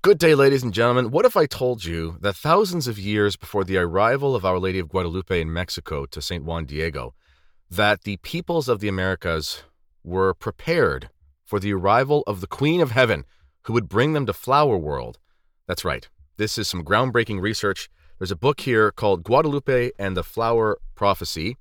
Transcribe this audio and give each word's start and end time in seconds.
Good 0.00 0.18
day, 0.18 0.36
ladies 0.36 0.62
and 0.62 0.72
gentlemen. 0.72 1.10
What 1.10 1.24
if 1.24 1.36
I 1.36 1.46
told 1.46 1.84
you 1.84 2.18
that 2.20 2.36
thousands 2.36 2.86
of 2.86 3.00
years 3.00 3.34
before 3.34 3.64
the 3.64 3.78
arrival 3.78 4.36
of 4.36 4.44
Our 4.44 4.60
Lady 4.60 4.78
of 4.78 4.88
Guadalupe 4.88 5.40
in 5.40 5.52
Mexico 5.52 6.06
to 6.06 6.22
St. 6.22 6.44
Juan 6.44 6.66
Diego, 6.66 7.14
that 7.68 8.04
the 8.04 8.18
peoples 8.18 8.68
of 8.68 8.78
the 8.78 8.86
Americas 8.86 9.64
were 10.04 10.34
prepared 10.34 11.10
for 11.44 11.58
the 11.58 11.72
arrival 11.72 12.22
of 12.28 12.40
the 12.40 12.46
Queen 12.46 12.80
of 12.80 12.92
Heaven, 12.92 13.24
who 13.62 13.72
would 13.72 13.88
bring 13.88 14.12
them 14.12 14.24
to 14.26 14.32
Flower 14.32 14.78
World? 14.78 15.18
That's 15.66 15.84
right. 15.84 16.08
This 16.36 16.58
is 16.58 16.68
some 16.68 16.84
groundbreaking 16.84 17.40
research. 17.40 17.90
There's 18.20 18.30
a 18.30 18.36
book 18.36 18.60
here 18.60 18.92
called 18.92 19.24
Guadalupe 19.24 19.90
and 19.98 20.16
the 20.16 20.22
Flower 20.22 20.78
Prophecy. 20.94 21.56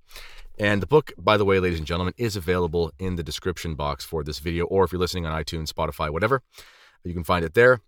And 0.59 0.79
the 0.79 0.87
book, 0.87 1.11
by 1.17 1.37
the 1.37 1.45
way, 1.45 1.59
ladies 1.59 1.79
and 1.79 1.87
gentlemen, 1.87 2.13
is 2.17 2.35
available 2.35 2.91
in 2.99 3.15
the 3.15 3.23
description 3.23 3.73
box 3.73 4.05
for 4.05 4.23
this 4.23 4.37
video, 4.37 4.65
or 4.65 4.83
if 4.83 4.91
you're 4.91 5.01
listening 5.01 5.25
on 5.25 5.43
iTunes, 5.43 5.73
Spotify, 5.73 6.11
whatever, 6.11 6.43
you 7.03 7.15
can 7.15 7.23
find 7.23 7.43
it 7.43 7.55
there 7.55 7.81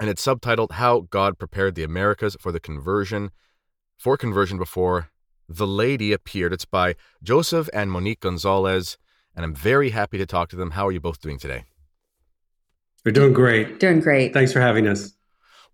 and 0.00 0.10
it's 0.10 0.24
subtitled 0.24 0.72
How 0.72 1.00
God 1.10 1.38
Prepared 1.38 1.74
the 1.74 1.82
Americas 1.82 2.36
for 2.40 2.52
the 2.52 2.60
Conversion 2.60 3.30
for 3.96 4.16
Conversion 4.16 4.58
Before 4.58 5.10
the 5.48 5.66
Lady 5.66 6.12
Appeared. 6.12 6.52
It's 6.52 6.64
by 6.64 6.96
Joseph 7.22 7.68
and 7.72 7.90
Monique 7.90 8.20
Gonzalez, 8.20 8.98
and 9.36 9.44
I'm 9.44 9.54
very 9.54 9.90
happy 9.90 10.18
to 10.18 10.26
talk 10.26 10.48
to 10.50 10.56
them. 10.56 10.72
How 10.72 10.86
are 10.86 10.92
you 10.92 11.00
both 11.00 11.20
doing 11.20 11.38
today? 11.38 11.64
We're 13.04 13.12
doing 13.12 13.32
great. 13.32 13.78
Doing 13.80 14.00
great. 14.00 14.32
Thanks 14.32 14.52
for 14.52 14.60
having 14.60 14.86
us. 14.86 15.12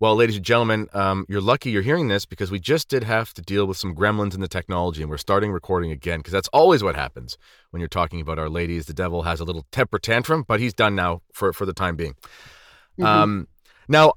Well, 0.00 0.16
ladies 0.16 0.36
and 0.36 0.44
gentlemen, 0.44 0.88
um, 0.94 1.26
you're 1.28 1.42
lucky 1.42 1.70
you're 1.70 1.82
hearing 1.82 2.08
this 2.08 2.24
because 2.24 2.50
we 2.50 2.58
just 2.58 2.88
did 2.88 3.04
have 3.04 3.34
to 3.34 3.42
deal 3.42 3.66
with 3.66 3.76
some 3.76 3.94
gremlins 3.94 4.34
in 4.34 4.40
the 4.40 4.48
technology, 4.48 5.02
and 5.02 5.10
we're 5.10 5.18
starting 5.18 5.52
recording 5.52 5.92
again 5.92 6.20
because 6.20 6.32
that's 6.32 6.48
always 6.48 6.82
what 6.82 6.96
happens 6.96 7.36
when 7.70 7.80
you're 7.80 7.88
talking 7.88 8.18
about 8.20 8.38
Our 8.38 8.48
Ladies. 8.48 8.86
The 8.86 8.94
devil 8.94 9.22
has 9.22 9.40
a 9.40 9.44
little 9.44 9.66
temper 9.70 9.98
tantrum, 9.98 10.44
but 10.48 10.58
he's 10.58 10.72
done 10.72 10.94
now 10.94 11.20
for 11.34 11.52
for 11.52 11.66
the 11.66 11.74
time 11.74 11.96
being. 11.96 12.14
Mm-hmm. 12.98 13.04
Um, 13.04 13.48
now, 13.88 14.14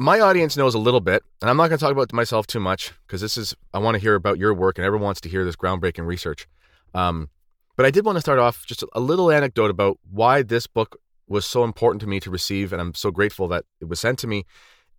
my 0.00 0.18
audience 0.18 0.56
knows 0.56 0.74
a 0.74 0.78
little 0.78 1.00
bit, 1.00 1.22
and 1.42 1.50
I'm 1.50 1.58
not 1.58 1.68
going 1.68 1.78
to 1.78 1.84
talk 1.84 1.92
about 1.92 2.10
myself 2.14 2.46
too 2.46 2.58
much 2.58 2.94
because 3.06 3.20
this 3.20 3.36
is, 3.36 3.54
I 3.74 3.78
want 3.80 3.96
to 3.96 4.00
hear 4.00 4.14
about 4.14 4.38
your 4.38 4.54
work 4.54 4.78
and 4.78 4.84
everyone 4.86 5.04
wants 5.04 5.20
to 5.20 5.28
hear 5.28 5.44
this 5.44 5.56
groundbreaking 5.56 6.06
research. 6.06 6.48
Um, 6.94 7.28
but 7.76 7.84
I 7.84 7.90
did 7.90 8.06
want 8.06 8.16
to 8.16 8.22
start 8.22 8.38
off 8.38 8.64
just 8.64 8.82
a 8.94 8.98
little 8.98 9.30
anecdote 9.30 9.68
about 9.68 9.98
why 10.10 10.40
this 10.40 10.66
book 10.66 10.98
was 11.28 11.44
so 11.44 11.64
important 11.64 12.00
to 12.00 12.06
me 12.06 12.18
to 12.20 12.30
receive, 12.30 12.72
and 12.72 12.80
I'm 12.80 12.94
so 12.94 13.10
grateful 13.10 13.46
that 13.48 13.66
it 13.78 13.90
was 13.90 14.00
sent 14.00 14.18
to 14.20 14.26
me, 14.26 14.46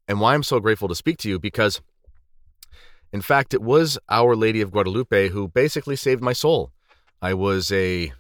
and 0.08 0.22
why 0.22 0.36
I'm 0.36 0.44
so 0.44 0.60
grateful 0.60 0.88
to 0.88 0.94
speak 0.94 1.18
to 1.20 1.30
you 1.30 1.40
because, 1.40 1.82
in 3.12 3.22
fact, 3.22 3.56
it 3.56 3.62
was 3.64 3.98
Our 4.08 4.36
Lady 4.36 4.62
of 4.62 4.70
Guadalupe 4.70 5.30
who 5.30 5.48
basically 5.48 5.96
saved 5.96 6.22
my 6.22 6.34
soul. 6.34 6.74
I 7.24 7.34
was 7.34 7.72
a, 7.72 8.14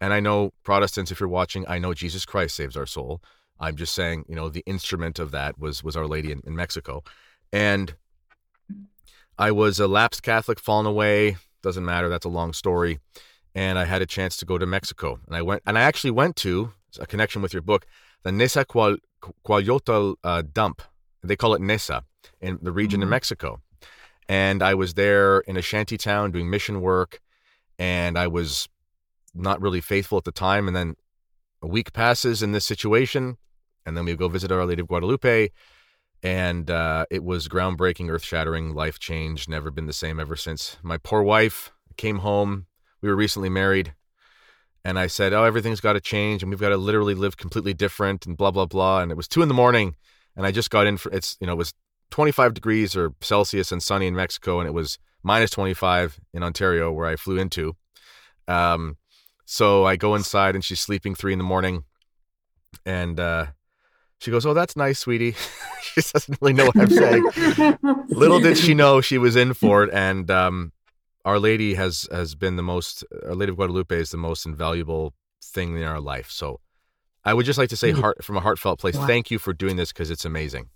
and 0.00 0.14
I 0.14 0.20
know 0.20 0.54
Protestants, 0.64 1.10
if 1.10 1.20
you're 1.20 1.28
watching, 1.28 1.66
I 1.68 1.78
know 1.78 1.92
Jesus 1.92 2.24
Christ 2.24 2.56
saves 2.56 2.78
our 2.78 2.86
soul. 2.86 3.20
I'm 3.58 3.76
just 3.76 3.94
saying, 3.94 4.24
you 4.28 4.34
know, 4.34 4.48
the 4.48 4.62
instrument 4.66 5.18
of 5.18 5.30
that 5.30 5.58
was 5.58 5.82
was 5.82 5.96
Our 5.96 6.06
Lady 6.06 6.32
in, 6.32 6.42
in 6.46 6.54
Mexico, 6.54 7.02
and 7.52 7.94
I 9.38 9.50
was 9.50 9.78
a 9.80 9.86
lapsed 9.86 10.22
Catholic, 10.22 10.58
fallen 10.58 10.86
away. 10.86 11.36
Doesn't 11.62 11.84
matter. 11.84 12.08
That's 12.08 12.24
a 12.24 12.30
long 12.30 12.52
story. 12.52 12.98
And 13.54 13.78
I 13.78 13.84
had 13.84 14.02
a 14.02 14.06
chance 14.06 14.36
to 14.38 14.44
go 14.44 14.58
to 14.58 14.66
Mexico, 14.66 15.18
and 15.26 15.34
I 15.34 15.42
went, 15.42 15.62
and 15.66 15.78
I 15.78 15.82
actually 15.82 16.10
went 16.10 16.36
to 16.36 16.72
a 16.98 17.06
connection 17.06 17.42
with 17.42 17.52
your 17.52 17.62
book, 17.62 17.86
the 18.22 18.30
Nezahualcóyotl 18.30 20.16
uh, 20.22 20.42
dump. 20.52 20.82
They 21.22 21.36
call 21.36 21.54
it 21.54 21.62
Nesa 21.62 22.02
in 22.40 22.58
the 22.62 22.72
region 22.72 22.98
mm-hmm. 22.98 23.04
in 23.04 23.10
Mexico. 23.10 23.60
And 24.28 24.62
I 24.62 24.74
was 24.74 24.94
there 24.94 25.40
in 25.40 25.56
a 25.56 25.62
shanty 25.62 25.96
town 25.96 26.32
doing 26.32 26.50
mission 26.50 26.80
work, 26.80 27.20
and 27.78 28.18
I 28.18 28.26
was 28.26 28.68
not 29.34 29.60
really 29.60 29.80
faithful 29.80 30.18
at 30.18 30.24
the 30.24 30.32
time. 30.32 30.66
And 30.66 30.76
then 30.76 30.96
a 31.62 31.66
week 31.66 31.92
passes 31.92 32.42
in 32.42 32.52
this 32.52 32.64
situation 32.64 33.36
and 33.86 33.96
then 33.96 34.04
we 34.04 34.14
go 34.16 34.28
visit 34.28 34.52
Our 34.52 34.66
Lady 34.66 34.82
of 34.82 34.88
Guadalupe, 34.88 35.50
and 36.22 36.70
uh, 36.70 37.06
it 37.08 37.22
was 37.22 37.48
groundbreaking, 37.48 38.10
earth 38.10 38.24
shattering, 38.24 38.74
life 38.74 38.98
change. 38.98 39.48
Never 39.48 39.70
been 39.70 39.86
the 39.86 39.92
same 39.92 40.18
ever 40.18 40.34
since. 40.36 40.76
My 40.82 40.98
poor 40.98 41.22
wife 41.22 41.72
came 41.96 42.18
home. 42.18 42.66
We 43.00 43.08
were 43.08 43.16
recently 43.16 43.48
married, 43.48 43.94
and 44.84 44.98
I 44.98 45.06
said, 45.06 45.32
"Oh, 45.32 45.44
everything's 45.44 45.80
got 45.80 45.92
to 45.92 46.00
change, 46.00 46.42
and 46.42 46.50
we've 46.50 46.60
got 46.60 46.70
to 46.70 46.76
literally 46.76 47.14
live 47.14 47.36
completely 47.36 47.74
different," 47.74 48.26
and 48.26 48.36
blah 48.36 48.50
blah 48.50 48.66
blah. 48.66 49.00
And 49.00 49.10
it 49.10 49.16
was 49.16 49.28
two 49.28 49.42
in 49.42 49.48
the 49.48 49.54
morning, 49.54 49.94
and 50.34 50.44
I 50.44 50.50
just 50.50 50.70
got 50.70 50.86
in 50.86 50.96
for 50.96 51.12
it's 51.12 51.36
you 51.40 51.46
know 51.46 51.52
it 51.52 51.56
was 51.56 51.72
25 52.10 52.54
degrees 52.54 52.96
or 52.96 53.12
Celsius 53.20 53.70
and 53.72 53.82
sunny 53.82 54.06
in 54.06 54.16
Mexico, 54.16 54.58
and 54.58 54.68
it 54.68 54.72
was 54.72 54.98
minus 55.22 55.50
25 55.50 56.20
in 56.34 56.42
Ontario 56.42 56.92
where 56.92 57.06
I 57.06 57.16
flew 57.16 57.36
into. 57.36 57.76
Um, 58.48 58.96
so 59.44 59.84
I 59.84 59.96
go 59.96 60.14
inside, 60.14 60.54
and 60.54 60.64
she's 60.64 60.80
sleeping 60.80 61.14
three 61.14 61.32
in 61.32 61.38
the 61.38 61.44
morning, 61.44 61.84
and 62.84 63.18
uh, 63.20 63.46
she 64.20 64.30
goes, 64.30 64.46
"Oh, 64.46 64.54
that's 64.54 64.76
nice, 64.76 64.98
sweetie." 64.98 65.34
she 65.82 66.00
doesn't 66.00 66.38
really 66.40 66.52
know 66.52 66.66
what 66.66 66.76
I'm 66.76 66.90
saying. 66.90 67.78
Little 68.08 68.40
did 68.40 68.56
she 68.56 68.74
know 68.74 69.00
she 69.00 69.18
was 69.18 69.36
in 69.36 69.54
for 69.54 69.84
it, 69.84 69.90
and 69.92 70.30
um, 70.30 70.72
Our 71.24 71.38
Lady 71.38 71.74
has 71.74 72.08
has 72.10 72.34
been 72.34 72.56
the 72.56 72.62
most. 72.62 73.04
Our 73.24 73.34
Lady 73.34 73.50
of 73.50 73.56
Guadalupe 73.56 73.96
is 73.96 74.10
the 74.10 74.16
most 74.16 74.46
invaluable 74.46 75.14
thing 75.42 75.76
in 75.76 75.84
our 75.84 76.00
life. 76.00 76.30
So, 76.30 76.60
I 77.24 77.34
would 77.34 77.46
just 77.46 77.58
like 77.58 77.68
to 77.70 77.76
say, 77.76 77.92
mm-hmm. 77.92 78.00
heart 78.00 78.24
from 78.24 78.36
a 78.36 78.40
heartfelt 78.40 78.78
place, 78.78 78.96
wow. 78.96 79.06
thank 79.06 79.30
you 79.30 79.38
for 79.38 79.52
doing 79.52 79.76
this 79.76 79.92
because 79.92 80.10
it's 80.10 80.24
amazing. 80.24 80.70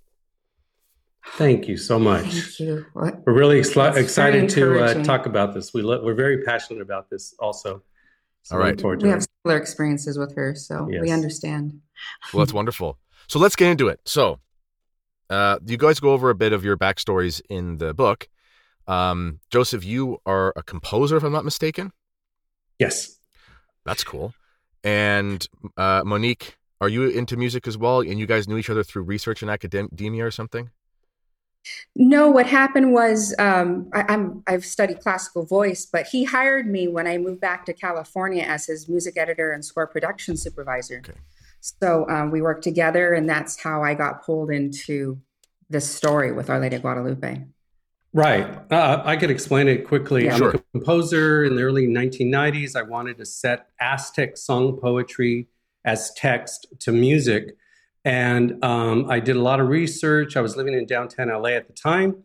Thank 1.35 1.69
you 1.69 1.77
so 1.77 1.99
much. 1.99 2.25
Thank 2.25 2.61
you. 2.61 2.87
We're 2.95 3.21
really 3.27 3.59
excited 3.59 4.49
to 4.51 4.85
uh, 4.85 5.05
talk 5.05 5.27
about 5.27 5.55
this. 5.55 5.75
We 5.75 5.83
lo- 5.83 6.03
we're 6.03 6.15
very 6.15 6.43
passionate 6.43 6.81
about 6.81 7.11
this 7.11 7.35
also. 7.39 7.83
So 8.43 8.57
All 8.57 8.63
right. 8.63 8.83
We 8.83 9.11
have 9.11 9.27
similar 9.45 9.61
experiences 9.61 10.19
with 10.19 10.35
her, 10.35 10.55
so 10.55 10.89
yes. 10.91 11.03
we 11.03 11.11
understand. 11.11 11.79
Well, 12.33 12.45
that's 12.45 12.55
wonderful. 12.55 12.99
So 13.31 13.39
let's 13.39 13.55
get 13.55 13.71
into 13.71 13.87
it. 13.87 14.01
So, 14.07 14.41
uh, 15.31 15.61
you 15.65 15.77
guys 15.77 16.01
go 16.01 16.11
over 16.11 16.31
a 16.31 16.35
bit 16.35 16.53
of 16.53 16.65
your 16.65 16.77
backstories 16.77 17.41
in 17.49 17.77
the 17.77 17.95
book. 17.95 18.29
Um, 18.89 19.39
Joseph, 19.51 19.85
you 19.85 20.19
are 20.27 20.53
a 20.57 20.65
composer, 20.65 21.17
if 21.17 21.23
I'm 21.23 21.31
not 21.31 21.45
mistaken. 21.45 21.93
Yes, 22.81 23.21
that's 23.87 24.03
cool. 24.03 24.35
And 24.83 25.49
uh, 25.77 26.03
Monique, 26.05 26.57
are 26.81 26.89
you 26.89 27.09
into 27.09 27.37
music 27.37 27.69
as 27.69 27.79
well? 27.79 28.01
And 28.01 28.19
you 28.19 28.27
guys 28.27 28.49
knew 28.49 28.57
each 28.57 28.69
other 28.69 28.83
through 28.83 29.03
research 29.03 29.43
and 29.43 29.51
academia 29.51 30.27
or 30.27 30.33
something? 30.33 30.71
No, 31.95 32.29
what 32.31 32.47
happened 32.47 32.93
was 32.93 33.33
um, 33.39 33.91
I, 33.93 34.13
am 34.13 34.43
I've 34.49 34.65
studied 34.65 35.03
classical 35.03 35.45
voice, 35.45 35.87
but 35.87 36.09
he 36.09 36.25
hired 36.25 36.67
me 36.67 36.89
when 36.89 37.07
I 37.07 37.17
moved 37.17 37.41
back 37.41 37.65
to 37.67 37.73
California 37.75 38.43
as 38.43 38.67
his 38.67 38.89
music 38.89 39.17
editor 39.17 39.53
and 39.53 39.65
score 39.65 39.87
production 39.87 40.37
supervisor. 40.37 41.05
Okay. 41.07 41.21
So 41.61 42.09
um, 42.09 42.31
we 42.31 42.41
worked 42.43 42.65
together, 42.65 43.13
and 43.13 43.29
that's 43.29 43.63
how 43.63 43.83
I 43.83 43.95
got 43.95 44.25
pulled 44.25 44.51
into 44.51 45.21
this 45.69 45.89
story 45.89 46.33
with 46.33 46.51
Our 46.51 46.59
Lady 46.59 46.77
of 46.77 46.83
Guadalupe. 46.83 47.45
Right. 48.13 48.73
Uh, 48.73 49.03
I 49.05 49.17
could 49.17 49.31
explain 49.31 49.69
it 49.69 49.87
quickly. 49.87 50.25
Yeah. 50.25 50.33
I'm 50.33 50.39
sure. 50.39 50.51
a 50.51 50.59
composer 50.73 51.45
in 51.45 51.55
the 51.55 51.63
early 51.63 51.87
1990s. 51.87 52.75
I 52.75 52.83
wanted 52.83 53.19
to 53.19 53.27
set 53.27 53.69
Aztec 53.81 54.37
song 54.37 54.79
poetry 54.81 55.47
as 55.85 56.13
text 56.15 56.67
to 56.81 56.93
music. 56.93 57.57
And 58.05 58.63
um, 58.65 59.09
I 59.09 59.21
did 59.21 59.37
a 59.37 59.43
lot 59.43 59.61
of 59.61 59.69
research. 59.69 60.37
I 60.37 60.41
was 60.41 60.57
living 60.57 60.75
in 60.75 60.87
downtown 60.87 61.29
LA 61.29 61.51
at 61.51 61.69
the 61.69 61.73
time. 61.73 62.23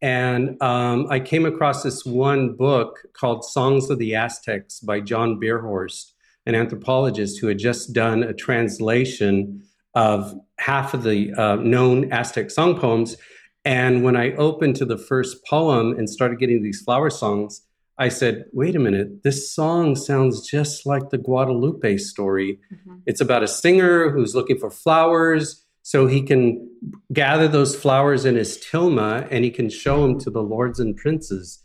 And 0.00 0.60
um, 0.62 1.06
I 1.10 1.20
came 1.20 1.44
across 1.44 1.82
this 1.82 2.04
one 2.04 2.54
book 2.54 3.00
called 3.12 3.44
Songs 3.44 3.90
of 3.90 3.98
the 3.98 4.14
Aztecs 4.14 4.80
by 4.80 5.00
John 5.00 5.40
Bierhorst 5.40 6.12
an 6.46 6.54
anthropologist 6.54 7.38
who 7.40 7.48
had 7.48 7.58
just 7.58 7.92
done 7.92 8.22
a 8.22 8.32
translation 8.32 9.62
of 9.94 10.34
half 10.58 10.94
of 10.94 11.02
the 11.02 11.32
uh, 11.34 11.56
known 11.56 12.12
Aztec 12.12 12.50
song 12.50 12.78
poems. 12.78 13.16
And 13.64 14.04
when 14.04 14.16
I 14.16 14.32
opened 14.36 14.76
to 14.76 14.84
the 14.84 14.98
first 14.98 15.44
poem 15.44 15.92
and 15.98 16.08
started 16.08 16.38
getting 16.38 16.62
these 16.62 16.80
flower 16.80 17.10
songs, 17.10 17.62
I 17.98 18.10
said, 18.10 18.44
wait 18.52 18.76
a 18.76 18.78
minute, 18.78 19.22
this 19.22 19.50
song 19.50 19.96
sounds 19.96 20.46
just 20.46 20.84
like 20.84 21.08
the 21.08 21.18
Guadalupe 21.18 21.96
story. 21.96 22.60
Mm-hmm. 22.72 22.96
It's 23.06 23.22
about 23.22 23.42
a 23.42 23.48
singer 23.48 24.10
who's 24.10 24.34
looking 24.34 24.58
for 24.58 24.70
flowers 24.70 25.64
so 25.82 26.06
he 26.06 26.20
can 26.20 26.68
gather 27.12 27.48
those 27.48 27.74
flowers 27.74 28.24
in 28.24 28.34
his 28.34 28.58
tilma 28.58 29.26
and 29.30 29.44
he 29.44 29.50
can 29.50 29.70
show 29.70 30.02
them 30.02 30.18
to 30.20 30.30
the 30.30 30.42
lords 30.42 30.78
and 30.78 30.96
princes. 30.96 31.62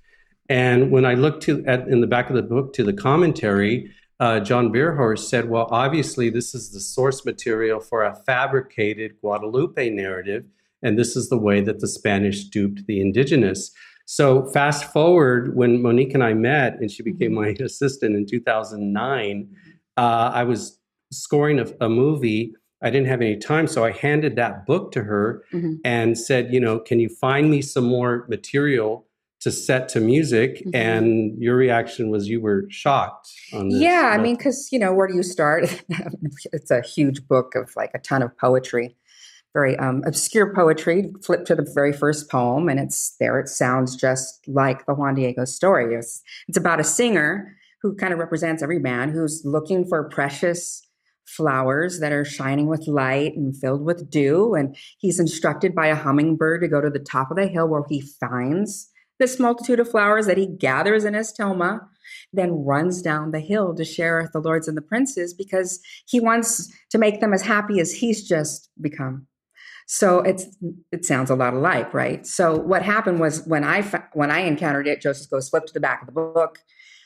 And 0.47 0.91
when 0.91 1.05
I 1.05 1.15
looked 1.15 1.43
to 1.43 1.65
at, 1.65 1.87
in 1.87 2.01
the 2.01 2.07
back 2.07 2.29
of 2.29 2.35
the 2.35 2.41
book 2.41 2.73
to 2.73 2.83
the 2.83 2.93
commentary, 2.93 3.91
uh, 4.21 4.39
John 4.39 4.71
Bierhorst 4.71 5.27
said, 5.27 5.49
well, 5.49 5.67
obviously, 5.71 6.29
this 6.29 6.53
is 6.53 6.71
the 6.71 6.79
source 6.79 7.25
material 7.25 7.79
for 7.79 8.03
a 8.03 8.15
fabricated 8.15 9.19
Guadalupe 9.19 9.89
narrative, 9.89 10.45
and 10.83 10.97
this 10.97 11.15
is 11.15 11.29
the 11.29 11.39
way 11.39 11.59
that 11.61 11.79
the 11.79 11.87
Spanish 11.87 12.43
duped 12.43 12.85
the 12.85 13.01
indigenous. 13.01 13.71
So, 14.05 14.45
fast 14.51 14.93
forward 14.93 15.55
when 15.55 15.81
Monique 15.81 16.13
and 16.13 16.23
I 16.23 16.35
met, 16.35 16.75
and 16.75 16.91
she 16.91 17.01
became 17.01 17.33
my 17.33 17.47
assistant 17.59 18.15
in 18.15 18.27
2009, 18.27 19.49
uh, 19.97 20.31
I 20.31 20.43
was 20.43 20.79
scoring 21.11 21.59
a, 21.59 21.65
a, 21.81 21.89
movie. 21.89 22.53
I 22.83 22.91
didn't 22.91 23.07
have 23.07 23.21
any 23.21 23.37
time, 23.37 23.65
so 23.65 23.83
I 23.83 23.91
handed 23.91 24.35
that 24.35 24.67
book 24.67 24.91
to 24.91 25.03
her 25.03 25.43
mm-hmm. 25.51 25.75
and 25.83 26.15
said, 26.15 26.53
you 26.53 26.59
know, 26.59 26.79
can 26.79 26.99
you 26.99 27.09
find 27.09 27.49
me 27.49 27.63
some 27.63 27.85
more 27.85 28.27
material 28.29 29.07
to 29.41 29.51
set 29.51 29.89
to 29.89 29.99
music 29.99 30.57
mm-hmm. 30.57 30.75
and 30.75 31.41
your 31.41 31.55
reaction 31.55 32.09
was 32.09 32.27
you 32.27 32.39
were 32.39 32.65
shocked 32.69 33.29
on 33.53 33.69
this 33.69 33.81
yeah 33.81 34.11
i 34.13 34.17
mean 34.17 34.35
because 34.35 34.69
you 34.71 34.79
know 34.79 34.93
where 34.93 35.07
do 35.07 35.15
you 35.15 35.23
start 35.23 35.83
it's 36.53 36.71
a 36.71 36.81
huge 36.81 37.27
book 37.27 37.55
of 37.55 37.71
like 37.75 37.91
a 37.93 37.99
ton 37.99 38.21
of 38.21 38.35
poetry 38.37 38.95
very 39.53 39.77
um, 39.79 40.01
obscure 40.05 40.53
poetry. 40.53 41.11
Flip 41.23 41.45
to 41.45 41.55
the 41.55 41.69
very 41.75 41.91
first 41.91 42.29
poem, 42.29 42.69
and 42.69 42.79
it's 42.79 43.15
there. 43.19 43.39
It 43.39 43.49
sounds 43.49 43.95
just 43.95 44.39
like 44.47 44.85
the 44.85 44.93
Juan 44.93 45.15
Diego 45.15 45.45
story. 45.45 45.95
It's, 45.95 46.21
it's 46.47 46.57
about 46.57 46.79
a 46.79 46.85
singer 46.85 47.55
who 47.81 47.95
kind 47.95 48.13
of 48.13 48.19
represents 48.19 48.63
every 48.63 48.79
man 48.79 49.09
who's 49.09 49.41
looking 49.43 49.85
for 49.87 50.07
precious 50.09 50.81
flowers 51.25 51.99
that 51.99 52.11
are 52.11 52.25
shining 52.25 52.67
with 52.67 52.87
light 52.87 53.35
and 53.35 53.57
filled 53.57 53.83
with 53.83 54.09
dew. 54.09 54.53
And 54.53 54.75
he's 54.99 55.19
instructed 55.19 55.73
by 55.73 55.87
a 55.87 55.95
hummingbird 55.95 56.61
to 56.61 56.67
go 56.67 56.81
to 56.81 56.89
the 56.89 56.99
top 56.99 57.31
of 57.31 57.37
the 57.37 57.47
hill 57.47 57.67
where 57.67 57.83
he 57.89 58.01
finds 58.01 58.90
this 59.21 59.39
multitude 59.39 59.79
of 59.79 59.89
flowers 59.89 60.25
that 60.25 60.37
he 60.37 60.47
gathers 60.47 61.05
in 61.05 61.13
his 61.13 61.31
tilma, 61.31 61.79
then 62.33 62.65
runs 62.65 63.01
down 63.03 63.31
the 63.31 63.39
hill 63.39 63.75
to 63.75 63.85
share 63.85 64.19
with 64.21 64.31
the 64.31 64.39
lords 64.39 64.67
and 64.67 64.75
the 64.75 64.81
princes 64.81 65.31
because 65.33 65.79
he 66.07 66.19
wants 66.19 66.73
to 66.89 66.97
make 66.97 67.21
them 67.21 67.31
as 67.31 67.43
happy 67.43 67.79
as 67.79 67.93
he's 67.93 68.27
just 68.27 68.69
become. 68.81 69.27
So 69.85 70.21
it's 70.21 70.45
it 70.91 71.05
sounds 71.05 71.29
a 71.29 71.35
lot 71.35 71.53
alike, 71.53 71.93
right? 71.93 72.25
So 72.25 72.57
what 72.57 72.81
happened 72.81 73.19
was 73.19 73.45
when 73.45 73.63
I 73.63 73.81
when 74.13 74.31
I 74.31 74.39
encountered 74.39 74.87
it, 74.87 75.01
Joseph 75.01 75.29
goes 75.29 75.49
flip 75.49 75.65
to 75.67 75.73
the 75.73 75.79
back 75.79 76.01
of 76.01 76.07
the 76.07 76.13
book. 76.13 76.59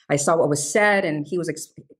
I 0.09 0.15
saw 0.15 0.37
what 0.37 0.49
was 0.49 0.71
said, 0.71 1.03
and 1.03 1.27
he 1.27 1.37
was 1.37 1.49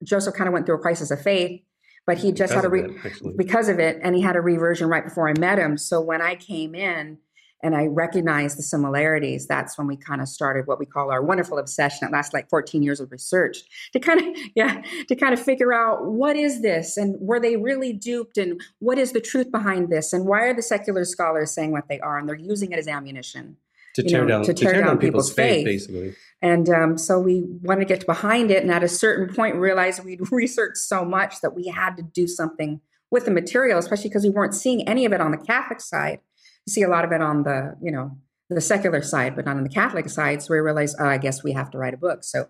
Joseph 0.03 0.35
kind 0.35 0.47
of 0.47 0.53
went 0.53 0.65
through 0.65 0.75
a 0.75 0.79
crisis 0.79 1.11
of 1.11 1.21
faith, 1.21 1.59
but 2.05 2.19
he 2.19 2.31
just 2.31 2.53
because 2.53 2.63
had 2.63 2.65
a 2.65 2.69
re- 2.69 3.33
because 3.35 3.67
of 3.67 3.79
it, 3.79 3.99
and 4.01 4.15
he 4.15 4.21
had 4.21 4.35
a 4.35 4.41
reversion 4.41 4.87
right 4.87 5.03
before 5.03 5.27
I 5.27 5.33
met 5.37 5.57
him. 5.57 5.77
So 5.77 5.99
when 5.99 6.21
I 6.21 6.35
came 6.35 6.75
in, 6.75 7.17
and 7.63 7.75
I 7.75 7.85
recognized 7.85 8.57
the 8.57 8.63
similarities, 8.63 9.47
that's 9.47 9.77
when 9.77 9.87
we 9.87 9.97
kind 9.97 10.21
of 10.21 10.27
started 10.27 10.67
what 10.67 10.79
we 10.79 10.85
call 10.85 11.11
our 11.11 11.23
wonderful 11.23 11.57
obsession. 11.57 12.07
It 12.07 12.11
lasted 12.11 12.35
like 12.35 12.49
14 12.49 12.83
years 12.83 12.99
of 12.99 13.11
research 13.11 13.59
to 13.93 13.99
kind 13.99 14.19
of, 14.19 14.43
yeah, 14.55 14.81
to 15.07 15.15
kind 15.15 15.33
of 15.33 15.41
figure 15.41 15.73
out 15.73 16.05
what 16.05 16.35
is 16.35 16.61
this 16.61 16.97
and 16.97 17.15
were 17.19 17.39
they 17.39 17.55
really 17.55 17.93
duped 17.93 18.37
and 18.37 18.61
what 18.79 18.97
is 18.97 19.13
the 19.13 19.21
truth 19.21 19.51
behind 19.51 19.89
this 19.89 20.13
and 20.13 20.25
why 20.25 20.41
are 20.41 20.53
the 20.53 20.61
secular 20.61 21.05
scholars 21.05 21.51
saying 21.51 21.71
what 21.71 21.87
they 21.87 21.99
are 21.99 22.17
and 22.17 22.27
they're 22.27 22.35
using 22.35 22.71
it 22.71 22.79
as 22.79 22.87
ammunition 22.87 23.57
to 23.95 24.03
tear 24.03 24.21
know, 24.21 24.27
down 24.27 24.43
to 24.43 24.53
tear, 24.53 24.53
to 24.53 24.63
tear 24.63 24.73
down, 24.73 24.83
down, 24.83 24.97
people's, 24.97 25.29
people's 25.29 25.33
faith, 25.33 25.65
faith, 25.65 25.65
basically. 25.65 26.15
And 26.41 26.69
um, 26.69 26.97
so 26.97 27.19
we 27.19 27.43
wanted 27.63 27.87
to 27.87 27.95
get 27.95 28.05
behind 28.05 28.51
it, 28.51 28.61
and 28.61 28.71
at 28.71 28.83
a 28.83 28.89
certain 28.89 29.33
point, 29.33 29.55
realized 29.55 30.03
we'd 30.03 30.19
researched 30.31 30.77
so 30.77 31.05
much 31.05 31.41
that 31.41 31.55
we 31.55 31.67
had 31.67 31.95
to 31.95 32.03
do 32.03 32.27
something 32.27 32.81
with 33.09 33.25
the 33.25 33.31
material, 33.31 33.79
especially 33.79 34.09
because 34.09 34.23
we 34.23 34.29
weren't 34.29 34.53
seeing 34.53 34.87
any 34.87 35.05
of 35.05 35.13
it 35.13 35.21
on 35.21 35.31
the 35.31 35.37
Catholic 35.37 35.79
side 35.79 36.19
see 36.67 36.81
a 36.81 36.89
lot 36.89 37.05
of 37.05 37.11
it 37.11 37.21
on 37.21 37.43
the 37.43 37.75
you 37.81 37.91
know 37.91 38.17
the 38.49 38.61
secular 38.61 39.01
side, 39.01 39.35
but 39.35 39.45
not 39.45 39.57
on 39.57 39.63
the 39.63 39.69
Catholic 39.69 40.07
side. 40.07 40.41
So 40.41 40.53
we 40.53 40.59
realized, 40.59 40.95
oh, 40.99 41.05
I 41.05 41.17
guess 41.17 41.43
we 41.43 41.53
have 41.53 41.71
to 41.71 41.77
write 41.77 41.93
a 41.93 41.97
book. 41.97 42.23
So 42.23 42.47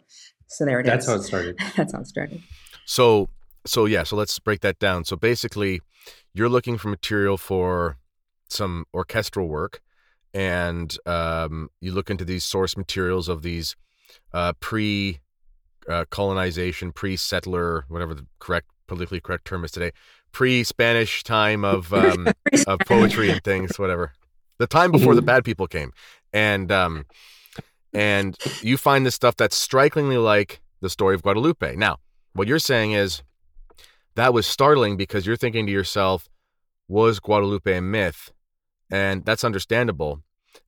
so 0.47 0.65
there 0.65 0.79
it 0.79 0.85
That's 0.85 1.05
is. 1.05 1.11
how 1.11 1.15
it 1.17 1.23
started. 1.23 1.59
That's 1.75 1.93
how 1.93 1.99
it 1.99 2.07
started. 2.07 2.41
So 2.85 3.29
so 3.65 3.85
yeah, 3.85 4.03
so 4.03 4.15
let's 4.15 4.37
break 4.39 4.61
that 4.61 4.79
down. 4.79 5.05
So 5.05 5.15
basically, 5.15 5.81
you're 6.33 6.49
looking 6.49 6.77
for 6.77 6.89
material 6.89 7.37
for 7.37 7.97
some 8.49 8.85
orchestral 8.93 9.47
work, 9.47 9.81
and 10.33 10.95
um, 11.05 11.69
you 11.81 11.91
look 11.91 12.09
into 12.09 12.25
these 12.25 12.43
source 12.43 12.77
materials 12.77 13.27
of 13.27 13.41
these 13.41 13.75
uh, 14.33 14.53
pre 14.59 15.19
uh, 15.89 16.05
colonization, 16.09 16.91
pre 16.91 17.15
settler, 17.15 17.85
whatever 17.87 18.13
the 18.13 18.27
correct 18.39 18.67
politically 18.87 19.19
correct 19.19 19.45
term 19.45 19.63
is 19.63 19.71
today, 19.71 19.91
pre-Spanish 20.31 21.23
time 21.23 21.63
of 21.65 21.93
um, 21.93 22.27
of 22.67 22.79
poetry 22.85 23.29
and 23.29 23.43
things, 23.43 23.77
whatever. 23.77 24.13
The 24.57 24.67
time 24.67 24.91
before 24.91 25.15
the 25.15 25.21
mm-hmm. 25.21 25.27
bad 25.27 25.43
people 25.43 25.67
came, 25.67 25.91
and 26.31 26.71
um, 26.71 27.05
and 27.93 28.37
you 28.61 28.77
find 28.77 29.05
this 29.05 29.15
stuff 29.15 29.35
that's 29.35 29.55
strikingly 29.55 30.17
like 30.17 30.61
the 30.81 30.89
story 30.89 31.15
of 31.15 31.23
Guadalupe. 31.23 31.75
Now, 31.75 31.97
what 32.33 32.47
you're 32.47 32.59
saying 32.59 32.91
is 32.91 33.23
that 34.15 34.33
was 34.33 34.45
startling 34.45 34.97
because 34.97 35.25
you're 35.25 35.37
thinking 35.37 35.65
to 35.65 35.71
yourself, 35.71 36.29
was 36.87 37.19
Guadalupe 37.19 37.77
a 37.77 37.81
myth? 37.81 38.31
And 38.91 39.25
that's 39.25 39.43
understandable. 39.43 40.21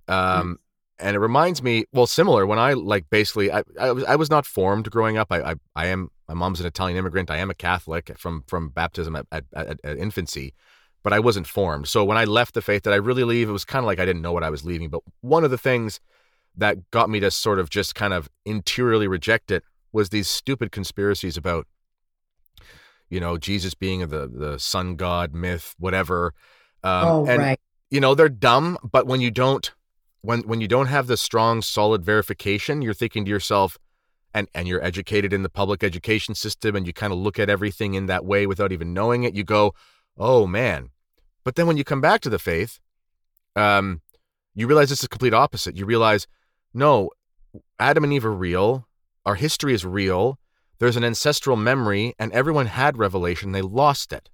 Um, 0.07 0.57
and 0.99 1.15
it 1.15 1.19
reminds 1.19 1.61
me, 1.61 1.85
well, 1.93 2.07
similar 2.07 2.45
when 2.45 2.59
I 2.59 2.73
like 2.73 3.09
basically, 3.09 3.51
I, 3.51 3.63
I 3.79 3.91
was 3.91 4.03
I 4.05 4.15
was 4.15 4.29
not 4.29 4.45
formed 4.45 4.89
growing 4.89 5.17
up. 5.17 5.31
I, 5.31 5.51
I 5.51 5.55
I 5.75 5.87
am 5.87 6.09
my 6.27 6.33
mom's 6.33 6.59
an 6.59 6.65
Italian 6.65 6.97
immigrant. 6.97 7.31
I 7.31 7.37
am 7.37 7.49
a 7.49 7.55
Catholic 7.55 8.17
from 8.17 8.43
from 8.47 8.69
baptism 8.69 9.15
at, 9.15 9.25
at, 9.31 9.45
at, 9.53 9.79
at 9.83 9.97
infancy, 9.97 10.53
but 11.03 11.13
I 11.13 11.19
wasn't 11.19 11.47
formed. 11.47 11.87
So 11.87 12.03
when 12.03 12.17
I 12.17 12.25
left 12.25 12.53
the 12.53 12.61
faith, 12.61 12.83
that 12.83 12.93
I 12.93 12.97
really 12.97 13.23
leave? 13.23 13.49
It 13.49 13.53
was 13.53 13.65
kind 13.65 13.83
of 13.83 13.87
like 13.87 13.99
I 13.99 14.05
didn't 14.05 14.21
know 14.21 14.33
what 14.33 14.43
I 14.43 14.49
was 14.49 14.65
leaving. 14.65 14.89
But 14.89 15.01
one 15.21 15.43
of 15.43 15.51
the 15.51 15.57
things 15.57 15.99
that 16.55 16.89
got 16.91 17.09
me 17.09 17.19
to 17.19 17.31
sort 17.31 17.59
of 17.59 17.69
just 17.69 17.95
kind 17.95 18.13
of 18.13 18.29
interiorly 18.45 19.07
reject 19.07 19.51
it 19.51 19.63
was 19.91 20.09
these 20.09 20.27
stupid 20.27 20.71
conspiracies 20.71 21.37
about, 21.37 21.67
you 23.09 23.19
know, 23.19 23.37
Jesus 23.37 23.73
being 23.73 24.01
the 24.07 24.27
the 24.27 24.57
sun 24.59 24.95
god 24.95 25.33
myth, 25.33 25.75
whatever. 25.79 26.33
Um, 26.83 27.05
oh, 27.05 27.25
and, 27.25 27.39
right. 27.41 27.59
You 27.89 28.01
know, 28.01 28.15
they're 28.15 28.27
dumb, 28.27 28.77
but 28.83 29.07
when 29.07 29.21
you 29.21 29.31
don't 29.31 29.71
when 30.21 30.41
when 30.41 30.59
you 30.59 30.67
don't 30.67 30.87
have 30.87 31.07
the 31.07 31.15
strong, 31.15 31.61
solid 31.61 32.03
verification, 32.03 32.81
you're 32.81 32.93
thinking 32.93 33.23
to 33.23 33.31
yourself, 33.31 33.77
and 34.37 34.47
and 34.53 34.67
you're 34.67 34.83
educated 34.83 35.33
in 35.33 35.41
the 35.43 35.49
public 35.49 35.83
education 35.83 36.35
system 36.35 36.75
and 36.75 36.85
you 36.85 36.93
kind 36.93 37.11
of 37.11 37.19
look 37.19 37.39
at 37.39 37.49
everything 37.49 37.95
in 37.95 38.05
that 38.05 38.23
way 38.23 38.45
without 38.45 38.71
even 38.71 38.93
knowing 38.93 39.23
it 39.23 39.33
you 39.33 39.43
go 39.43 39.73
oh 40.17 40.45
man. 40.47 40.89
But 41.43 41.55
then 41.55 41.67
when 41.67 41.77
you 41.77 41.83
come 41.83 42.01
back 42.01 42.21
to 42.21 42.29
the 42.29 42.39
faith 42.39 42.79
um 43.55 44.01
you 44.53 44.67
realize 44.67 44.91
it's 44.91 45.01
the 45.01 45.07
complete 45.07 45.33
opposite. 45.33 45.75
You 45.75 45.85
realize 45.85 46.27
no 46.73 47.09
adam 47.79 48.03
and 48.03 48.13
eve 48.13 48.25
are 48.25 48.31
real. 48.31 48.87
Our 49.25 49.35
history 49.35 49.73
is 49.73 49.85
real. 49.85 50.39
There's 50.79 50.97
an 50.97 51.03
ancestral 51.03 51.57
memory 51.57 52.13
and 52.19 52.31
everyone 52.31 52.67
had 52.67 52.97
revelation. 52.97 53.51
They 53.51 53.63
lost 53.63 54.13
it. 54.13 54.29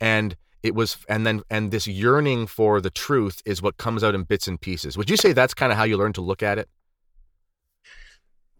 And 0.00 0.36
it 0.62 0.74
was 0.74 0.98
and 1.08 1.26
then 1.26 1.42
and 1.50 1.72
this 1.72 1.86
yearning 1.88 2.46
for 2.46 2.80
the 2.80 2.90
truth 2.90 3.42
is 3.44 3.60
what 3.60 3.76
comes 3.76 4.04
out 4.04 4.14
in 4.14 4.22
bits 4.22 4.46
and 4.46 4.60
pieces. 4.60 4.96
Would 4.96 5.10
you 5.10 5.16
say 5.16 5.32
that's 5.32 5.54
kind 5.54 5.72
of 5.72 5.78
how 5.78 5.84
you 5.84 5.96
learn 5.96 6.12
to 6.12 6.20
look 6.20 6.42
at 6.42 6.58
it 6.58 6.68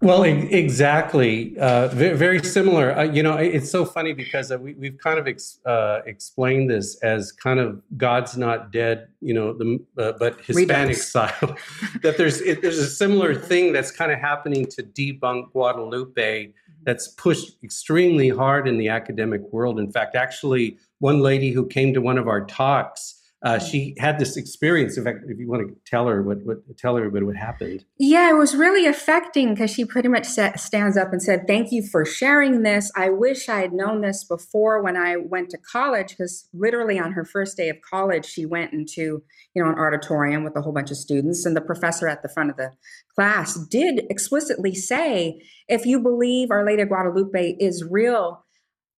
well, 0.00 0.23
exactly. 0.23 1.59
Uh, 1.59 1.89
very, 1.89 2.43
similar. 2.43 2.97
Uh, 2.97 3.03
you 3.03 3.23
know, 3.23 3.35
it's 3.35 3.71
so 3.71 3.85
funny 3.85 4.12
because 4.12 4.53
uh, 4.53 4.59
we, 4.59 4.75
we've 4.75 4.99
kind 4.99 5.19
of 5.19 5.27
ex, 5.27 5.59
uh, 5.67 6.00
explained 6.06 6.71
this 6.71 6.97
as 7.03 7.33
kind 7.33 7.59
of 7.59 7.83
God's 7.97 8.37
not 8.37 8.71
dead, 8.71 9.09
you 9.21 9.35
know, 9.35 9.53
the, 9.53 9.79
uh, 9.99 10.12
but 10.19 10.41
Hispanic 10.41 10.97
Redux. 10.97 11.09
style. 11.09 11.56
that 12.03 12.17
there's 12.17 12.41
it, 12.41 12.62
there's 12.62 12.79
a 12.79 12.89
similar 12.89 13.35
thing 13.35 13.73
that's 13.73 13.91
kind 13.91 14.12
of 14.12 14.21
happening 14.21 14.67
to 14.67 14.83
debunk 14.85 15.50
Guadalupe 15.50 16.53
that's 16.85 17.09
pushed 17.09 17.56
extremely 17.65 18.29
hard 18.29 18.69
in 18.69 18.79
the 18.79 18.89
academic 18.89 19.43
world. 19.53 19.81
In 19.81 19.91
fact, 19.91 20.15
actually, 20.15 20.79
one 21.01 21.21
lady 21.21 21.51
who 21.51 21.67
came 21.67 21.93
to 21.94 22.01
one 22.01 22.19
of 22.19 22.29
our 22.29 22.44
talks 22.44 23.18
uh, 23.43 23.58
she 23.58 23.94
had 23.99 24.19
this 24.19 24.37
experience. 24.37 24.99
In 24.99 25.05
fact, 25.05 25.20
if 25.29 25.39
you 25.39 25.48
want 25.48 25.69
to 25.69 25.77
tell 25.86 26.08
her 26.08 26.22
what, 26.22 26.39
what 26.43 26.58
tell 26.77 26.96
everybody 26.96 27.24
what 27.24 27.36
happened. 27.36 27.84
Yeah, 27.96 28.31
it 28.31 28.34
was 28.36 28.56
really 28.56 28.84
affecting 28.86 29.55
because 29.55 29.70
she 29.70 29.84
pretty 29.84 30.08
much 30.08 30.27
set, 30.27 30.58
stands 30.58 30.96
up 30.96 31.13
and 31.13 31.22
said, 31.22 31.46
"Thank 31.46 31.70
you 31.70 31.86
for 31.86 32.05
sharing 32.05 32.63
this. 32.63 32.91
I 32.96 33.10
wish 33.10 33.48
I 33.48 33.60
had 33.60 33.72
known 33.72 34.01
this 34.01 34.24
before 34.24 34.82
when 34.82 34.96
I 34.96 35.17
went 35.17 35.51
to 35.51 35.58
college." 35.58 36.08
Because 36.08 36.48
literally 36.53 36.98
on 36.98 37.13
her 37.13 37.24
first 37.24 37.56
day 37.56 37.69
of 37.69 37.77
college, 37.89 38.27
she 38.27 38.44
went 38.44 38.72
into 38.72 39.22
you 39.55 39.63
know 39.63 39.70
an 39.70 39.79
auditorium 39.79 40.43
with 40.43 40.56
a 40.56 40.63
whole 40.63 40.72
bunch 40.72 40.91
of 40.91 40.96
students, 40.96 41.46
and 41.46 41.56
the 41.56 41.60
professor 41.60 42.08
at 42.08 42.22
the 42.22 42.29
front 42.29 42.51
of 42.51 42.56
the 42.56 42.72
class 43.15 43.55
did 43.69 44.05
explicitly 44.10 44.74
say, 44.74 45.41
"If 45.69 45.86
you 45.86 46.01
believe 46.01 46.51
Our 46.51 46.67
Lady 46.67 46.82
of 46.82 46.89
Guadalupe 46.89 47.56
is 47.60 47.84
real." 47.89 48.44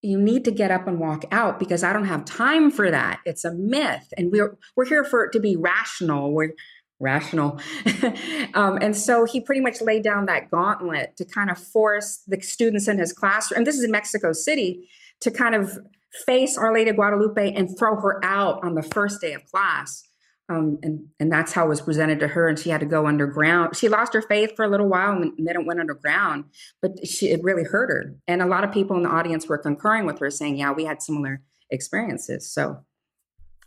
You 0.02 0.18
need 0.18 0.44
to 0.46 0.50
get 0.50 0.70
up 0.70 0.86
and 0.86 0.98
walk 0.98 1.24
out 1.30 1.58
because 1.58 1.84
I 1.84 1.92
don't 1.92 2.06
have 2.06 2.24
time 2.24 2.70
for 2.70 2.90
that. 2.90 3.20
It's 3.26 3.44
a 3.44 3.52
myth. 3.52 4.12
And 4.16 4.32
we're 4.32 4.56
we're 4.76 4.86
here 4.86 5.04
for 5.04 5.24
it 5.24 5.32
to 5.32 5.40
be 5.40 5.56
rational. 5.56 6.32
We're 6.32 6.54
rational. 7.00 7.58
um, 8.54 8.78
and 8.80 8.96
so 8.96 9.24
he 9.24 9.40
pretty 9.40 9.60
much 9.60 9.80
laid 9.80 10.04
down 10.04 10.26
that 10.26 10.50
gauntlet 10.50 11.16
to 11.16 11.24
kind 11.24 11.50
of 11.50 11.58
force 11.58 12.22
the 12.26 12.40
students 12.40 12.88
in 12.88 12.98
his 12.98 13.12
classroom, 13.12 13.58
and 13.58 13.66
this 13.66 13.76
is 13.76 13.84
in 13.84 13.90
Mexico 13.90 14.32
City, 14.32 14.88
to 15.20 15.30
kind 15.30 15.54
of 15.54 15.78
face 16.26 16.56
Our 16.58 16.72
Lady 16.72 16.92
Guadalupe 16.92 17.54
and 17.54 17.76
throw 17.78 17.96
her 17.96 18.24
out 18.24 18.62
on 18.62 18.74
the 18.74 18.82
first 18.82 19.20
day 19.20 19.32
of 19.32 19.44
class. 19.46 20.02
Um, 20.50 20.80
and 20.82 21.06
and 21.20 21.30
that's 21.30 21.52
how 21.52 21.66
it 21.66 21.68
was 21.68 21.80
presented 21.80 22.18
to 22.20 22.28
her, 22.28 22.48
and 22.48 22.58
she 22.58 22.70
had 22.70 22.80
to 22.80 22.86
go 22.86 23.06
underground. 23.06 23.76
She 23.76 23.88
lost 23.88 24.12
her 24.14 24.22
faith 24.22 24.56
for 24.56 24.64
a 24.64 24.68
little 24.68 24.88
while, 24.88 25.12
and 25.12 25.32
then 25.38 25.54
it 25.54 25.64
went 25.64 25.78
underground. 25.78 26.46
But 26.82 27.06
she, 27.06 27.28
it 27.28 27.40
really 27.44 27.62
hurt 27.62 27.88
her, 27.88 28.16
and 28.26 28.42
a 28.42 28.46
lot 28.46 28.64
of 28.64 28.72
people 28.72 28.96
in 28.96 29.04
the 29.04 29.08
audience 29.08 29.46
were 29.46 29.58
concurring 29.58 30.06
with 30.06 30.18
her, 30.18 30.28
saying, 30.28 30.56
"Yeah, 30.56 30.72
we 30.72 30.84
had 30.84 31.02
similar 31.02 31.40
experiences." 31.70 32.50
So 32.52 32.84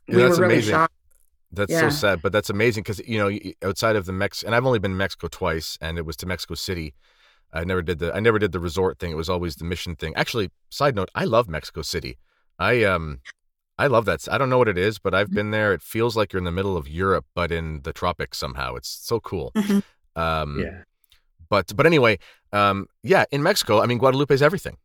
yeah, 0.09 0.15
we 0.15 0.23
were 0.23 0.29
really 0.31 0.55
amazing. 0.55 0.71
shocked. 0.73 0.93
That's 1.53 1.71
yeah. 1.71 1.81
so 1.81 1.89
sad, 1.89 2.21
but 2.21 2.33
that's 2.33 2.49
amazing 2.49 2.83
because 2.83 2.99
you 3.07 3.17
know 3.17 3.39
outside 3.65 3.95
of 3.95 4.05
the 4.05 4.13
Mex, 4.13 4.43
and 4.43 4.53
I've 4.53 4.65
only 4.65 4.79
been 4.79 4.91
to 4.91 4.97
Mexico 4.97 5.29
twice, 5.29 5.77
and 5.79 5.97
it 5.97 6.05
was 6.05 6.17
to 6.17 6.25
Mexico 6.25 6.55
City. 6.55 6.93
I 7.53 7.63
never 7.63 7.81
did 7.81 7.99
the 7.99 8.13
I 8.13 8.19
never 8.19 8.39
did 8.39 8.51
the 8.51 8.59
resort 8.59 8.99
thing. 8.99 9.11
It 9.11 9.17
was 9.17 9.29
always 9.29 9.55
the 9.55 9.63
mission 9.63 9.95
thing. 9.95 10.13
Actually, 10.17 10.49
side 10.69 10.95
note, 10.95 11.09
I 11.15 11.23
love 11.23 11.47
Mexico 11.47 11.81
City. 11.81 12.17
I 12.59 12.83
um 12.83 13.21
I 13.77 13.87
love 13.87 14.05
that. 14.05 14.27
I 14.31 14.37
don't 14.37 14.49
know 14.49 14.57
what 14.57 14.67
it 14.67 14.77
is, 14.77 14.99
but 14.99 15.13
I've 15.13 15.27
mm-hmm. 15.27 15.35
been 15.35 15.51
there. 15.51 15.73
It 15.73 15.81
feels 15.81 16.15
like 16.15 16.31
you're 16.31 16.39
in 16.39 16.45
the 16.45 16.51
middle 16.51 16.77
of 16.77 16.87
Europe, 16.87 17.25
but 17.33 17.51
in 17.51 17.81
the 17.81 17.93
tropics 17.93 18.37
somehow. 18.37 18.75
It's 18.75 18.89
so 18.89 19.19
cool. 19.19 19.51
Mm-hmm. 19.55 20.21
Um, 20.21 20.59
yeah. 20.59 20.83
But 21.49 21.75
but 21.75 21.85
anyway, 21.85 22.19
um, 22.51 22.87
yeah, 23.03 23.25
in 23.31 23.43
Mexico, 23.43 23.81
I 23.81 23.85
mean 23.85 23.97
Guadalupe 23.97 24.33
is 24.33 24.41
everything. 24.41 24.77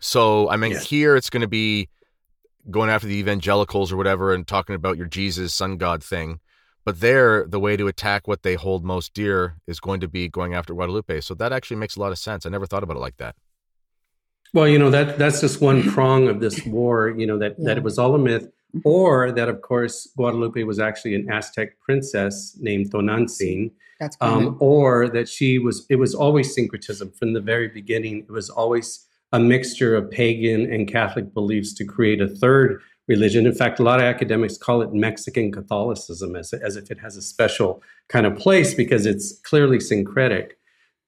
So 0.00 0.48
I 0.50 0.56
mean, 0.56 0.72
yeah. 0.72 0.80
here 0.80 1.16
it's 1.16 1.30
going 1.30 1.42
to 1.42 1.48
be 1.48 1.88
going 2.70 2.90
after 2.90 3.06
the 3.06 3.16
evangelicals 3.16 3.92
or 3.92 3.96
whatever 3.96 4.32
and 4.32 4.46
talking 4.46 4.74
about 4.74 4.96
your 4.96 5.06
Jesus, 5.06 5.54
sun 5.54 5.76
god 5.76 6.02
thing. 6.02 6.40
But 6.84 7.00
there, 7.00 7.46
the 7.46 7.60
way 7.60 7.76
to 7.76 7.88
attack 7.88 8.28
what 8.28 8.42
they 8.42 8.54
hold 8.56 8.84
most 8.84 9.14
dear 9.14 9.56
is 9.66 9.80
going 9.80 10.00
to 10.00 10.08
be 10.08 10.28
going 10.28 10.52
after 10.52 10.74
Guadalupe. 10.74 11.22
So 11.22 11.34
that 11.34 11.52
actually 11.52 11.78
makes 11.78 11.96
a 11.96 12.00
lot 12.00 12.12
of 12.12 12.18
sense. 12.18 12.44
I 12.44 12.50
never 12.50 12.66
thought 12.66 12.82
about 12.82 12.96
it 12.96 13.00
like 13.00 13.16
that. 13.16 13.36
Well, 14.54 14.68
you 14.68 14.78
know 14.78 14.88
that 14.90 15.18
that's 15.18 15.40
just 15.40 15.60
one 15.60 15.82
prong 15.82 16.28
of 16.28 16.38
this 16.40 16.64
war. 16.66 17.10
You 17.10 17.26
know 17.26 17.38
that 17.38 17.56
yeah. 17.58 17.66
that 17.66 17.76
it 17.76 17.82
was 17.82 17.98
all 17.98 18.14
a 18.14 18.18
myth, 18.18 18.44
mm-hmm. 18.44 18.80
or 18.84 19.32
that 19.32 19.48
of 19.48 19.60
course 19.60 20.08
Guadalupe 20.16 20.62
was 20.62 20.78
actually 20.78 21.16
an 21.16 21.30
Aztec 21.30 21.78
princess 21.80 22.56
named 22.60 22.90
Tonantzin. 22.90 23.72
That's 23.98 24.16
um, 24.20 24.56
or 24.60 25.08
that 25.08 25.28
she 25.28 25.58
was. 25.58 25.84
It 25.90 25.96
was 25.96 26.14
always 26.14 26.54
syncretism 26.54 27.12
from 27.12 27.32
the 27.32 27.40
very 27.40 27.68
beginning. 27.68 28.18
It 28.20 28.30
was 28.30 28.48
always 28.48 29.06
a 29.32 29.40
mixture 29.40 29.96
of 29.96 30.08
pagan 30.10 30.72
and 30.72 30.86
Catholic 30.86 31.34
beliefs 31.34 31.74
to 31.74 31.84
create 31.84 32.20
a 32.20 32.28
third 32.28 32.80
religion. 33.08 33.46
In 33.46 33.54
fact, 33.54 33.80
a 33.80 33.82
lot 33.82 33.98
of 33.98 34.04
academics 34.04 34.56
call 34.56 34.82
it 34.82 34.94
Mexican 34.94 35.50
Catholicism 35.50 36.36
as, 36.36 36.52
as 36.52 36.76
if 36.76 36.90
it 36.92 37.00
has 37.00 37.16
a 37.16 37.22
special 37.22 37.82
kind 38.08 38.26
of 38.26 38.36
place 38.36 38.74
because 38.74 39.04
it's 39.04 39.40
clearly 39.40 39.80
syncretic. 39.80 40.56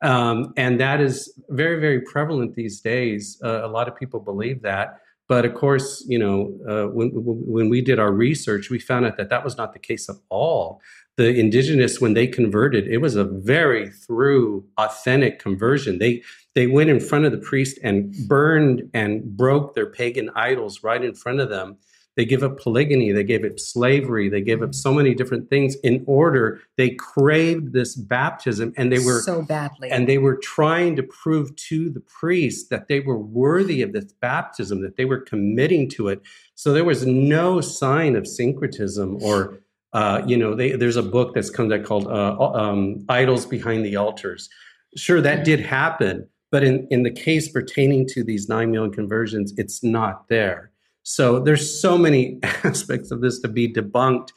Um, 0.03 0.53
and 0.57 0.79
that 0.81 1.01
is 1.01 1.33
very, 1.49 1.81
very 1.81 2.01
prevalent 2.01 2.55
these 2.55 2.81
days. 2.81 3.41
Uh, 3.43 3.65
a 3.65 3.69
lot 3.69 3.89
of 3.89 3.97
people 3.97 4.21
believe 4.21 4.63
that. 4.63 5.01
But 5.29 5.45
of 5.45 5.55
course, 5.55 6.05
you 6.07 6.19
know, 6.19 6.57
uh, 6.69 6.93
when, 6.93 7.11
when 7.15 7.69
we 7.69 7.81
did 7.81 7.99
our 7.99 8.13
research, 8.13 8.71
we 8.71 8.79
found 8.79 9.07
out 9.07 9.17
that 9.17 9.29
that 9.31 9.45
was 9.45 9.57
not 9.57 9.73
the 9.73 9.79
case 9.79 10.09
at 10.09 10.17
all. 10.29 10.81
The 11.17 11.35
indigenous, 11.35 12.01
when 12.01 12.15
they 12.15 12.27
converted, 12.27 12.87
it 12.87 12.99
was 12.99 13.17
a 13.17 13.25
very 13.25 13.91
through, 13.91 14.65
authentic 14.77 15.39
conversion. 15.39 15.99
They 15.99 16.23
they 16.55 16.67
went 16.67 16.91
in 16.91 17.01
front 17.01 17.25
of 17.25 17.33
the 17.33 17.39
priest 17.39 17.79
and 17.83 18.15
burned 18.29 18.89
and 18.95 19.37
broke 19.37 19.75
their 19.75 19.87
pagan 19.87 20.31
idols 20.35 20.83
right 20.83 21.03
in 21.03 21.15
front 21.15 21.41
of 21.41 21.51
them 21.51 21.77
they 22.17 22.25
give 22.25 22.43
up 22.43 22.59
polygamy. 22.59 23.13
They 23.13 23.25
gave 23.25 23.45
up 23.45 23.59
slavery. 23.59 24.31
They 24.31 24.41
gave 24.41 24.63
up 24.63 24.75
so 24.75 24.93
many 24.93 25.15
different 25.15 25.51
things 25.51 25.77
in 25.77 26.03
order. 26.07 26.61
They 26.77 26.91
craved 26.91 27.75
this 27.75 27.95
baptism 27.95 28.73
and 28.79 28.91
they 28.91 28.99
were 28.99 29.21
so 29.21 29.43
badly. 29.43 29.91
And 29.91 30.09
they 30.09 30.17
were 30.17 30.37
trying 30.37 30.97
to 30.97 31.03
prove 31.03 31.55
to 31.57 31.91
the 31.91 32.01
priest 32.01 32.71
that 32.71 32.89
they 32.89 33.01
were 33.01 33.19
worthy 33.19 33.83
of 33.83 33.93
this 33.93 34.13
baptism, 34.13 34.81
that 34.81 34.97
they 34.97 35.05
were 35.05 35.21
committing 35.21 35.91
to 35.91 36.09
it. 36.09 36.23
So 36.55 36.73
there 36.73 36.85
was 36.85 37.07
no 37.07 37.61
sign 37.61 38.17
of 38.17 38.27
syncretism 38.27 39.23
or, 39.23 39.59
uh, 39.93 40.23
you 40.27 40.39
know, 40.39 40.55
they, 40.55 40.73
there's 40.73 40.97
a 40.97 41.03
book 41.03 41.35
that's 41.35 41.51
come 41.51 41.71
out 41.71 41.85
called 41.85 42.07
uh, 42.07 42.37
um, 42.39 43.05
Idols 43.11 43.45
Behind 43.45 43.85
the 43.85 43.97
Altars. 43.97 44.49
Sure, 44.97 45.21
that 45.21 45.45
did 45.45 45.61
happen. 45.61 46.27
But 46.51 46.65
in, 46.65 46.87
in 46.91 47.03
the 47.03 47.11
case 47.11 47.51
pertaining 47.51 48.07
to 48.09 48.25
these 48.25 48.49
9 48.49 48.71
million 48.71 48.93
conversions, 48.93 49.53
it's 49.59 49.85
not 49.85 50.29
there. 50.29 50.71
So 51.09 51.39
there's 51.39 51.81
so 51.81 51.97
many 51.97 52.41
aspects 52.43 53.13
of 53.13 53.21
this 53.21 53.39
to 53.41 53.49
be 53.49 53.73
debunked. 53.73 54.31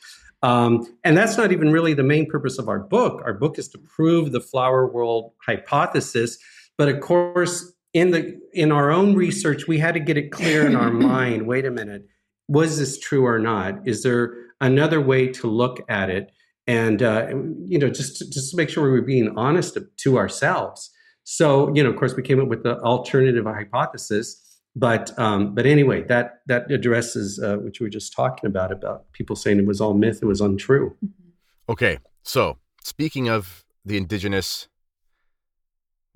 Um, 0.43 0.85
and 1.03 1.17
that's 1.17 1.35
not 1.35 1.51
even 1.51 1.71
really 1.71 1.95
the 1.95 2.03
main 2.03 2.29
purpose 2.29 2.59
of 2.59 2.69
our 2.69 2.79
book. 2.79 3.23
Our 3.25 3.33
book 3.33 3.57
is 3.57 3.67
to 3.69 3.79
prove 3.79 4.31
the 4.31 4.39
flower 4.39 4.87
world 4.87 5.33
hypothesis. 5.43 6.37
But 6.77 6.87
of 6.87 7.01
course, 7.01 7.73
in 7.93 8.11
the 8.11 8.39
in 8.53 8.71
our 8.71 8.91
own 8.91 9.15
research, 9.15 9.67
we 9.67 9.79
had 9.79 9.95
to 9.95 9.99
get 9.99 10.15
it 10.15 10.31
clear 10.31 10.67
in 10.67 10.75
our 10.75 10.91
mind. 11.11 11.47
Wait 11.47 11.65
a 11.65 11.71
minute, 11.71 12.05
was 12.47 12.77
this 12.77 12.99
true 12.99 13.25
or 13.25 13.39
not? 13.39 13.87
Is 13.87 14.03
there 14.03 14.35
another 14.61 15.01
way 15.01 15.27
to 15.27 15.47
look 15.47 15.81
at 15.89 16.11
it? 16.11 16.31
And 16.67 17.01
uh, 17.01 17.29
you 17.65 17.79
know, 17.79 17.89
just 17.89 18.17
to, 18.17 18.29
just 18.29 18.51
to 18.51 18.57
make 18.57 18.69
sure 18.69 18.83
we 18.83 18.91
were 18.91 19.01
being 19.01 19.35
honest 19.35 19.75
to 19.97 20.17
ourselves. 20.19 20.91
So 21.23 21.73
you 21.73 21.83
know, 21.83 21.89
of 21.89 21.95
course, 21.95 22.15
we 22.15 22.21
came 22.21 22.39
up 22.39 22.47
with 22.47 22.61
the 22.61 22.77
alternative 22.81 23.45
hypothesis 23.45 24.48
but 24.75 25.17
um, 25.17 25.55
but 25.55 25.65
anyway, 25.65 26.03
that 26.03 26.41
that 26.47 26.71
addresses 26.71 27.39
uh, 27.39 27.57
what 27.57 27.79
you 27.79 27.85
were 27.85 27.89
just 27.89 28.13
talking 28.13 28.47
about 28.47 28.71
about 28.71 29.11
people 29.13 29.35
saying 29.35 29.59
it 29.59 29.65
was 29.65 29.81
all 29.81 29.93
myth, 29.93 30.19
it 30.21 30.25
was 30.25 30.41
untrue. 30.41 30.95
Mm-hmm. 31.03 31.71
Okay, 31.71 31.99
so 32.23 32.57
speaking 32.83 33.27
of 33.27 33.65
the 33.83 33.97
indigenous, 33.97 34.67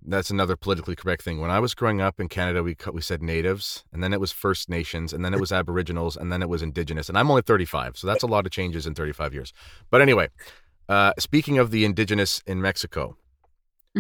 that's 0.06 0.30
another 0.30 0.56
politically 0.56 0.96
correct 0.96 1.24
thing. 1.24 1.40
When 1.40 1.52
I 1.52 1.60
was 1.60 1.74
growing 1.74 2.02
up 2.02 2.20
in 2.20 2.30
Canada, 2.30 2.62
we 2.64 2.76
we 2.92 3.02
said 3.02 3.22
natives, 3.24 3.84
and 3.92 4.04
then 4.04 4.14
it 4.14 4.20
was 4.20 4.32
First 4.32 4.70
Nations, 4.70 5.14
and 5.14 5.26
then 5.26 5.34
it 5.34 5.40
was 5.40 5.52
Aboriginals, 5.52 6.16
and 6.16 6.32
then 6.32 6.42
it 6.42 6.50
was 6.50 6.62
indigenous. 6.62 7.10
And 7.10 7.18
I'm 7.18 7.30
only 7.30 7.42
35, 7.42 7.98
so 7.98 8.08
that's 8.08 8.24
a 8.24 8.28
lot 8.28 8.46
of 8.46 8.52
changes 8.52 8.86
in 8.86 8.94
35 8.94 9.34
years. 9.34 9.54
But 9.90 10.02
anyway, 10.02 10.30
uh, 10.88 11.14
speaking 11.18 11.58
of 11.58 11.72
the 11.72 11.86
indigenous 11.86 12.42
in 12.46 12.62
Mexico, 12.62 13.18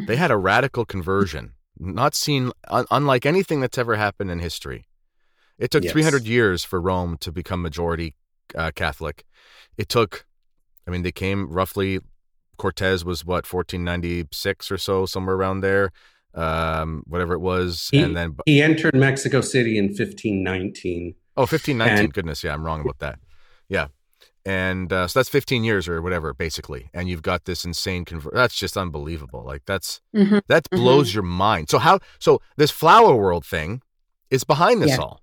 they 0.08 0.16
had 0.16 0.32
a 0.32 0.38
radical 0.38 0.86
conversion 0.86 1.54
not 1.78 2.16
seen 2.16 2.52
un- 2.68 2.86
unlike 2.92 3.26
anything 3.26 3.62
that's 3.62 3.78
ever 3.78 3.96
happened 3.96 4.32
in 4.32 4.40
history. 4.40 4.86
It 5.58 5.72
took 5.72 5.84
yes. 5.84 5.94
300 5.94 6.26
years 6.26 6.64
for 6.64 6.82
Rome 6.82 7.18
to 7.18 7.32
become 7.32 7.62
majority 7.62 8.16
uh, 8.56 8.72
Catholic. 8.76 9.24
It 9.78 9.90
took, 9.90 10.26
I 10.88 10.92
mean, 10.92 11.04
they 11.04 11.12
came 11.12 11.50
roughly. 11.50 12.00
Cortez 12.58 13.04
was 13.04 13.26
what 13.26 13.52
1496 13.52 14.72
or 14.72 14.78
so, 14.78 15.06
somewhere 15.06 15.36
around 15.36 15.62
there, 15.62 15.92
um, 16.36 17.04
whatever 17.08 17.34
it 17.34 17.40
was, 17.40 17.90
he, 17.92 18.00
and 18.00 18.16
then 18.16 18.36
he 18.46 18.62
entered 18.62 18.96
Mexico 18.96 19.42
City 19.42 19.78
in 19.78 19.86
1519. 19.86 21.16
Oh, 21.36 21.42
1519. 21.42 22.06
And, 22.06 22.14
goodness, 22.14 22.44
yeah, 22.44 22.54
I'm 22.54 22.64
wrong 22.64 22.82
about 22.82 23.00
that. 23.00 23.20
Yeah, 23.70 23.88
and 24.46 24.92
uh, 24.92 25.08
so 25.08 25.20
that's 25.20 25.30
15 25.30 25.64
years 25.64 25.88
or 25.88 26.02
whatever 26.02 26.34
basically 26.34 26.90
and 26.94 27.08
you've 27.10 27.22
got 27.22 27.46
this 27.46 27.64
insane 27.66 28.06
convert 28.06 28.34
that's 28.34 28.56
just 28.56 28.78
unbelievable 28.78 29.44
like 29.44 29.64
that's 29.66 30.02
mm-hmm. 30.16 30.40
that 30.48 30.70
blows 30.70 31.10
mm-hmm. 31.10 31.18
your 31.18 31.24
mind 31.24 31.70
so 31.70 31.78
how 31.80 32.00
so 32.20 32.42
this 32.58 32.72
flower 32.72 33.16
world 33.16 33.46
thing 33.46 33.82
is 34.30 34.44
behind 34.44 34.82
this 34.82 34.92
yeah. 34.92 34.98
all 34.98 35.22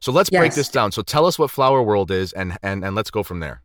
so 0.00 0.12
let's 0.12 0.30
yes. 0.32 0.40
break 0.40 0.54
this 0.54 0.68
down 0.68 0.92
so 0.92 1.02
tell 1.02 1.26
us 1.26 1.38
what 1.38 1.50
flower 1.50 1.82
world 1.82 2.10
is 2.10 2.32
and 2.32 2.56
and 2.62 2.84
and 2.84 2.94
let's 2.94 3.10
go 3.10 3.22
from 3.22 3.40
there 3.40 3.62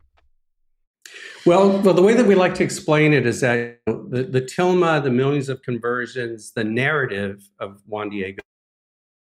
well, 1.44 1.80
well, 1.82 1.94
the 1.94 2.02
way 2.02 2.14
that 2.14 2.26
we 2.26 2.34
like 2.34 2.54
to 2.54 2.64
explain 2.64 3.12
it 3.12 3.26
is 3.26 3.40
that 3.40 3.78
the, 3.86 4.28
the 4.28 4.42
tilma, 4.42 5.00
the 5.00 5.10
millions 5.10 5.48
of 5.48 5.62
conversions, 5.62 6.50
the 6.50 6.64
narrative 6.64 7.48
of 7.60 7.80
Juan 7.86 8.10
Diego 8.10 8.42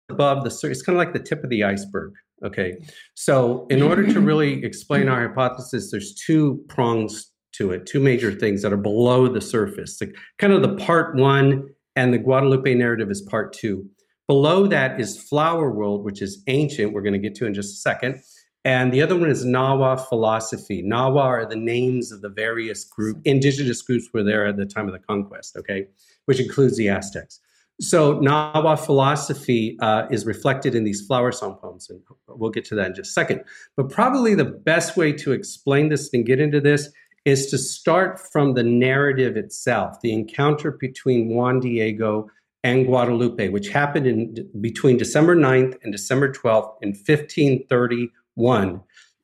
above 0.09 0.43
the 0.43 0.69
it's 0.69 0.83
kind 0.83 0.97
of 0.97 0.99
like 0.99 1.13
the 1.13 1.21
tip 1.21 1.45
of 1.45 1.51
the 1.51 1.63
iceberg. 1.63 2.15
Okay. 2.45 2.77
So, 3.15 3.67
in 3.69 3.83
order 3.83 4.07
to 4.13 4.21
really 4.21 4.65
explain 4.65 5.09
our 5.09 5.29
hypothesis, 5.29 5.91
there's 5.91 6.15
two 6.15 6.65
prongs 6.69 7.33
to 7.55 7.73
it, 7.73 7.87
two 7.87 8.01
major 8.01 8.33
things 8.33 8.63
that 8.63 8.73
are 8.73 8.77
below 8.77 9.29
the 9.29 9.41
surface. 9.41 9.99
The, 9.99 10.15
kind 10.39 10.53
of 10.53 10.63
the 10.63 10.77
part 10.77 11.17
one, 11.17 11.69
and 11.97 12.15
the 12.15 12.19
Guadalupe 12.19 12.73
narrative 12.75 13.11
is 13.11 13.23
part 13.23 13.53
two. 13.53 13.85
Below 14.29 14.67
that 14.69 15.01
is 15.01 15.21
Flower 15.21 15.73
World, 15.73 16.05
which 16.05 16.23
is 16.23 16.43
ancient. 16.47 16.93
We're 16.93 17.03
going 17.03 17.15
to 17.15 17.19
get 17.19 17.35
to 17.37 17.47
in 17.47 17.55
just 17.55 17.75
a 17.75 17.77
second. 17.79 18.21
And 18.65 18.93
the 18.93 19.01
other 19.03 19.17
one 19.17 19.31
is 19.31 19.45
Nahua 19.45 20.07
philosophy. 20.09 20.83
Nahua 20.83 21.23
are 21.23 21.47
the 21.47 21.57
names 21.57 22.13
of 22.13 22.21
the 22.21 22.29
various 22.29 22.85
group, 22.85 23.19
indigenous 23.25 23.83
groups 23.83 24.09
were 24.13 24.23
there 24.23 24.47
at 24.47 24.57
the 24.57 24.67
time 24.67 24.87
of 24.87 24.93
the 24.93 24.99
conquest, 24.99 25.57
okay, 25.57 25.87
which 26.27 26.41
includes 26.41 26.77
the 26.77 26.89
Aztecs. 26.89 27.41
So 27.81 28.19
Nahua 28.19 28.79
philosophy 28.79 29.77
uh, 29.81 30.07
is 30.11 30.27
reflected 30.27 30.75
in 30.75 30.83
these 30.83 31.07
flower 31.07 31.31
song 31.31 31.55
poems, 31.63 31.89
and 31.89 32.01
we'll 32.27 32.51
get 32.51 32.65
to 32.67 32.75
that 32.75 32.89
in 32.89 32.95
just 32.95 33.11
a 33.11 33.13
second. 33.13 33.45
But 33.77 33.89
probably 33.89 34.35
the 34.35 34.45
best 34.45 34.97
way 34.97 35.13
to 35.13 35.33
explain 35.33 35.89
this 35.89 36.11
and 36.13 36.27
get 36.27 36.41
into 36.41 36.61
this 36.61 36.89
is 37.25 37.47
to 37.47 37.59
start 37.59 38.19
from 38.19 38.55
the 38.55 38.65
narrative 38.65 39.37
itself, 39.37 40.01
the 40.01 40.13
encounter 40.13 40.73
between 40.73 41.29
Juan 41.29 41.61
Diego 41.61 42.29
and 42.65 42.87
Guadalupe, 42.87 43.49
which 43.49 43.69
happened 43.69 44.07
in 44.07 44.49
between 44.61 44.97
December 44.97 45.37
9th 45.37 45.77
and 45.85 45.93
December 45.93 46.33
12th 46.33 46.75
in 46.83 46.89
1531. 46.91 48.81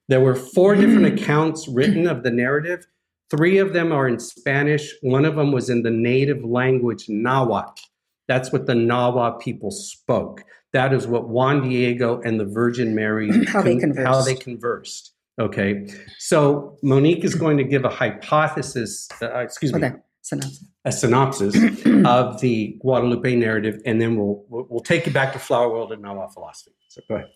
There 0.08 0.20
were 0.20 0.36
four 0.36 0.76
different 0.76 1.06
accounts 1.20 1.66
written 1.66 2.06
of 2.06 2.22
the 2.22 2.30
narrative. 2.30 2.86
Three 3.30 3.58
of 3.58 3.72
them 3.72 3.90
are 3.90 4.06
in 4.06 4.20
Spanish. 4.20 4.94
One 5.00 5.24
of 5.24 5.34
them 5.34 5.50
was 5.50 5.70
in 5.70 5.82
the 5.82 5.90
native 5.90 6.44
language 6.44 7.08
Nahuatl. 7.08 7.82
That's 8.26 8.52
what 8.52 8.66
the 8.66 8.74
Nahua 8.74 9.40
people 9.40 9.70
spoke. 9.70 10.44
That 10.72 10.92
is 10.92 11.06
what 11.06 11.28
Juan 11.28 11.68
Diego 11.68 12.20
and 12.22 12.40
the 12.40 12.44
Virgin 12.44 12.94
Mary 12.94 13.30
how 13.46 13.62
con- 13.62 13.64
they 13.64 13.76
conversed. 13.76 14.06
How 14.06 14.22
they 14.22 14.34
conversed. 14.34 15.12
Okay, 15.40 15.88
so 16.18 16.78
Monique 16.82 17.24
is 17.24 17.34
going 17.34 17.56
to 17.56 17.64
give 17.64 17.84
a 17.84 17.88
hypothesis. 17.88 19.08
Uh, 19.20 19.38
excuse 19.38 19.72
me. 19.72 19.90
Synopsis. 20.24 20.64
A 20.86 20.90
synopsis 20.90 21.54
of 22.06 22.40
the 22.40 22.78
Guadalupe 22.80 23.36
narrative, 23.36 23.82
and 23.84 24.00
then 24.00 24.16
we'll 24.16 24.42
we'll 24.48 24.80
take 24.80 25.04
you 25.04 25.12
back 25.12 25.34
to 25.34 25.38
Flower 25.38 25.68
World 25.68 25.92
and 25.92 26.02
Nahua 26.02 26.32
philosophy. 26.32 26.72
So 26.88 27.02
go 27.06 27.16
ahead. 27.16 27.28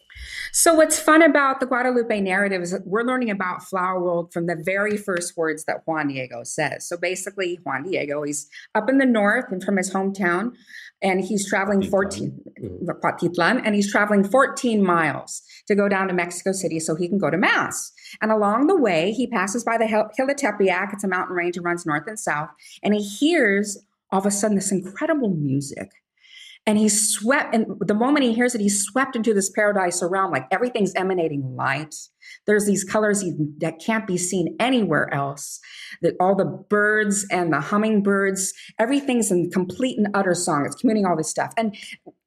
So 0.52 0.72
what's 0.72 0.98
fun 0.98 1.20
about 1.20 1.60
the 1.60 1.66
Guadalupe 1.66 2.18
narrative 2.22 2.62
is 2.62 2.74
we're 2.86 3.02
learning 3.02 3.28
about 3.28 3.62
Flower 3.62 4.02
World 4.02 4.32
from 4.32 4.46
the 4.46 4.56
very 4.56 4.96
first 4.96 5.36
words 5.36 5.64
that 5.64 5.82
Juan 5.86 6.08
Diego 6.08 6.44
says. 6.44 6.88
So 6.88 6.96
basically, 6.96 7.58
Juan 7.62 7.82
Diego, 7.82 8.22
he's 8.22 8.48
up 8.74 8.88
in 8.88 8.96
the 8.96 9.04
north 9.04 9.52
and 9.52 9.62
from 9.62 9.76
his 9.76 9.92
hometown, 9.92 10.54
and 11.02 11.24
he's 11.24 11.48
traveling 11.48 11.82
14 11.82 12.40
mm-hmm. 12.60 13.58
and 13.64 13.74
he's 13.74 13.90
traveling 13.90 14.24
14 14.24 14.82
miles 14.82 15.42
to 15.66 15.74
go 15.74 15.88
down 15.88 16.08
to 16.08 16.14
Mexico 16.14 16.52
City 16.52 16.80
so 16.80 16.94
he 16.96 17.08
can 17.08 17.18
go 17.18 17.30
to 17.30 17.36
mass. 17.36 17.92
And 18.20 18.32
along 18.32 18.66
the 18.66 18.76
way, 18.76 19.12
he 19.12 19.26
passes 19.26 19.64
by 19.64 19.78
the 19.78 19.86
Hill 19.86 20.10
of 20.18 20.36
Tepeyac. 20.36 20.92
It's 20.92 21.04
a 21.04 21.08
mountain 21.08 21.36
range 21.36 21.54
that 21.54 21.62
runs 21.62 21.86
north 21.86 22.06
and 22.06 22.18
south, 22.18 22.48
and 22.82 22.94
he 22.94 23.02
hears 23.02 23.78
all 24.10 24.20
of 24.20 24.26
a 24.26 24.30
sudden 24.30 24.56
this 24.56 24.72
incredible 24.72 25.30
music 25.30 25.90
And 26.68 26.76
he 26.76 26.90
swept, 26.90 27.54
and 27.54 27.64
the 27.80 27.94
moment 27.94 28.26
he 28.26 28.34
hears 28.34 28.54
it, 28.54 28.60
he's 28.60 28.82
swept 28.82 29.16
into 29.16 29.32
this 29.32 29.48
paradise 29.48 30.02
around, 30.02 30.32
like 30.32 30.46
everything's 30.50 30.92
emanating 30.94 31.56
light. 31.56 31.94
There's 32.46 32.66
these 32.66 32.84
colors 32.84 33.24
that 33.60 33.80
can't 33.80 34.06
be 34.06 34.18
seen 34.18 34.54
anywhere 34.60 35.12
else. 35.14 35.60
That 36.02 36.12
all 36.20 36.36
the 36.36 36.44
birds 36.44 37.26
and 37.30 37.54
the 37.54 37.60
hummingbirds, 37.62 38.52
everything's 38.78 39.30
in 39.30 39.50
complete 39.50 39.96
and 39.96 40.08
utter 40.12 40.34
song. 40.34 40.66
It's 40.66 40.76
communing 40.76 41.06
all 41.06 41.16
this 41.16 41.30
stuff. 41.30 41.54
And 41.56 41.74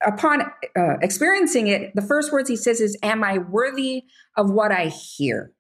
upon 0.03 0.41
uh, 0.41 0.98
experiencing 1.03 1.67
it, 1.67 1.91
the 1.93 2.01
first 2.01 2.31
words 2.31 2.50
he 2.50 2.55
says 2.55 2.81
is, 2.81 2.98
Am 3.03 3.24
I 3.24 3.38
worthy 3.38 4.05
of 4.36 4.50
what 4.50 4.71
I 4.71 4.88
hear? 4.88 5.53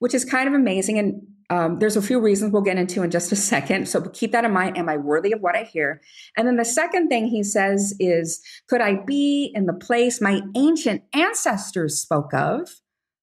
Which 0.00 0.14
is 0.14 0.24
kind 0.24 0.48
of 0.48 0.54
amazing. 0.54 0.98
And 0.98 1.22
um, 1.48 1.78
there's 1.78 1.96
a 1.96 2.02
few 2.02 2.20
reasons 2.20 2.52
we'll 2.52 2.62
get 2.62 2.76
into 2.76 3.02
in 3.02 3.10
just 3.10 3.30
a 3.30 3.36
second. 3.36 3.88
So 3.88 4.00
keep 4.02 4.32
that 4.32 4.44
in 4.44 4.52
mind. 4.52 4.76
Am 4.76 4.88
I 4.88 4.96
worthy 4.96 5.32
of 5.32 5.40
what 5.40 5.56
I 5.56 5.62
hear? 5.62 6.00
And 6.36 6.46
then 6.46 6.56
the 6.56 6.64
second 6.64 7.08
thing 7.08 7.26
he 7.26 7.42
says 7.42 7.94
is, 8.00 8.42
Could 8.68 8.80
I 8.80 8.96
be 8.96 9.52
in 9.54 9.66
the 9.66 9.72
place 9.72 10.20
my 10.20 10.40
ancient 10.56 11.02
ancestors 11.12 12.00
spoke 12.00 12.34
of, 12.34 12.68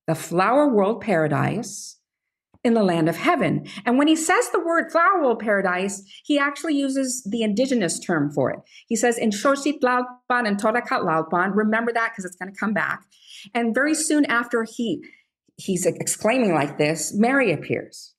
the 0.07 0.15
flower 0.15 0.67
world 0.67 1.01
paradise? 1.01 1.97
in 2.63 2.75
the 2.75 2.83
land 2.83 3.09
of 3.09 3.17
heaven. 3.17 3.67
And 3.85 3.97
when 3.97 4.07
he 4.07 4.15
says 4.15 4.49
the 4.49 4.59
word 4.59 4.89
flower 4.89 5.21
world 5.21 5.39
paradise, 5.39 6.01
he 6.23 6.39
actually 6.39 6.75
uses 6.75 7.21
the 7.29 7.43
indigenous 7.43 7.99
term 7.99 8.31
for 8.31 8.51
it. 8.51 8.59
He 8.87 8.95
says 8.95 9.17
in 9.17 9.31
Xochitlalpan 9.31 10.07
and 10.29 10.57
Tonacatlalpan, 10.57 11.55
remember 11.55 11.91
that 11.91 12.11
because 12.11 12.23
it's 12.23 12.37
going 12.37 12.53
to 12.53 12.57
come 12.57 12.73
back. 12.73 13.03
And 13.53 13.75
very 13.75 13.93
soon 13.93 14.23
after 14.27 14.63
he 14.63 15.03
he's 15.57 15.85
exclaiming 15.85 16.53
like 16.53 16.77
this, 16.77 17.13
Mary 17.13 17.51
appears 17.51 18.12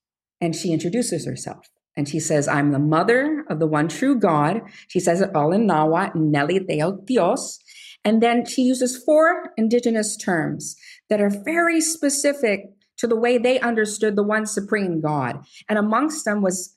and 0.45 0.55
she 0.55 0.73
introduces 0.73 1.25
herself. 1.25 1.71
And 1.97 2.09
she 2.09 2.21
says, 2.21 2.49
I'm 2.49 2.73
the 2.73 2.79
mother 2.79 3.45
of 3.49 3.61
the 3.61 3.67
one 3.67 3.89
true 3.89 4.19
God. 4.19 4.61
She 4.89 5.01
says 5.01 5.21
it 5.21 5.35
all 5.35 5.53
in 5.53 5.67
Nahuatl, 5.67 6.19
Nelli 6.19 6.59
Teotl 6.69 7.07
Dios. 7.07 7.59
And 8.05 8.23
then 8.23 8.45
she 8.45 8.63
uses 8.63 9.03
four 9.03 9.53
indigenous 9.57 10.17
terms 10.17 10.77
that 11.09 11.21
are 11.21 11.31
very 11.31 11.81
specific 11.81 12.67
to 12.99 13.07
the 13.07 13.17
way 13.17 13.39
they 13.39 13.59
understood 13.61 14.17
the 14.17 14.23
one 14.23 14.45
supreme 14.45 15.01
God. 15.01 15.41
And 15.69 15.79
amongst 15.79 16.25
them 16.25 16.43
was 16.43 16.75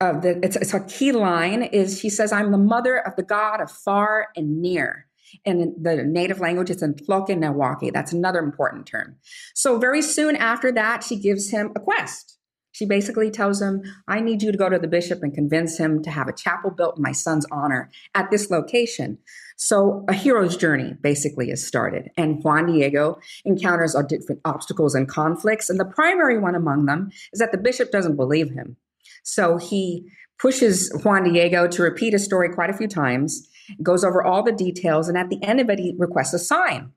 uh, 0.00 0.18
the, 0.18 0.40
it's, 0.42 0.56
it's, 0.56 0.74
a 0.74 0.80
key 0.80 1.12
line 1.12 1.62
is 1.62 2.00
she 2.00 2.08
says, 2.08 2.32
I'm 2.32 2.50
the 2.50 2.58
mother 2.58 2.96
of 2.96 3.14
the 3.16 3.22
God 3.22 3.60
of 3.60 3.70
far 3.70 4.28
and 4.34 4.60
near. 4.60 5.06
And 5.44 5.74
the 5.80 6.02
native 6.04 6.40
language 6.40 6.70
is 6.70 6.82
in 6.82 6.94
Tloque 6.94 7.28
Nahuaque. 7.28 7.92
That's 7.92 8.12
another 8.12 8.40
important 8.40 8.86
term. 8.86 9.16
So 9.54 9.78
very 9.78 10.02
soon 10.02 10.34
after 10.34 10.72
that, 10.72 11.04
she 11.04 11.16
gives 11.16 11.50
him 11.50 11.72
a 11.76 11.80
quest. 11.80 12.38
She 12.72 12.86
basically 12.86 13.30
tells 13.30 13.60
him, 13.60 13.82
I 14.08 14.20
need 14.20 14.42
you 14.42 14.50
to 14.50 14.58
go 14.58 14.68
to 14.68 14.78
the 14.78 14.88
bishop 14.88 15.22
and 15.22 15.32
convince 15.32 15.78
him 15.78 16.02
to 16.02 16.10
have 16.10 16.26
a 16.26 16.32
chapel 16.32 16.70
built 16.70 16.96
in 16.96 17.02
my 17.02 17.12
son's 17.12 17.46
honor 17.52 17.90
at 18.14 18.30
this 18.30 18.50
location. 18.50 19.18
So 19.56 20.04
a 20.08 20.14
hero's 20.14 20.56
journey 20.56 20.94
basically 21.00 21.50
is 21.50 21.64
started. 21.64 22.10
And 22.16 22.42
Juan 22.42 22.66
Diego 22.66 23.20
encounters 23.44 23.94
different 24.08 24.40
obstacles 24.44 24.94
and 24.94 25.06
conflicts. 25.06 25.70
And 25.70 25.78
the 25.78 25.84
primary 25.84 26.38
one 26.38 26.54
among 26.54 26.86
them 26.86 27.10
is 27.32 27.38
that 27.38 27.52
the 27.52 27.58
bishop 27.58 27.90
doesn't 27.90 28.16
believe 28.16 28.50
him. 28.50 28.76
So 29.22 29.58
he 29.58 30.08
pushes 30.38 30.90
Juan 31.04 31.24
Diego 31.24 31.68
to 31.68 31.82
repeat 31.82 32.14
his 32.14 32.24
story 32.24 32.48
quite 32.52 32.70
a 32.70 32.76
few 32.76 32.88
times, 32.88 33.48
goes 33.82 34.02
over 34.02 34.24
all 34.24 34.42
the 34.42 34.50
details, 34.50 35.08
and 35.08 35.16
at 35.16 35.28
the 35.28 35.40
end 35.42 35.60
of 35.60 35.70
it, 35.70 35.78
he 35.78 35.94
requests 35.98 36.34
a 36.34 36.38
sign. 36.38 36.90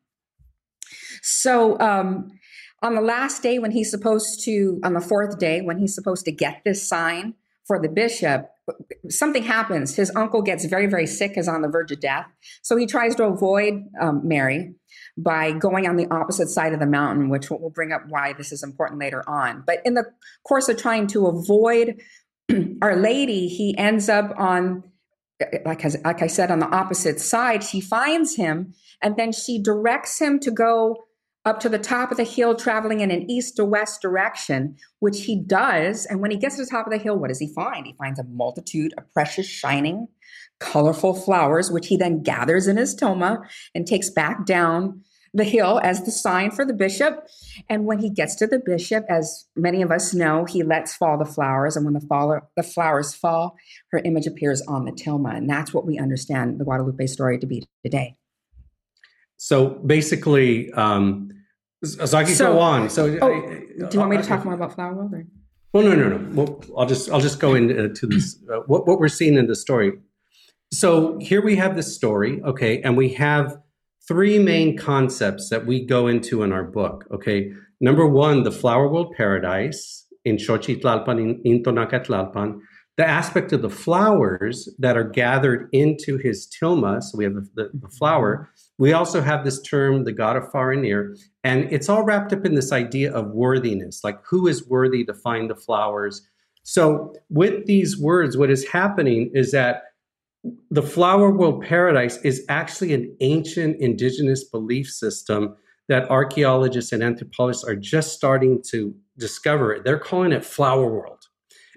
So 1.21 1.79
um, 1.79 2.31
on 2.85 2.93
the 2.93 3.01
last 3.01 3.41
day 3.41 3.57
when 3.57 3.71
he's 3.71 3.89
supposed 3.89 4.43
to, 4.45 4.79
on 4.83 4.93
the 4.93 5.01
fourth 5.01 5.39
day, 5.39 5.61
when 5.61 5.79
he's 5.79 5.95
supposed 5.95 6.23
to 6.25 6.31
get 6.31 6.61
this 6.63 6.87
sign 6.87 7.33
for 7.65 7.81
the 7.81 7.89
bishop, 7.89 8.51
something 9.09 9.41
happens. 9.41 9.95
His 9.95 10.11
uncle 10.15 10.43
gets 10.43 10.65
very, 10.65 10.85
very 10.85 11.07
sick, 11.07 11.35
is 11.35 11.47
on 11.47 11.63
the 11.63 11.67
verge 11.67 11.91
of 11.91 11.99
death. 11.99 12.27
So 12.61 12.77
he 12.77 12.85
tries 12.85 13.15
to 13.15 13.23
avoid 13.23 13.85
um, 13.99 14.21
Mary 14.27 14.75
by 15.17 15.51
going 15.51 15.87
on 15.87 15.95
the 15.95 16.07
opposite 16.13 16.49
side 16.49 16.73
of 16.73 16.79
the 16.79 16.85
mountain, 16.85 17.29
which 17.29 17.49
will 17.49 17.71
bring 17.71 17.91
up 17.91 18.03
why 18.07 18.33
this 18.33 18.51
is 18.51 18.61
important 18.61 18.99
later 18.99 19.27
on. 19.27 19.63
But 19.65 19.79
in 19.83 19.95
the 19.95 20.05
course 20.47 20.69
of 20.69 20.77
trying 20.77 21.07
to 21.07 21.25
avoid 21.25 21.99
Our 22.83 22.95
Lady, 22.95 23.47
he 23.47 23.75
ends 23.77 24.09
up 24.09 24.31
on, 24.37 24.83
like 25.65 25.83
like 26.03 26.21
I 26.21 26.27
said, 26.27 26.51
on 26.51 26.59
the 26.59 26.67
opposite 26.67 27.19
side. 27.19 27.63
She 27.63 27.81
finds 27.81 28.35
him 28.35 28.75
and 29.01 29.17
then 29.17 29.31
she 29.31 29.59
directs 29.61 30.19
him 30.19 30.39
to 30.41 30.51
go 30.51 31.04
up 31.45 31.59
to 31.59 31.69
the 31.69 31.77
top 31.77 32.11
of 32.11 32.17
the 32.17 32.23
hill, 32.23 32.55
traveling 32.55 33.01
in 33.01 33.11
an 33.11 33.29
east 33.29 33.55
to 33.57 33.65
west 33.65 34.01
direction, 34.01 34.75
which 34.99 35.23
he 35.23 35.39
does. 35.39 36.05
And 36.05 36.19
when 36.19 36.31
he 36.31 36.37
gets 36.37 36.55
to 36.55 36.63
the 36.63 36.69
top 36.69 36.87
of 36.87 36.91
the 36.91 36.97
hill, 36.97 37.17
what 37.17 37.27
does 37.27 37.39
he 37.39 37.53
find? 37.53 37.85
He 37.85 37.93
finds 37.93 38.19
a 38.19 38.23
multitude 38.23 38.93
of 38.97 39.11
precious, 39.13 39.47
shining, 39.47 40.07
colorful 40.59 41.13
flowers, 41.13 41.69
which 41.69 41.87
he 41.87 41.97
then 41.97 42.23
gathers 42.23 42.67
in 42.67 42.77
his 42.77 42.95
tilma 42.95 43.47
and 43.75 43.85
takes 43.85 44.09
back 44.09 44.45
down 44.45 45.01
the 45.35 45.43
hill 45.43 45.81
as 45.83 46.01
the 46.03 46.11
sign 46.11 46.49
for 46.49 46.65
the 46.65 46.73
bishop. 46.73 47.27
And 47.69 47.85
when 47.85 47.99
he 47.99 48.09
gets 48.09 48.35
to 48.35 48.47
the 48.47 48.57
bishop, 48.57 49.05
as 49.09 49.45
many 49.55 49.81
of 49.81 49.91
us 49.91 50.13
know, 50.13 50.45
he 50.45 50.63
lets 50.63 50.95
fall 50.95 51.17
the 51.17 51.25
flowers. 51.25 51.75
And 51.75 51.85
when 51.85 51.93
the, 51.93 51.99
fall, 51.99 52.39
the 52.55 52.63
flowers 52.63 53.13
fall, 53.13 53.55
her 53.91 53.99
image 53.99 54.25
appears 54.25 54.61
on 54.61 54.85
the 54.85 54.93
tilma. 54.93 55.35
And 55.35 55.49
that's 55.49 55.73
what 55.73 55.85
we 55.85 55.99
understand 55.99 56.59
the 56.59 56.63
Guadalupe 56.63 57.05
story 57.07 57.37
to 57.37 57.45
be 57.45 57.67
today. 57.83 58.15
So 59.37 59.69
basically, 59.85 60.71
um, 60.73 61.29
so 61.83 62.17
I 62.17 62.23
can 62.23 62.33
so, 62.33 62.53
go 62.53 62.59
on. 62.59 62.89
So, 62.89 63.17
oh, 63.21 63.27
I, 63.27 63.39
do 63.39 63.87
you 63.91 63.99
want 63.99 64.11
me 64.11 64.17
to 64.17 64.23
talk 64.23 64.43
more 64.45 64.53
about 64.53 64.73
Flower 64.73 64.93
World? 64.93 65.13
Or? 65.13 65.25
Well, 65.73 65.83
no, 65.83 65.95
no, 65.95 66.17
no. 66.17 66.29
Well, 66.33 66.63
I'll 66.77 66.85
just 66.85 67.09
I'll 67.09 67.21
just 67.21 67.39
go 67.39 67.53
into 67.53 67.85
uh, 67.85 67.93
this. 68.03 68.41
Uh, 68.51 68.59
what 68.67 68.87
what 68.87 68.99
we're 68.99 69.07
seeing 69.07 69.35
in 69.35 69.47
the 69.47 69.55
story. 69.55 69.93
So 70.73 71.17
here 71.19 71.43
we 71.43 71.55
have 71.57 71.75
this 71.75 71.95
story, 71.95 72.41
okay, 72.43 72.81
and 72.81 72.97
we 72.97 73.09
have 73.13 73.57
three 74.07 74.39
main 74.39 74.77
concepts 74.77 75.49
that 75.49 75.65
we 75.65 75.85
go 75.85 76.07
into 76.07 76.43
in 76.43 76.51
our 76.51 76.63
book. 76.63 77.05
Okay, 77.13 77.51
number 77.79 78.07
one, 78.07 78.43
the 78.43 78.51
Flower 78.51 78.87
World 78.87 79.13
Paradise 79.15 80.07
in 80.23 80.37
Xochitlalpan 80.37 81.21
in, 81.21 81.41
in 81.43 81.63
Tonacatlalpan 81.63 82.59
the 82.97 83.05
aspect 83.05 83.51
of 83.51 83.61
the 83.61 83.69
flowers 83.69 84.69
that 84.79 84.95
are 84.97 85.03
gathered 85.03 85.67
into 85.71 86.17
his 86.17 86.47
tilma. 86.47 87.03
So 87.03 87.17
we 87.17 87.25
have 87.25 87.33
the, 87.33 87.47
the, 87.55 87.69
the, 87.73 87.89
flower. 87.89 88.49
We 88.77 88.91
also 88.91 89.21
have 89.21 89.45
this 89.45 89.61
term, 89.61 90.03
the 90.03 90.11
God 90.11 90.35
of 90.35 90.51
far 90.51 90.71
and 90.71 90.81
near, 90.81 91.15
and 91.43 91.71
it's 91.71 91.87
all 91.87 92.03
wrapped 92.03 92.33
up 92.33 92.45
in 92.45 92.55
this 92.55 92.71
idea 92.71 93.13
of 93.13 93.31
worthiness, 93.31 94.03
like 94.03 94.19
who 94.25 94.47
is 94.47 94.67
worthy 94.67 95.05
to 95.05 95.13
find 95.13 95.49
the 95.49 95.55
flowers. 95.55 96.27
So 96.63 97.13
with 97.29 97.65
these 97.67 97.97
words, 97.97 98.37
what 98.37 98.49
is 98.49 98.67
happening 98.67 99.31
is 99.33 99.51
that 99.51 99.83
the 100.69 100.81
flower 100.81 101.31
world 101.31 101.63
paradise 101.63 102.17
is 102.17 102.43
actually 102.49 102.93
an 102.93 103.15
ancient 103.21 103.77
indigenous 103.79 104.43
belief 104.43 104.89
system 104.89 105.55
that 105.87 106.09
archaeologists 106.09 106.91
and 106.91 107.03
anthropologists 107.03 107.63
are 107.63 107.75
just 107.75 108.13
starting 108.13 108.61
to 108.71 108.93
discover. 109.17 109.79
They're 109.83 109.99
calling 109.99 110.31
it 110.31 110.43
flower 110.43 110.87
world. 110.87 111.25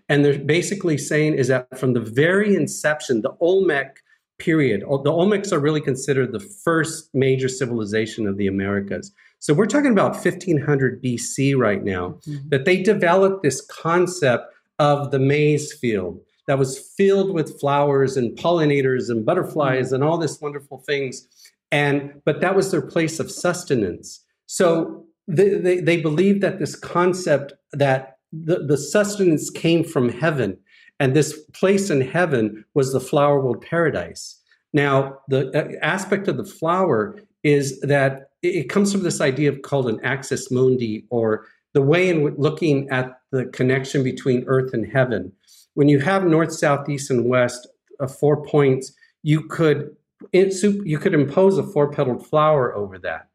And 0.08 0.24
they're 0.24 0.38
basically 0.38 0.96
saying 0.96 1.34
is 1.34 1.48
that 1.48 1.78
from 1.78 1.92
the 1.92 2.00
very 2.00 2.54
inception, 2.54 3.20
the 3.20 3.36
Olmec 3.40 4.00
period, 4.38 4.80
the 4.80 5.12
Olmecs 5.12 5.52
are 5.52 5.58
really 5.58 5.80
considered 5.80 6.32
the 6.32 6.40
first 6.40 7.10
major 7.14 7.48
civilization 7.48 8.26
of 8.26 8.36
the 8.36 8.46
Americas. 8.46 9.12
So 9.40 9.54
we're 9.54 9.66
talking 9.66 9.92
about 9.92 10.12
1500 10.12 11.02
BC 11.02 11.56
right 11.56 11.82
now, 11.82 12.18
mm-hmm. 12.26 12.48
that 12.48 12.64
they 12.64 12.82
developed 12.82 13.42
this 13.42 13.60
concept 13.66 14.52
of 14.78 15.10
the 15.10 15.18
maize 15.18 15.72
field 15.72 16.20
that 16.46 16.58
was 16.58 16.78
filled 16.78 17.34
with 17.34 17.60
flowers 17.60 18.16
and 18.16 18.36
pollinators 18.36 19.10
and 19.10 19.24
butterflies 19.24 19.86
mm-hmm. 19.86 19.96
and 19.96 20.04
all 20.04 20.18
this 20.18 20.40
wonderful 20.40 20.78
things. 20.78 21.26
And 21.70 22.22
but 22.24 22.40
that 22.40 22.56
was 22.56 22.70
their 22.70 22.82
place 22.82 23.20
of 23.20 23.30
sustenance. 23.30 24.24
So 24.46 25.04
they, 25.28 25.50
they, 25.50 25.80
they 25.80 26.00
believed 26.00 26.40
that 26.40 26.58
this 26.58 26.74
concept 26.74 27.52
that 27.72 28.18
the, 28.32 28.64
the 28.64 28.78
sustenance 28.78 29.50
came 29.50 29.84
from 29.84 30.08
heaven. 30.08 30.58
And 31.00 31.14
this 31.14 31.38
place 31.54 31.90
in 31.90 32.00
heaven 32.00 32.64
was 32.74 32.92
the 32.92 33.00
flower 33.00 33.40
world 33.40 33.62
paradise. 33.62 34.40
Now, 34.72 35.18
the 35.28 35.50
uh, 35.56 35.78
aspect 35.82 36.28
of 36.28 36.36
the 36.36 36.44
flower 36.44 37.16
is 37.42 37.80
that 37.80 38.30
it 38.42 38.68
comes 38.68 38.92
from 38.92 39.02
this 39.02 39.20
idea 39.20 39.50
of 39.50 39.62
called 39.62 39.88
an 39.88 40.00
axis 40.04 40.50
mundi, 40.50 41.06
or 41.10 41.46
the 41.74 41.82
way 41.82 42.08
in 42.08 42.34
looking 42.36 42.88
at 42.90 43.20
the 43.32 43.46
connection 43.46 44.02
between 44.02 44.44
earth 44.46 44.72
and 44.72 44.86
heaven. 44.86 45.32
When 45.74 45.88
you 45.88 46.00
have 46.00 46.24
north, 46.24 46.52
south, 46.52 46.88
east, 46.88 47.10
and 47.10 47.26
west, 47.26 47.68
uh, 48.00 48.06
four 48.06 48.44
points, 48.44 48.92
you 49.22 49.42
could 49.42 49.94
you 50.32 50.98
could 50.98 51.14
impose 51.14 51.58
a 51.58 51.62
four 51.62 51.92
petaled 51.92 52.26
flower 52.26 52.74
over 52.74 52.98
that. 52.98 53.28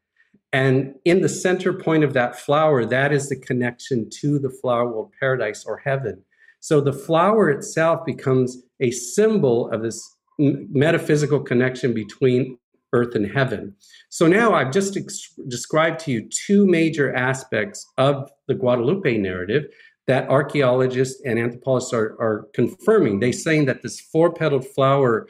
And 0.52 0.94
in 1.04 1.22
the 1.22 1.28
center 1.28 1.72
point 1.72 2.04
of 2.04 2.12
that 2.12 2.38
flower, 2.38 2.84
that 2.86 3.12
is 3.12 3.28
the 3.28 3.36
connection 3.36 4.08
to 4.20 4.38
the 4.38 4.50
flower 4.50 4.86
world 4.86 5.12
paradise 5.18 5.64
or 5.64 5.78
heaven. 5.78 6.22
So 6.64 6.80
the 6.80 6.94
flower 6.94 7.50
itself 7.50 8.06
becomes 8.06 8.56
a 8.80 8.90
symbol 8.90 9.70
of 9.70 9.82
this 9.82 10.02
metaphysical 10.38 11.40
connection 11.40 11.92
between 11.92 12.56
earth 12.94 13.14
and 13.14 13.30
heaven. 13.30 13.74
So 14.08 14.26
now 14.26 14.54
I've 14.54 14.72
just 14.72 14.96
ex- 14.96 15.34
described 15.46 16.00
to 16.00 16.10
you 16.10 16.26
two 16.46 16.64
major 16.66 17.14
aspects 17.14 17.86
of 17.98 18.30
the 18.48 18.54
Guadalupe 18.54 19.18
narrative 19.18 19.64
that 20.06 20.26
archaeologists 20.30 21.20
and 21.26 21.38
anthropologists 21.38 21.92
are, 21.92 22.16
are 22.18 22.46
confirming. 22.54 23.20
They're 23.20 23.34
saying 23.34 23.66
that 23.66 23.82
this 23.82 24.00
four 24.00 24.32
petaled 24.32 24.66
flower 24.66 25.28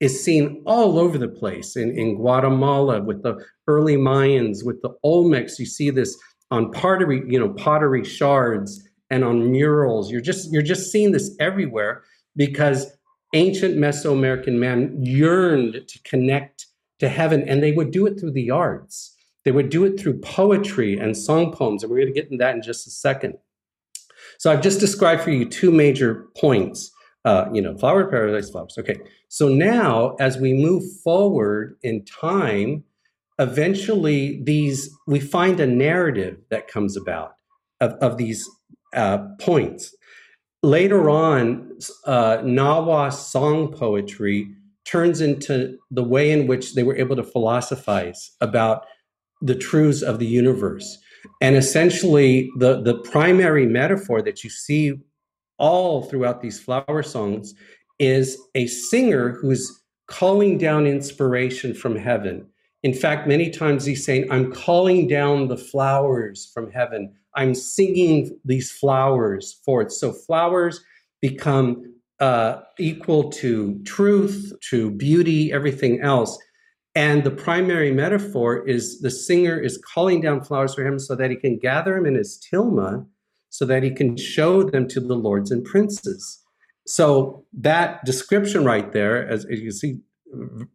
is 0.00 0.22
seen 0.22 0.62
all 0.66 0.98
over 0.98 1.16
the 1.16 1.26
place 1.26 1.76
in, 1.76 1.98
in 1.98 2.16
Guatemala 2.16 3.00
with 3.00 3.22
the 3.22 3.42
early 3.66 3.96
Mayans, 3.96 4.58
with 4.62 4.82
the 4.82 4.90
Olmecs. 5.02 5.58
You 5.58 5.64
see 5.64 5.88
this 5.88 6.14
on 6.50 6.70
pottery, 6.70 7.22
you 7.26 7.40
know, 7.40 7.48
pottery 7.54 8.04
shards 8.04 8.85
and 9.10 9.24
on 9.24 9.50
murals. 9.50 10.10
You're 10.10 10.20
just 10.20 10.52
you're 10.52 10.62
just 10.62 10.90
seeing 10.90 11.12
this 11.12 11.34
everywhere 11.40 12.02
because 12.34 12.86
ancient 13.34 13.76
Mesoamerican 13.76 14.54
man 14.54 14.96
yearned 15.02 15.82
to 15.88 16.02
connect 16.02 16.66
to 16.98 17.08
heaven, 17.08 17.46
and 17.48 17.62
they 17.62 17.72
would 17.72 17.90
do 17.90 18.06
it 18.06 18.18
through 18.18 18.32
the 18.32 18.50
arts. 18.50 19.14
They 19.44 19.52
would 19.52 19.68
do 19.68 19.84
it 19.84 20.00
through 20.00 20.20
poetry 20.20 20.98
and 20.98 21.16
song 21.16 21.52
poems, 21.52 21.82
and 21.82 21.90
we're 21.90 22.00
going 22.00 22.12
to 22.12 22.20
get 22.20 22.30
into 22.30 22.38
that 22.38 22.54
in 22.54 22.62
just 22.62 22.86
a 22.86 22.90
second. 22.90 23.34
So 24.38 24.52
I've 24.52 24.62
just 24.62 24.80
described 24.80 25.22
for 25.22 25.30
you 25.30 25.44
two 25.44 25.70
major 25.70 26.26
points. 26.36 26.90
Uh, 27.24 27.48
you 27.52 27.60
know, 27.60 27.76
flower 27.76 28.08
paradise 28.08 28.50
flowers. 28.50 28.76
Okay. 28.78 28.96
So 29.28 29.48
now, 29.48 30.14
as 30.20 30.38
we 30.38 30.52
move 30.52 30.84
forward 31.02 31.76
in 31.82 32.04
time, 32.04 32.84
eventually 33.40 34.40
these 34.44 34.88
we 35.08 35.18
find 35.18 35.58
a 35.58 35.66
narrative 35.66 36.38
that 36.50 36.68
comes 36.68 36.96
about 36.96 37.32
of, 37.80 37.92
of 37.94 38.16
these 38.16 38.48
uh, 38.96 39.18
points. 39.40 39.94
Later 40.62 41.08
on, 41.10 41.78
uh, 42.06 42.38
Nahua 42.38 43.12
song 43.12 43.72
poetry 43.72 44.48
turns 44.84 45.20
into 45.20 45.78
the 45.90 46.02
way 46.02 46.30
in 46.30 46.46
which 46.46 46.74
they 46.74 46.82
were 46.82 46.96
able 46.96 47.16
to 47.16 47.22
philosophize 47.22 48.32
about 48.40 48.86
the 49.42 49.54
truths 49.54 50.02
of 50.02 50.18
the 50.18 50.26
universe. 50.26 50.98
And 51.40 51.56
essentially, 51.56 52.50
the, 52.58 52.80
the 52.82 52.98
primary 52.98 53.66
metaphor 53.66 54.22
that 54.22 54.44
you 54.44 54.50
see 54.50 54.94
all 55.58 56.04
throughout 56.04 56.40
these 56.40 56.60
flower 56.60 57.02
songs 57.02 57.54
is 57.98 58.38
a 58.54 58.66
singer 58.66 59.30
who's 59.30 59.82
calling 60.06 60.58
down 60.58 60.86
inspiration 60.86 61.74
from 61.74 61.96
heaven. 61.96 62.46
In 62.82 62.94
fact, 62.94 63.26
many 63.26 63.50
times 63.50 63.84
he's 63.84 64.04
saying, 64.04 64.30
I'm 64.30 64.52
calling 64.52 65.08
down 65.08 65.48
the 65.48 65.56
flowers 65.56 66.50
from 66.54 66.70
heaven. 66.70 67.14
I'm 67.36 67.54
singing 67.54 68.38
these 68.44 68.72
flowers 68.72 69.60
forth. 69.64 69.92
So 69.92 70.12
flowers 70.12 70.82
become 71.20 71.94
uh, 72.18 72.60
equal 72.78 73.30
to 73.30 73.78
truth, 73.84 74.52
to 74.70 74.90
beauty, 74.90 75.52
everything 75.52 76.00
else. 76.00 76.38
And 76.94 77.24
the 77.24 77.30
primary 77.30 77.92
metaphor 77.92 78.66
is 78.66 79.00
the 79.00 79.10
singer 79.10 79.60
is 79.60 79.78
calling 79.94 80.22
down 80.22 80.42
flowers 80.42 80.74
for 80.74 80.86
him 80.86 80.98
so 80.98 81.14
that 81.14 81.30
he 81.30 81.36
can 81.36 81.58
gather 81.58 81.94
them 81.94 82.06
in 82.06 82.14
his 82.14 82.42
tilma, 82.50 83.06
so 83.50 83.66
that 83.66 83.82
he 83.82 83.90
can 83.90 84.16
show 84.16 84.62
them 84.62 84.88
to 84.88 85.00
the 85.00 85.14
lords 85.14 85.50
and 85.50 85.62
princes. 85.62 86.42
So 86.86 87.44
that 87.52 88.04
description 88.04 88.64
right 88.64 88.92
there, 88.92 89.28
as, 89.28 89.44
as 89.44 89.60
you 89.60 89.72
see, 89.72 89.98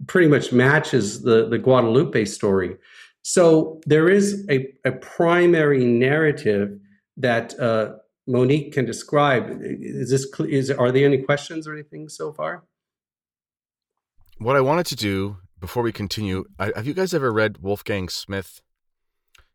pretty 0.08 0.28
much 0.28 0.52
matches 0.52 1.24
the, 1.24 1.48
the 1.48 1.58
Guadalupe 1.58 2.26
story. 2.26 2.78
So 3.24 3.82
there 3.86 4.10
is 4.10 4.46
a, 4.50 4.68
a 4.86 4.92
primary 4.92 5.86
narrative 5.86 6.80
that 7.18 7.58
uh, 7.60 7.94
Monique 8.28 8.74
can 8.74 8.86
describe. 8.86 9.50
Is 9.62 10.10
this 10.10 10.28
is 10.40 10.72
are 10.72 10.92
there 10.92 11.06
any 11.06 11.20
questions 11.20 11.68
or 11.68 11.74
anything 11.74 12.10
so 12.10 12.32
far? 12.32 12.64
What 14.38 14.56
I 14.56 14.62
wanted 14.62 14.88
to 14.88 14.96
do 14.96 15.38
before 15.60 15.84
we 15.84 15.92
continue, 15.92 16.46
I, 16.58 16.72
have 16.76 16.88
you 16.88 16.96
guys 16.96 17.14
ever 17.14 17.32
read 17.32 17.60
Wolfgang 17.60 18.10
Smith? 18.10 18.62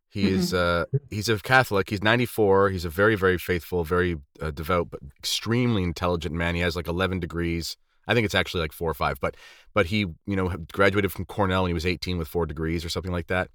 He 0.08 0.30
is 0.30 0.54
uh, 0.54 0.86
he's 1.10 1.28
a 1.28 1.38
Catholic. 1.38 1.90
He's 1.90 2.02
94. 2.02 2.70
He's 2.70 2.86
a 2.86 2.88
very 2.88 3.16
very 3.16 3.36
faithful, 3.36 3.84
very 3.84 4.16
uh, 4.40 4.50
devout, 4.50 4.88
but 4.90 5.00
extremely 5.18 5.82
intelligent 5.82 6.34
man. 6.34 6.54
He 6.54 6.62
has 6.62 6.74
like 6.74 6.88
11 6.88 7.20
degrees. 7.20 7.76
I 8.06 8.14
think 8.14 8.24
it's 8.24 8.34
actually 8.34 8.60
like 8.60 8.72
four 8.72 8.90
or 8.90 8.94
five, 8.94 9.18
but 9.20 9.36
but 9.74 9.86
he 9.86 9.98
you 9.98 10.36
know 10.36 10.48
graduated 10.72 11.12
from 11.12 11.24
Cornell 11.24 11.62
when 11.62 11.70
he 11.70 11.74
was 11.74 11.86
18 11.86 12.18
with 12.18 12.28
four 12.28 12.46
degrees 12.46 12.84
or 12.84 12.88
something 12.88 13.12
like 13.12 13.26
that. 13.28 13.50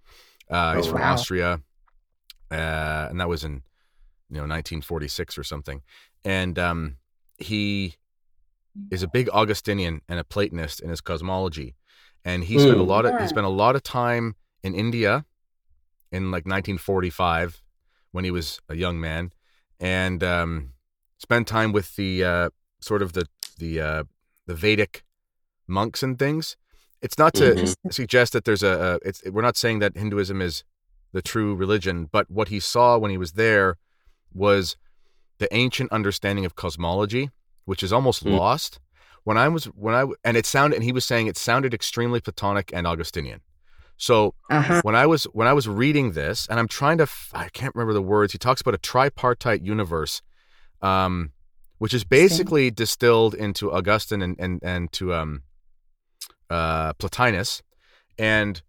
Uh, 0.50 0.74
oh, 0.74 0.78
he's 0.78 0.88
from 0.88 1.02
wow. 1.02 1.14
Austria, 1.14 1.62
uh, 2.52 3.08
and 3.10 3.20
that 3.20 3.30
was 3.30 3.44
in 3.44 3.64
you 4.30 4.38
know 4.38 4.42
1946 4.42 5.38
or 5.38 5.44
something. 5.44 5.82
And 6.24 6.60
um, 6.60 6.98
he 7.38 7.96
is 8.92 9.04
a 9.04 9.08
big 9.08 9.30
Augustinian 9.30 10.02
and 10.08 10.20
a 10.20 10.24
Platonist 10.24 10.82
in 10.82 10.90
his 10.90 11.02
cosmology, 11.02 11.76
and 12.26 12.44
he 12.44 12.60
spent 12.60 12.78
mm. 12.78 12.82
a 12.82 12.84
lot 12.84 13.06
of 13.06 13.20
he 13.20 13.28
spent 13.28 13.46
a 13.46 13.50
lot 13.50 13.76
of 13.76 13.84
time 13.84 14.36
in 14.64 14.76
India 14.76 15.26
in 16.12 16.26
like 16.26 16.46
1945 16.46 17.62
when 18.12 18.26
he 18.26 18.32
was 18.32 18.60
a 18.68 18.76
young 18.76 19.00
man, 19.00 19.32
and 19.80 20.24
um, 20.24 20.74
spent 21.18 21.48
time 21.48 21.72
with 21.72 21.96
the 21.96 22.24
uh, 22.24 22.50
sort 22.80 23.02
of 23.02 23.14
the 23.14 23.26
the 23.58 23.80
uh, 23.80 24.04
the 24.48 24.56
Vedic 24.56 25.04
monks 25.68 26.04
and 26.04 26.18
things. 26.18 26.58
It's 27.02 27.18
not 27.18 27.34
to 27.36 27.56
mm-hmm. 27.56 27.90
suggest 27.90 28.34
that 28.34 28.46
there's 28.46 28.64
a, 28.64 29.00
a 29.04 29.08
it's 29.08 29.24
we're 29.26 29.42
not 29.42 29.58
saying 29.58 29.80
that 29.80 29.98
Hinduism 29.98 30.42
is 30.42 30.64
the 31.14 31.22
true 31.22 31.56
religion, 31.56 32.08
but 32.12 32.30
what 32.30 32.50
he 32.50 32.60
saw 32.60 32.98
when 32.98 33.12
he 33.12 33.18
was 33.18 33.34
there 33.34 33.78
was 34.34 34.78
the 35.40 35.54
ancient 35.54 35.92
understanding 35.92 36.46
of 36.46 36.56
cosmology, 36.56 37.32
which 37.66 37.84
is 37.84 37.92
almost 37.92 38.24
mm. 38.24 38.38
lost. 38.38 38.80
When 39.24 39.38
I 39.38 39.48
was 39.48 39.66
when 39.66 39.96
I 39.96 40.06
and 40.24 40.38
it 40.38 40.46
sounded 40.46 40.76
and 40.76 40.84
he 40.84 40.92
was 40.92 41.06
saying 41.06 41.28
it 41.28 41.38
sounded 41.38 41.74
extremely 41.74 42.22
Platonic 42.22 42.72
and 42.74 42.88
Augustinian. 42.88 43.42
So 43.98 44.34
uh-huh. 44.50 44.82
when 44.84 44.96
I 44.96 45.06
was 45.06 45.26
when 45.26 45.48
I 45.48 45.54
was 45.54 45.68
reading 45.68 46.14
this, 46.14 46.48
and 46.48 46.60
I'm 46.60 46.68
trying 46.68 46.98
to 46.98 47.08
I 47.34 47.50
can't 47.50 47.76
remember 47.76 47.94
the 47.94 48.02
words. 48.02 48.32
He 48.32 48.40
talks 48.40 48.62
about 48.62 48.74
a 48.74 48.80
tripartite 48.80 49.62
universe, 49.62 50.24
um, 50.82 51.34
which 51.82 51.96
is 51.96 52.04
basically 52.04 52.70
distilled 52.70 53.34
into 53.34 53.72
Augustine 53.72 54.22
and 54.22 54.36
and 54.38 54.60
and 54.62 54.92
to 54.92 55.16
um, 55.16 55.42
uh, 56.48 56.94
Plotinus, 56.94 57.64
and 58.20 58.62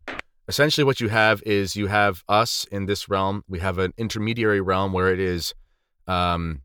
essentially 0.48 0.83
what 0.83 0.98
you 0.98 1.11
have 1.11 1.42
is 1.44 1.77
you 1.77 1.88
have 1.88 2.25
us 2.27 2.64
in 2.72 2.87
this 2.87 3.11
realm. 3.11 3.44
We 3.46 3.59
have 3.59 3.77
an 3.77 3.92
intermediary 3.98 4.62
realm 4.62 4.94
where 4.94 5.12
it 5.12 5.20
is, 5.20 5.53
um, 6.07 6.62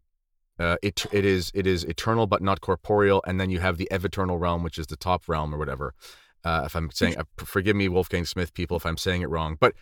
uh, 0.57 0.77
it 0.81 1.05
it 1.11 1.25
is 1.25 1.51
it 1.53 1.67
is 1.67 1.83
eternal 1.83 2.27
but 2.27 2.41
not 2.41 2.61
corporeal, 2.61 3.21
and 3.27 3.41
then 3.41 3.49
you 3.49 3.59
have 3.59 3.75
the 3.75 3.89
eviternal 3.91 4.37
realm, 4.37 4.63
which 4.63 4.77
is 4.77 4.87
the 4.87 4.95
top 4.95 5.27
realm 5.27 5.53
or 5.53 5.57
whatever. 5.57 5.93
Uh, 6.45 6.61
if 6.65 6.77
I'm 6.77 6.89
saying, 6.91 7.17
uh, 7.17 7.25
forgive 7.39 7.75
me, 7.75 7.89
Wolfgang 7.89 8.23
Smith 8.23 8.53
people, 8.53 8.77
if 8.77 8.85
I'm 8.85 8.95
saying 8.95 9.21
it 9.21 9.29
wrong, 9.29 9.57
but 9.59 9.73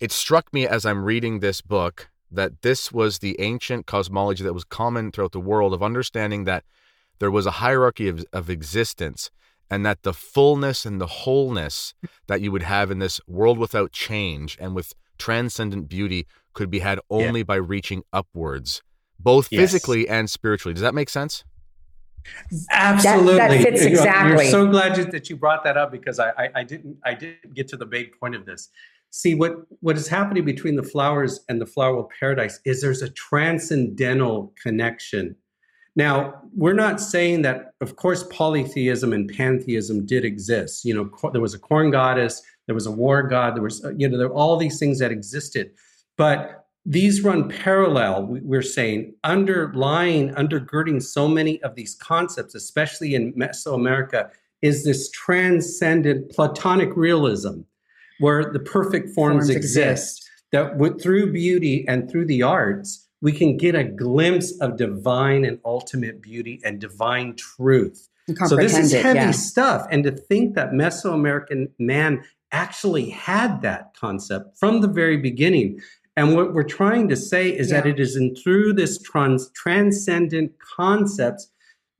it 0.00 0.10
struck 0.10 0.54
me 0.54 0.66
as 0.66 0.86
I'm 0.86 1.04
reading 1.04 1.40
this 1.40 1.60
book 1.60 2.08
that 2.34 2.62
this 2.62 2.92
was 2.92 3.18
the 3.18 3.40
ancient 3.40 3.86
cosmology 3.86 4.42
that 4.44 4.54
was 4.54 4.64
common 4.64 5.10
throughout 5.10 5.32
the 5.32 5.40
world 5.40 5.72
of 5.72 5.82
understanding 5.82 6.44
that 6.44 6.64
there 7.18 7.30
was 7.30 7.46
a 7.46 7.52
hierarchy 7.52 8.08
of, 8.08 8.24
of 8.32 8.50
existence 8.50 9.30
and 9.70 9.84
that 9.86 10.02
the 10.02 10.12
fullness 10.12 10.84
and 10.84 11.00
the 11.00 11.06
wholeness 11.06 11.94
that 12.26 12.40
you 12.40 12.52
would 12.52 12.62
have 12.62 12.90
in 12.90 12.98
this 12.98 13.20
world 13.26 13.58
without 13.58 13.92
change 13.92 14.56
and 14.60 14.74
with 14.74 14.92
transcendent 15.18 15.88
beauty 15.88 16.26
could 16.52 16.70
be 16.70 16.80
had 16.80 17.00
only 17.10 17.40
yeah. 17.40 17.44
by 17.44 17.56
reaching 17.56 18.02
upwards, 18.12 18.82
both 19.18 19.48
yes. 19.50 19.60
physically 19.60 20.08
and 20.08 20.28
spiritually. 20.28 20.74
Does 20.74 20.82
that 20.82 20.94
make 20.94 21.08
sense? 21.08 21.44
Absolutely, 22.70 23.36
that, 23.36 23.50
that 23.50 23.62
fits 23.62 23.82
exactly. 23.82 24.44
You're 24.44 24.50
so 24.50 24.66
glad 24.66 24.94
that 24.94 25.28
you 25.28 25.36
brought 25.36 25.64
that 25.64 25.76
up 25.76 25.92
because 25.92 26.18
I, 26.18 26.30
I, 26.30 26.48
I 26.56 26.64
didn't 26.64 26.96
I 27.04 27.12
didn't 27.12 27.54
get 27.54 27.68
to 27.68 27.76
the 27.76 27.84
big 27.84 28.18
point 28.18 28.34
of 28.34 28.46
this 28.46 28.70
see 29.14 29.32
what 29.32 29.54
what 29.80 29.96
is 29.96 30.08
happening 30.08 30.44
between 30.44 30.74
the 30.74 30.82
flowers 30.82 31.38
and 31.48 31.60
the 31.60 31.66
flower 31.66 32.04
paradise 32.18 32.58
is 32.64 32.80
there's 32.80 33.00
a 33.00 33.10
transcendental 33.10 34.52
connection. 34.60 35.36
Now 35.94 36.34
we're 36.52 36.72
not 36.72 37.00
saying 37.00 37.42
that 37.42 37.74
of 37.80 37.94
course 37.94 38.24
polytheism 38.24 39.12
and 39.12 39.28
pantheism 39.28 40.04
did 40.04 40.24
exist. 40.24 40.84
You 40.84 40.94
know 40.94 41.30
there 41.30 41.40
was 41.40 41.54
a 41.54 41.60
corn 41.60 41.92
goddess 41.92 42.42
there 42.66 42.74
was 42.74 42.86
a 42.86 42.90
war 42.90 43.22
god 43.22 43.54
there 43.54 43.62
was 43.62 43.86
you 43.96 44.08
know 44.08 44.18
there 44.18 44.28
were 44.28 44.34
all 44.34 44.56
these 44.56 44.80
things 44.80 44.98
that 44.98 45.12
existed. 45.12 45.70
But 46.16 46.66
these 46.84 47.22
run 47.22 47.48
parallel 47.48 48.26
we're 48.42 48.62
saying 48.62 49.14
underlying 49.22 50.34
undergirding 50.34 51.00
so 51.00 51.28
many 51.28 51.62
of 51.62 51.76
these 51.76 51.94
concepts 51.94 52.54
especially 52.56 53.14
in 53.14 53.32
mesoamerica 53.34 54.28
is 54.60 54.84
this 54.84 55.08
transcendent 55.10 56.30
platonic 56.30 56.94
realism 56.96 57.60
where 58.20 58.52
the 58.52 58.60
perfect 58.60 59.10
forms, 59.10 59.46
forms 59.46 59.50
exist, 59.50 59.80
exist, 59.82 60.30
that 60.52 61.00
through 61.00 61.32
beauty 61.32 61.84
and 61.88 62.10
through 62.10 62.26
the 62.26 62.42
arts, 62.42 63.08
we 63.20 63.32
can 63.32 63.56
get 63.56 63.74
a 63.74 63.84
glimpse 63.84 64.52
of 64.60 64.76
divine 64.76 65.44
and 65.44 65.58
ultimate 65.64 66.20
beauty 66.20 66.60
and 66.64 66.80
divine 66.80 67.34
truth. 67.36 68.08
So 68.46 68.56
this 68.56 68.76
is 68.76 68.92
heavy 68.92 69.18
yeah. 69.18 69.30
stuff. 69.32 69.86
And 69.90 70.04
to 70.04 70.10
think 70.10 70.54
that 70.54 70.70
Mesoamerican 70.70 71.70
man 71.78 72.24
actually 72.52 73.10
had 73.10 73.62
that 73.62 73.94
concept 73.98 74.58
from 74.58 74.80
the 74.80 74.88
very 74.88 75.16
beginning. 75.16 75.80
And 76.16 76.36
what 76.36 76.54
we're 76.54 76.62
trying 76.62 77.08
to 77.08 77.16
say 77.16 77.48
is 77.48 77.70
yeah. 77.70 77.80
that 77.80 77.88
it 77.88 77.98
is 77.98 78.16
in 78.16 78.36
through 78.36 78.74
this 78.74 79.02
trans- 79.02 79.50
transcendent 79.50 80.52
concepts 80.76 81.50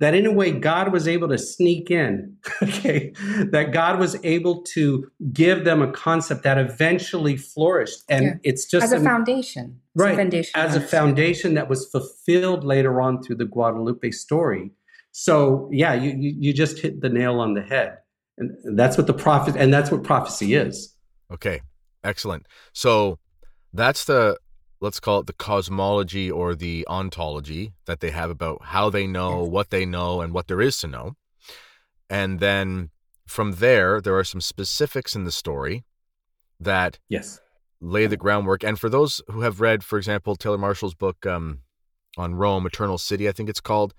that 0.01 0.15
in 0.15 0.27
a 0.27 0.33
way 0.33 0.51
God 0.51 0.93
was 0.93 1.07
able 1.07 1.29
to 1.29 1.39
sneak 1.39 1.91
in, 1.91 2.37
okay, 2.63 3.13
that 3.51 3.73
God 3.73 3.99
was 3.99 4.17
able 4.25 4.63
to 4.75 5.09
give 5.33 5.65
them 5.65 5.83
a 5.83 5.91
concept 5.93 6.43
that 6.43 6.59
eventually 6.59 7.37
flourished. 7.37 8.03
And 8.09 8.25
yeah. 8.25 8.35
it's 8.43 8.67
just 8.67 8.85
as 8.85 8.93
a, 8.93 8.99
a 8.99 9.01
foundation. 9.01 9.81
Right. 9.95 10.15
A 10.15 10.17
foundation 10.17 10.53
as 10.57 10.75
a 10.75 10.81
foundation 10.81 11.55
that 11.55 11.69
was 11.69 11.87
fulfilled 11.91 12.65
later 12.65 13.01
on 13.01 13.23
through 13.23 13.37
the 13.37 13.45
Guadalupe 13.45 14.11
story. 14.11 14.73
So 15.13 15.69
yeah, 15.73 15.95
you, 15.95 16.11
you, 16.11 16.35
you 16.39 16.53
just 16.53 16.81
hit 16.81 17.01
the 17.01 17.09
nail 17.09 17.39
on 17.39 17.55
the 17.55 17.63
head. 17.63 17.99
And 18.37 18.77
that's 18.77 18.97
what 18.97 19.07
the 19.07 19.15
prophet, 19.15 19.55
and 19.57 19.73
that's 19.73 19.93
what 19.93 20.03
prophecy 20.03 20.55
is. 20.55 20.93
Okay, 21.33 21.61
excellent. 22.03 22.47
So 22.73 23.21
that's 23.73 24.05
the 24.07 24.39
let's 24.85 25.01
call 25.01 25.21
it 25.21 25.27
the 25.27 25.33
cosmology 25.33 26.31
or 26.31 26.55
the 26.55 26.87
ontology 26.89 27.73
that 27.87 28.01
they 28.01 28.11
have 28.11 28.31
about 28.31 28.63
how 28.67 28.91
they 28.91 29.07
know, 29.07 29.43
what 29.43 29.71
they 29.71 29.87
know, 29.87 30.21
and 30.21 30.33
what 30.33 30.47
there 30.47 30.61
is 30.61 30.77
to 30.77 30.87
know. 30.87 31.17
And 32.11 32.39
then 32.39 32.91
from 33.27 33.53
there, 33.53 34.01
there 34.01 34.17
are 34.17 34.25
some 34.25 34.43
specifics 34.43 35.17
in 35.17 35.25
the 35.25 35.33
story 35.33 35.85
that 36.61 36.99
yes 37.09 37.41
lay 37.81 38.07
the 38.07 38.17
groundwork. 38.17 38.63
And 38.63 38.79
for 38.79 38.89
those 38.89 39.21
who 39.31 39.41
have 39.41 39.61
read, 39.61 39.85
for 39.85 39.99
example, 39.99 40.37
Taylor 40.37 40.59
Marshall's 40.59 40.95
book 40.95 41.27
um, 41.27 41.61
on 42.17 42.35
Rome, 42.35 42.67
Eternal 42.67 42.99
City, 42.99 43.29
I 43.29 43.33
think 43.33 43.49
it's 43.49 43.61
called, 43.61 43.95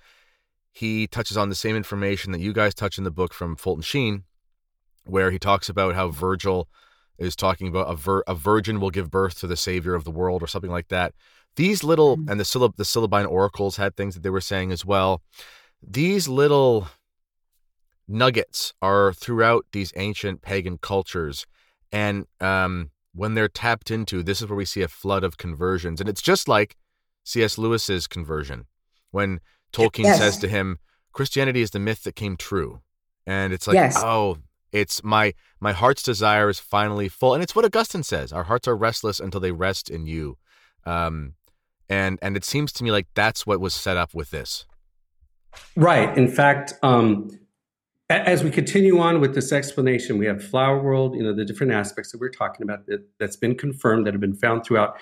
he 0.71 1.08
touches 1.08 1.38
on 1.38 1.50
the 1.50 1.56
same 1.56 1.76
information 1.76 2.32
that 2.32 2.41
you 2.41 2.52
guys 2.54 2.74
touch 2.74 2.98
in 2.98 3.04
the 3.04 3.12
book 3.12 3.34
from 3.34 3.56
Fulton 3.56 3.84
Sheen, 3.84 4.24
where 5.06 5.30
he 5.30 5.38
talks 5.38 5.69
about 5.69 5.93
how 5.93 6.10
Virgil 6.10 6.67
is 7.17 7.36
talking 7.36 7.67
about 7.67 7.89
a, 7.89 7.95
vir- 7.95 8.23
a 8.28 8.36
virgin 8.36 8.80
will 8.80 8.89
give 8.89 9.10
birth 9.10 9.39
to 9.39 9.47
the 9.47 9.58
savior 9.58 9.95
of 9.95 10.04
the 10.04 10.12
world 10.12 10.43
or 10.43 10.47
something 10.47 10.71
like 10.71 10.89
that. 10.89 11.13
These 11.56 11.84
little 11.84 12.17
mm-hmm. 12.17 12.30
and 12.30 12.39
the 12.39 12.43
syllab- 12.43 12.75
the 12.75 12.84
Syllabine 12.84 13.30
oracles 13.30 13.78
had 13.78 13.95
things 13.95 14.13
that 14.13 14.23
they 14.23 14.30
were 14.30 14.41
saying 14.41 14.71
as 14.71 14.86
well. 14.86 15.21
These 15.82 16.28
little 16.28 16.88
nuggets 18.08 18.73
are 18.82 19.13
throughout 19.13 19.65
these 19.71 19.93
ancient 19.95 20.41
pagan 20.41 20.78
cultures, 20.78 21.45
and 21.91 22.25
um, 22.41 22.91
when 23.13 23.36
they're 23.36 23.47
tapped 23.47 23.89
into, 23.89 24.21
this 24.21 24.41
is 24.41 24.49
where 24.49 24.58
we 24.58 24.65
see 24.65 24.82
a 24.82 24.88
flood 24.88 25.23
of 25.23 25.38
conversions, 25.38 26.01
and 26.01 26.10
it's 26.10 26.21
just 26.21 26.47
like 26.47 26.75
C.S. 27.23 27.58
Lewis's 27.58 28.08
conversion 28.08 28.65
when 29.12 29.39
Tolkien 29.71 30.04
yes. 30.04 30.17
says 30.17 30.38
to 30.39 30.49
him, 30.49 30.80
"Christianity 31.13 31.62
is 31.62 31.71
the 31.71 31.80
myth 31.80 32.04
that 32.04 32.15
came 32.15 32.36
true," 32.36 32.82
and 33.25 33.54
it's 33.54 33.67
like, 33.67 33.75
yes. 33.75 33.95
oh, 34.04 34.38
it's 34.71 35.04
my 35.04 35.34
my 35.60 35.71
heart's 35.71 36.04
desire 36.04 36.49
is 36.49 36.60
finally 36.60 37.08
full, 37.08 37.34
and 37.34 37.43
it's 37.43 37.56
what 37.56 37.65
Augustine 37.65 38.04
says: 38.04 38.34
our 38.34 38.43
hearts 38.43 38.67
are 38.67 38.75
restless 38.75 39.19
until 39.19 39.39
they 39.39 39.51
rest 39.51 39.89
in 39.89 40.08
you. 40.08 40.38
Um, 40.86 41.34
and 41.89 42.19
and 42.21 42.36
it 42.36 42.45
seems 42.45 42.71
to 42.73 42.84
me 42.84 42.91
like 42.91 43.08
that's 43.13 43.45
what 43.45 43.60
was 43.60 43.73
set 43.73 43.97
up 43.97 44.13
with 44.13 44.32
this. 44.32 44.65
Right. 45.75 46.15
In 46.17 46.28
fact, 46.28 46.73
um, 46.84 47.30
as 48.10 48.43
we 48.43 48.51
continue 48.51 48.99
on 48.99 49.19
with 49.19 49.34
this 49.34 49.51
explanation, 49.51 50.17
we 50.17 50.25
have 50.25 50.43
flower 50.43 50.82
world, 50.82 51.15
you 51.15 51.23
know, 51.23 51.34
the 51.34 51.45
different 51.45 51.71
aspects 51.71 52.12
that 52.12 52.19
we're 52.19 52.30
talking 52.30 52.63
about 52.63 52.86
that, 52.88 53.08
that's 53.19 53.36
been 53.36 53.56
confirmed 53.56 54.06
that 54.06 54.13
have 54.13 54.21
been 54.21 54.36
found 54.36 54.63
throughout 54.63 54.97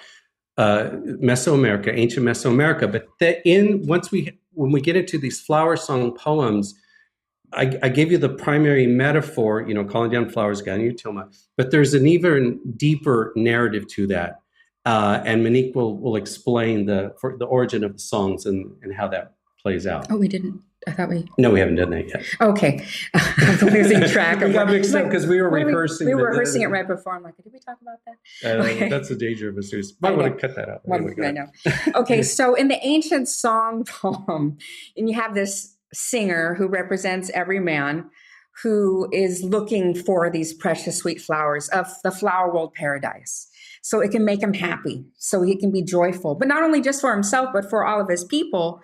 uh, 0.58 0.90
Mesoamerica, 1.22 1.92
ancient 1.94 2.26
Mesoamerica. 2.26 2.92
But 2.92 3.08
that 3.20 3.42
in 3.46 3.86
once 3.88 4.12
we 4.12 4.38
when 4.54 4.72
we 4.72 4.82
get 4.82 4.96
into 4.96 5.18
these 5.18 5.42
flower 5.42 5.76
song 5.76 6.14
poems, 6.14 6.76
I, 7.56 7.78
I, 7.84 7.90
gave 7.90 8.12
you 8.12 8.18
the 8.18 8.30
primary 8.30 8.88
metaphor, 8.88 9.62
you 9.68 9.74
know, 9.74 9.84
calling 9.84 10.12
down 10.12 10.30
flowers, 10.30 10.62
your 10.66 10.76
tilma, 10.92 11.36
but 11.58 11.72
there's 11.72 11.94
an 11.94 12.08
even 12.08 12.60
deeper 12.76 13.32
narrative 13.36 13.88
to 13.90 14.08
that. 14.08 14.42
Uh, 14.86 15.22
and 15.26 15.44
Monique 15.44 15.76
will, 15.76 15.98
will 15.98 16.16
explain 16.16 16.86
the 16.86 17.16
for 17.20 17.38
the 17.38 17.46
origin 17.46 17.84
of 17.84 17.94
the 17.94 18.00
songs 18.00 18.46
and, 18.46 18.76
and 18.82 18.94
how 18.94 19.08
that 19.08 19.36
plays 19.62 19.88
out. 19.88 20.08
Oh, 20.10 20.18
we 20.18 20.28
didn't. 20.28 20.62
I 20.86 20.92
thought 20.92 21.10
we. 21.10 21.26
No, 21.38 21.50
we 21.50 21.60
haven't 21.60 21.76
done 21.76 21.92
that 21.92 22.10
yet. 22.10 22.26
Okay, 22.42 22.86
I'm 23.14 23.68
losing 23.68 24.02
track. 24.10 24.42
we 24.42 24.52
got 24.52 24.68
mixed 24.68 24.94
up 24.94 25.06
because 25.06 25.26
we 25.26 25.42
were 25.42 25.50
rehearsing. 25.50 26.08
We, 26.08 26.16
we 26.16 26.22
were 26.22 26.30
rehearsing 26.30 26.62
it 26.62 26.68
right 26.68 26.88
before. 26.88 27.16
I'm 27.16 27.24
like, 27.24 27.38
did 27.38 27.46
we 27.52 27.60
talk 27.60 27.78
about 27.82 28.00
that? 28.06 28.60
Uh, 28.60 28.64
okay. 28.64 28.90
That's 28.90 29.10
the 29.10 29.16
danger 29.16 29.50
of 29.50 29.58
a 29.58 29.64
series. 29.64 29.94
Might 30.02 30.18
want 30.18 30.34
to 30.34 30.48
cut 30.48 30.56
that 30.58 30.70
out. 30.70 30.82
Anyway, 30.94 31.16
I 31.26 31.32
know. 31.32 31.48
Okay, 31.96 32.22
so 32.24 32.56
in 32.56 32.68
the 32.68 32.86
ancient 32.86 33.30
song 33.30 33.86
poem, 33.88 34.58
and 34.98 35.10
you 35.10 35.16
have 35.16 35.34
this 35.34 35.73
singer 35.94 36.56
who 36.56 36.68
represents 36.68 37.30
every 37.34 37.60
man 37.60 38.10
who 38.62 39.10
is 39.12 39.44
looking 39.44 39.96
for 39.96 40.30
these 40.30 40.54
precious 40.54 40.98
sweet 40.98 41.20
flowers 41.20 41.70
of 41.70 41.88
the 42.04 42.12
flower 42.12 42.54
world 42.54 42.74
paradise. 42.74 43.48
So 43.82 44.00
it 44.00 44.12
can 44.12 44.24
make 44.24 44.42
him 44.42 44.54
happy, 44.54 45.06
so 45.18 45.42
he 45.42 45.58
can 45.58 45.72
be 45.72 45.84
joyful, 45.84 46.36
but 46.36 46.48
not 46.48 46.64
only 46.64 46.82
just 46.82 47.02
for 47.02 47.14
himself, 47.14 47.50
but 47.52 47.70
for 47.70 47.86
all 47.86 48.00
of 48.00 48.10
his 48.10 48.24
people. 48.24 48.82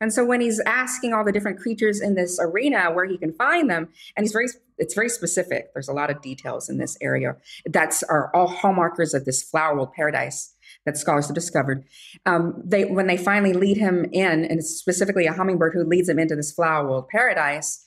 And 0.00 0.12
so 0.12 0.24
when 0.24 0.40
he's 0.40 0.60
asking 0.60 1.12
all 1.12 1.24
the 1.24 1.32
different 1.32 1.58
creatures 1.58 2.00
in 2.00 2.14
this 2.14 2.38
arena 2.40 2.90
where 2.90 3.04
he 3.04 3.18
can 3.18 3.32
find 3.32 3.70
them, 3.70 3.88
and 4.16 4.24
he's 4.24 4.32
very 4.32 4.48
it's 4.78 4.94
very 4.94 5.08
specific. 5.08 5.72
There's 5.74 5.88
a 5.88 5.92
lot 5.92 6.10
of 6.10 6.22
details 6.22 6.68
in 6.68 6.78
this 6.78 6.96
area 7.00 7.36
that's 7.66 8.02
are 8.02 8.34
all 8.34 8.48
hallmarkers 8.48 9.14
of 9.14 9.24
this 9.24 9.42
flower 9.42 9.76
world 9.76 9.92
paradise 9.92 10.54
that 10.86 10.96
scholars 10.96 11.26
have 11.28 11.34
discovered. 11.34 11.84
Um, 12.26 12.60
they 12.64 12.84
when 12.84 13.06
they 13.06 13.16
finally 13.16 13.52
lead 13.52 13.76
him 13.76 14.06
in, 14.12 14.44
and 14.44 14.58
it's 14.58 14.70
specifically 14.70 15.26
a 15.26 15.32
hummingbird 15.32 15.74
who 15.74 15.84
leads 15.84 16.08
him 16.08 16.18
into 16.18 16.34
this 16.34 16.52
flower 16.52 16.88
world 16.88 17.08
paradise, 17.08 17.84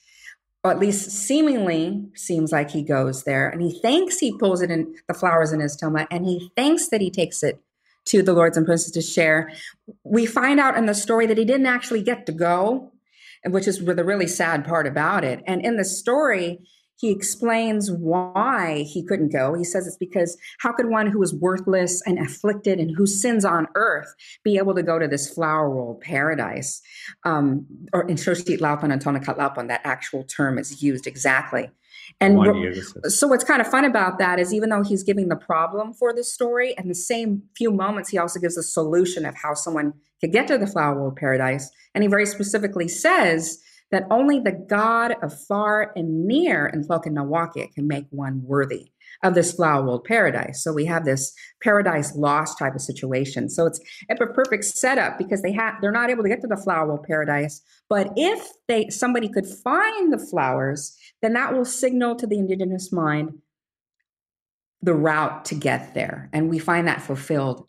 or 0.63 0.71
at 0.71 0.79
least 0.79 1.12
seemingly 1.12 2.08
seems 2.15 2.51
like 2.51 2.71
he 2.71 2.84
goes 2.84 3.23
there, 3.23 3.49
and 3.49 3.62
he 3.62 3.77
thinks 3.79 4.19
he 4.19 4.38
pulls 4.38 4.62
it 4.62 4.71
in 4.71 4.95
the 5.08 5.13
flowers 5.13 5.51
in 5.51 5.60
his 5.60 5.75
tilma, 5.75 6.08
and 6.10 6.25
he 6.25 6.51
thinks 6.55 6.88
that 6.89 7.01
he 7.01 7.12
takes 7.12 7.43
it 7.43 7.62
to 8.05 8.21
the 8.21 8.33
lords 8.33 8.57
and 8.57 8.65
princes 8.65 8.91
to 8.91 9.01
share. 9.01 9.51
We 10.03 10.25
find 10.25 10.59
out 10.59 10.77
in 10.77 10.85
the 10.85 10.93
story 10.93 11.25
that 11.27 11.37
he 11.37 11.45
didn't 11.45 11.65
actually 11.65 12.03
get 12.03 12.25
to 12.27 12.31
go, 12.31 12.91
which 13.45 13.67
is 13.67 13.83
the 13.83 14.03
really 14.03 14.27
sad 14.27 14.65
part 14.65 14.87
about 14.87 15.23
it. 15.23 15.43
And 15.47 15.65
in 15.65 15.77
the 15.77 15.85
story, 15.85 16.59
he 16.97 17.11
explains 17.11 17.91
why 17.91 18.85
he 18.87 19.03
couldn't 19.03 19.31
go. 19.31 19.53
He 19.53 19.65
says 19.65 19.85
it's 19.85 19.97
because 19.97 20.37
how 20.59 20.71
could 20.71 20.89
one 20.89 21.07
who 21.07 21.21
is 21.21 21.33
worthless 21.33 22.01
and 22.05 22.17
afflicted 22.19 22.79
and 22.79 22.95
who 22.95 23.05
sins 23.05 23.43
on 23.43 23.67
earth 23.75 24.13
be 24.43 24.57
able 24.57 24.73
to 24.75 24.83
go 24.83 24.97
to 24.97 25.07
this 25.07 25.29
flower 25.29 25.69
world 25.69 25.99
paradise? 26.01 26.81
Um, 27.25 27.65
or 27.91 28.07
in 28.07 28.15
Xochitlalpan 28.15 28.93
and 28.93 29.03
Tonacatlalpan, 29.03 29.67
that 29.67 29.81
actual 29.83 30.23
term 30.23 30.57
is 30.57 30.81
used 30.81 31.05
exactly. 31.05 31.69
And 32.21 32.39
so 33.08 33.28
what's 33.28 33.43
kind 33.43 33.62
of 33.62 33.67
fun 33.67 33.84
about 33.86 34.19
that 34.19 34.39
is 34.39 34.54
even 34.54 34.69
though 34.69 34.84
he's 34.84 35.04
giving 35.04 35.28
the 35.28 35.36
problem 35.36 35.93
for 35.93 36.13
the 36.13 36.23
story, 36.23 36.75
and 36.78 36.89
the 36.89 36.95
same 36.95 37.43
few 37.56 37.71
moments 37.71 38.10
he 38.10 38.17
also 38.17 38.39
gives 38.39 38.58
a 38.58 38.63
solution 38.63 39.25
of 39.25 39.36
how 39.36 39.54
someone 39.54 39.93
could 40.21 40.32
get 40.32 40.47
to 40.47 40.58
the 40.58 40.67
flower 40.67 40.95
world 40.95 41.17
paradise. 41.17 41.69
And 41.93 42.04
he 42.04 42.08
very 42.08 42.25
specifically 42.25 42.88
says 42.88 43.60
that 43.91 44.04
only 44.10 44.39
the 44.39 44.51
God 44.51 45.15
of 45.21 45.38
far 45.45 45.91
and 45.95 46.25
near 46.25 46.67
in 46.67 46.84
Nahuaque 46.84 47.73
can 47.73 47.88
make 47.88 48.06
one 48.10 48.41
worthy 48.43 48.91
of 49.25 49.33
this 49.33 49.53
flower 49.53 49.83
world 49.83 50.03
paradise. 50.03 50.63
So 50.63 50.71
we 50.71 50.85
have 50.85 51.03
this 51.03 51.33
paradise 51.61 52.15
lost 52.15 52.59
type 52.59 52.75
of 52.75 52.81
situation. 52.81 53.49
So 53.49 53.65
it's 53.65 53.79
a 54.09 54.15
perfect 54.15 54.65
setup 54.65 55.17
because 55.17 55.41
they 55.41 55.51
have 55.53 55.75
they're 55.81 55.91
not 55.91 56.09
able 56.09 56.23
to 56.23 56.29
get 56.29 56.41
to 56.41 56.47
the 56.47 56.55
flower 56.55 56.88
world 56.88 57.05
paradise. 57.07 57.61
But 57.89 58.13
if 58.15 58.47
they 58.67 58.89
somebody 58.89 59.27
could 59.27 59.47
find 59.47 60.13
the 60.13 60.19
flowers, 60.19 60.95
then 61.21 61.33
that 61.33 61.53
will 61.53 61.65
signal 61.65 62.15
to 62.17 62.27
the 62.27 62.38
indigenous 62.38 62.91
mind 62.91 63.39
the 64.81 64.93
route 64.93 65.45
to 65.45 65.55
get 65.55 65.95
there. 65.95 66.29
And 66.31 66.49
we 66.49 66.59
find 66.59 66.88
that 66.88 67.01
fulfilled 67.01 67.67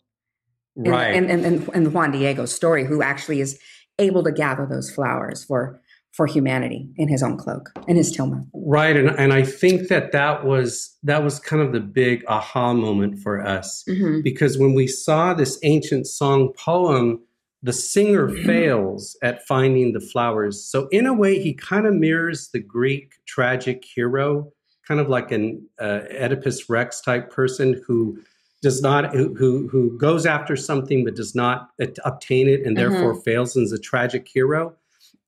right. 0.75 1.15
in, 1.15 1.31
in, 1.31 1.43
in, 1.43 1.69
in 1.73 1.91
Juan 1.91 2.11
Diego's 2.11 2.53
story, 2.53 2.85
who 2.85 3.01
actually 3.01 3.41
is 3.41 3.59
able 3.97 4.23
to 4.23 4.31
gather 4.31 4.67
those 4.69 4.91
flowers 4.91 5.43
for 5.43 5.81
for 6.17 6.25
humanity 6.25 6.89
in 6.95 7.07
his 7.07 7.21
own 7.21 7.37
cloak 7.37 7.69
in 7.87 7.95
his 7.95 8.11
tilma 8.11 8.43
right 8.53 8.97
and, 8.97 9.11
and 9.11 9.31
i 9.31 9.43
think 9.43 9.87
that 9.87 10.11
that 10.11 10.43
was 10.43 10.97
that 11.03 11.23
was 11.23 11.39
kind 11.39 11.61
of 11.61 11.71
the 11.71 11.79
big 11.79 12.25
aha 12.27 12.73
moment 12.73 13.19
for 13.19 13.45
us 13.45 13.83
mm-hmm. 13.87 14.21
because 14.23 14.57
when 14.57 14.73
we 14.73 14.87
saw 14.87 15.35
this 15.35 15.59
ancient 15.61 16.07
song 16.07 16.51
poem 16.57 17.21
the 17.61 17.71
singer 17.71 18.27
mm-hmm. 18.27 18.45
fails 18.47 19.15
at 19.21 19.45
finding 19.45 19.93
the 19.93 19.99
flowers 19.99 20.65
so 20.65 20.87
in 20.87 21.05
a 21.05 21.13
way 21.13 21.39
he 21.39 21.53
kind 21.53 21.85
of 21.85 21.93
mirrors 21.93 22.49
the 22.49 22.59
greek 22.59 23.13
tragic 23.27 23.85
hero 23.85 24.51
kind 24.87 24.99
of 24.99 25.09
like 25.09 25.31
an 25.31 25.63
uh, 25.79 26.01
oedipus 26.19 26.67
rex 26.67 26.99
type 26.99 27.29
person 27.29 27.79
who 27.85 28.17
does 28.63 28.81
not 28.81 29.13
who, 29.13 29.67
who, 29.69 29.95
goes 29.99 30.25
after 30.25 30.55
something 30.55 31.05
but 31.05 31.15
does 31.15 31.35
not 31.35 31.69
obtain 32.03 32.49
it 32.49 32.65
and 32.65 32.75
mm-hmm. 32.75 32.91
therefore 32.91 33.13
fails 33.21 33.55
and 33.55 33.63
is 33.63 33.71
a 33.71 33.77
tragic 33.77 34.27
hero 34.27 34.75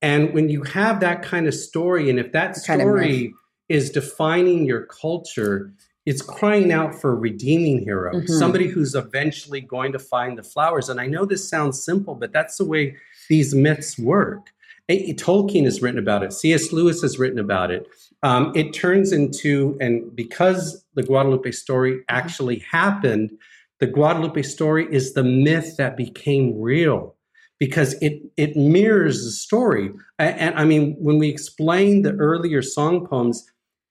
and 0.01 0.33
when 0.33 0.49
you 0.49 0.63
have 0.63 0.99
that 1.01 1.21
kind 1.21 1.47
of 1.47 1.53
story, 1.53 2.09
and 2.09 2.19
if 2.19 2.31
that 2.31 2.55
story 2.55 3.33
is 3.67 3.89
defining 3.89 4.65
your 4.65 4.85
culture, 4.85 5.73
it's 6.05 6.21
crying 6.21 6.71
out 6.71 6.95
for 6.95 7.11
a 7.11 7.15
redeeming 7.15 7.79
hero, 7.79 8.13
mm-hmm. 8.13 8.33
somebody 8.33 8.67
who's 8.67 8.95
eventually 8.95 9.61
going 9.61 9.91
to 9.91 9.99
find 9.99 10.37
the 10.37 10.43
flowers. 10.43 10.89
And 10.89 10.99
I 10.99 11.05
know 11.05 11.25
this 11.25 11.47
sounds 11.47 11.83
simple, 11.83 12.15
but 12.15 12.31
that's 12.31 12.57
the 12.57 12.65
way 12.65 12.95
these 13.27 13.53
myths 13.53 13.99
work. 13.99 14.47
Tolkien 14.89 15.65
has 15.65 15.83
written 15.83 15.99
about 15.99 16.23
it. 16.23 16.33
C.S. 16.33 16.71
Lewis 16.71 17.01
has 17.03 17.19
written 17.19 17.37
about 17.37 17.69
it. 17.69 17.85
Um, 18.23 18.51
it 18.55 18.73
turns 18.73 19.11
into, 19.11 19.77
and 19.79 20.15
because 20.15 20.83
the 20.95 21.03
Guadalupe 21.03 21.51
story 21.51 21.91
mm-hmm. 21.91 22.01
actually 22.09 22.59
happened, 22.71 23.31
the 23.79 23.87
Guadalupe 23.87 24.41
story 24.41 24.87
is 24.91 25.13
the 25.13 25.23
myth 25.23 25.77
that 25.77 25.95
became 25.95 26.59
real 26.59 27.15
because 27.59 27.93
it 28.01 28.21
it 28.37 28.55
mirrors 28.55 29.23
the 29.23 29.31
story. 29.31 29.91
And, 30.17 30.39
and, 30.39 30.55
I 30.59 30.65
mean, 30.65 30.95
when 30.99 31.19
we 31.19 31.29
explain 31.29 32.01
the 32.01 32.13
earlier 32.13 32.61
song 32.61 33.05
poems, 33.05 33.45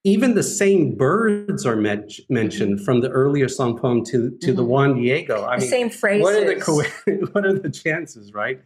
even 0.05 0.35
the 0.35 0.43
same 0.43 0.95
birds 0.97 1.67
are 1.67 1.77
mentioned 1.77 2.85
from 2.85 3.01
the 3.01 3.11
earlier 3.11 3.49
song 3.49 3.79
poem 3.79 4.05
to 4.07 4.31
to 4.31 4.47
mm-hmm. 4.47 4.57
the 4.57 4.65
Juan 4.65 4.95
Diego. 4.95 5.45
I 5.45 5.57
the 5.57 5.61
mean, 5.61 5.71
same 5.71 5.91
phrases. 5.91 6.23
What 6.23 6.35
are 6.35 6.55
the 6.55 6.61
co- 6.61 7.27
what 7.33 7.45
are 7.45 7.59
the 7.59 7.71
chances, 7.71 8.33
right? 8.33 8.61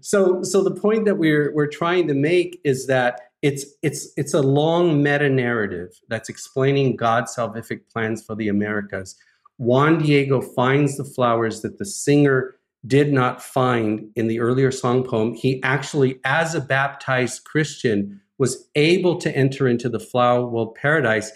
So 0.00 0.42
so 0.42 0.62
the 0.62 0.74
point 0.74 1.04
that 1.04 1.16
we're 1.16 1.52
we're 1.54 1.66
trying 1.66 2.06
to 2.08 2.14
make 2.14 2.60
is 2.64 2.86
that 2.86 3.20
it's 3.42 3.66
it's 3.82 4.08
it's 4.16 4.34
a 4.34 4.40
long 4.40 5.02
meta 5.02 5.28
narrative 5.28 5.90
that's 6.08 6.28
explaining 6.28 6.96
God's 6.96 7.34
salvific 7.34 7.80
plans 7.92 8.24
for 8.24 8.34
the 8.34 8.48
Americas. 8.48 9.16
Juan 9.58 9.98
Diego 9.98 10.40
finds 10.40 10.96
the 10.96 11.04
flowers 11.04 11.60
that 11.62 11.78
the 11.78 11.84
singer 11.84 12.56
did 12.86 13.12
not 13.12 13.42
find 13.42 14.10
in 14.14 14.28
the 14.28 14.40
earlier 14.40 14.70
song 14.70 15.04
poem. 15.04 15.34
He 15.34 15.62
actually, 15.62 16.20
as 16.24 16.54
a 16.54 16.60
baptized 16.60 17.44
Christian, 17.44 18.20
was 18.38 18.68
able 18.74 19.16
to 19.18 19.34
enter 19.34 19.68
into 19.68 19.88
the 19.88 20.00
flower 20.00 20.46
world 20.46 20.74
paradise. 20.74 21.32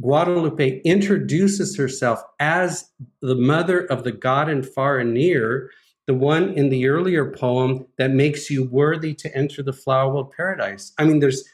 Guadalupe 0.00 0.80
introduces 0.84 1.76
herself 1.76 2.22
as 2.40 2.90
the 3.20 3.34
mother 3.34 3.80
of 3.80 4.04
the 4.04 4.12
God 4.12 4.48
and 4.48 4.66
far 4.66 4.98
and 4.98 5.12
near, 5.12 5.70
the 6.06 6.14
one 6.14 6.54
in 6.54 6.70
the 6.70 6.88
earlier 6.88 7.30
poem 7.30 7.86
that 7.98 8.10
makes 8.10 8.48
you 8.48 8.64
worthy 8.64 9.14
to 9.14 9.36
enter 9.36 9.62
the 9.62 9.72
flower 9.72 10.12
world 10.12 10.32
paradise. 10.34 10.92
I 10.98 11.04
mean, 11.04 11.20
there's 11.20 11.44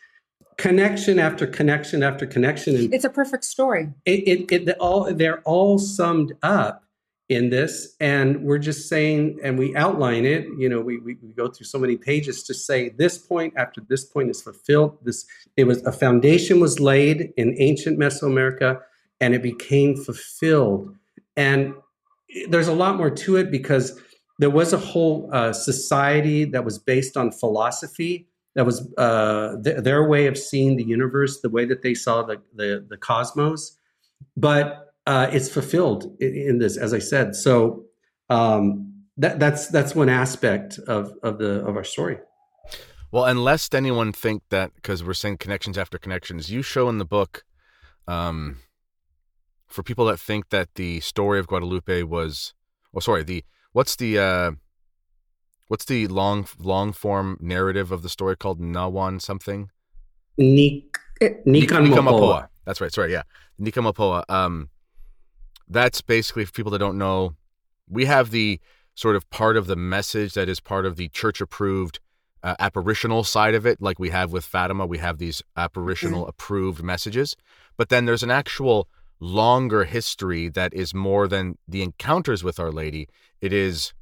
connection 0.57 1.19
after 1.19 1.47
connection 1.47 2.03
after 2.03 2.27
connection. 2.27 2.77
And 2.77 2.95
it's 2.95 3.05
a 3.05 3.11
perfect 3.11 3.45
story. 3.45 3.89
It, 4.05 4.51
it, 4.51 4.69
it 4.69 4.79
all 4.79 5.13
they're 5.13 5.41
all 5.41 5.79
summed 5.79 6.35
up 6.43 6.84
in 7.31 7.49
this 7.49 7.97
and 8.01 8.43
we're 8.43 8.59
just 8.59 8.87
saying 8.87 9.39
and 9.43 9.59
we 9.59 9.75
outline 9.77 10.27
it 10.27 10.47
you 10.59 10.69
know 10.69 10.81
we, 10.81 10.99
we, 10.99 11.17
we, 11.23 11.33
go 11.33 11.49
through 11.49 11.65
so 11.65 11.79
many 11.79 11.97
pages 11.97 12.43
to 12.43 12.53
say 12.53 12.91
this 12.91 13.17
point 13.17 13.55
after 13.57 13.81
this 13.89 14.05
point 14.05 14.29
is 14.29 14.43
fulfilled. 14.43 14.99
This 15.03 15.25
it 15.57 15.65
was 15.65 15.83
a 15.87 15.93
foundation 15.93 16.61
was 16.61 16.81
laid 16.81 17.33
in 17.37 17.55
ancient 17.59 17.99
mesoamerica 17.99 18.81
and 19.21 19.35
it 19.35 19.43
became 19.43 19.97
fulfilled. 19.97 20.95
And 21.37 21.75
there's 22.49 22.69
a 22.69 22.75
lot 22.75 22.97
more 22.97 23.11
to 23.11 23.37
it 23.37 23.51
because 23.51 23.99
there 24.39 24.51
was 24.51 24.73
a 24.73 24.79
whole 24.79 25.31
uh, 25.33 25.53
society 25.53 26.45
that 26.47 26.65
was 26.65 26.79
based 26.79 27.17
on 27.17 27.31
philosophy 27.31 28.29
that 28.55 28.67
was 28.67 28.93
uh, 28.99 29.57
th- 29.63 29.79
their 29.79 30.07
way 30.07 30.27
of 30.27 30.37
seeing 30.37 30.77
the 30.77 30.85
universe 30.85 31.41
the 31.41 31.49
way 31.49 31.65
that 31.65 31.83
they 31.83 31.95
saw 31.95 32.23
the, 32.23 32.41
the, 32.55 32.85
the 32.89 32.97
cosmos. 32.97 33.79
But 34.37 34.84
uh, 35.07 35.29
it's 35.33 35.49
fulfilled 35.49 36.17
in, 36.21 36.35
in, 36.35 36.59
this, 36.59 36.77
as 36.77 36.95
I 36.95 36.99
said. 36.99 37.35
So 37.35 37.85
um, 38.31 38.93
that, 39.17 39.39
that's 39.39 39.69
that's 39.69 39.95
one 39.95 40.09
aspect 40.09 40.79
of 40.87 41.13
of 41.23 41.39
the 41.39 41.65
of 41.65 41.77
our 41.77 41.85
story. 41.85 42.19
Well, 43.11 43.27
and 43.27 43.45
lest 43.45 43.75
anyone 43.75 44.13
think 44.13 44.43
that 44.51 44.75
because 44.75 45.05
we're 45.05 45.15
saying 45.15 45.39
connections 45.39 45.79
after 45.79 45.99
connections, 45.99 46.51
you 46.51 46.63
show 46.63 46.89
in 46.89 46.99
the 46.99 47.05
book, 47.05 47.45
um, 48.09 48.59
for 49.69 49.83
people 49.83 50.05
that 50.07 50.19
think 50.19 50.49
that 50.49 50.75
the 50.75 51.01
story 51.01 51.39
of 51.39 51.47
Guadalupe 51.47 52.03
was, 52.03 52.55
oh, 52.95 53.01
sorry, 53.01 53.23
the 53.23 53.45
what's 53.73 53.95
the 53.97 54.19
uh, 54.19 54.51
what's 55.69 55.85
the 55.85 56.09
long 56.09 56.47
long 56.59 56.93
form 56.93 57.37
narrative 57.41 57.93
of 57.93 58.03
the 58.03 58.09
story 58.09 58.37
called 58.37 58.61
Nawan 58.61 59.21
something? 59.21 59.71
Nik- 60.37 60.99
Nican 61.21 62.49
That's 62.65 62.81
right. 62.81 62.93
Sorry, 62.93 63.13
yeah, 63.13 63.23
Nican 63.61 63.91
Mopohua. 63.91 64.25
Um, 64.29 64.71
that's 65.69 66.01
basically 66.01 66.45
for 66.45 66.53
people 66.53 66.73
that 66.73 66.79
don't 66.79 66.99
know, 66.99 67.35
we 67.89 68.07
have 68.07 68.31
the 68.31 68.61
sort 68.95 69.17
of 69.17 69.29
part 69.31 69.57
of 69.57 69.67
the 69.67 69.77
message 69.77 70.35
that 70.35 70.49
is 70.49 70.61
part 70.61 70.87
of 70.87 70.97
the 70.97 71.09
church 71.09 71.41
approved 71.41 72.01
uh, 72.43 72.55
apparitional 72.59 73.25
side 73.25 73.55
of 73.55 73.67
it, 73.67 73.81
like 73.81 73.99
we 73.99 74.11
have 74.11 74.31
with 74.31 74.45
Fatima. 74.45 74.85
We 74.87 74.99
have 74.99 75.19
these 75.19 75.43
apparitional 75.57 76.23
mm-hmm. 76.23 76.29
approved 76.29 76.83
messages. 76.83 77.37
But 77.77 77.89
then 77.89 78.05
there's 78.05 78.23
an 78.23 78.31
actual 78.31 78.89
longer 79.19 79.85
history 79.85 80.49
that 80.51 80.75
is 80.75 80.93
more 80.93 81.27
than 81.27 81.57
the 81.67 81.83
encounters 81.83 82.45
with 82.45 82.61
Our 82.61 82.71
Lady. 82.71 83.09
It 83.41 83.53
is, 83.53 83.95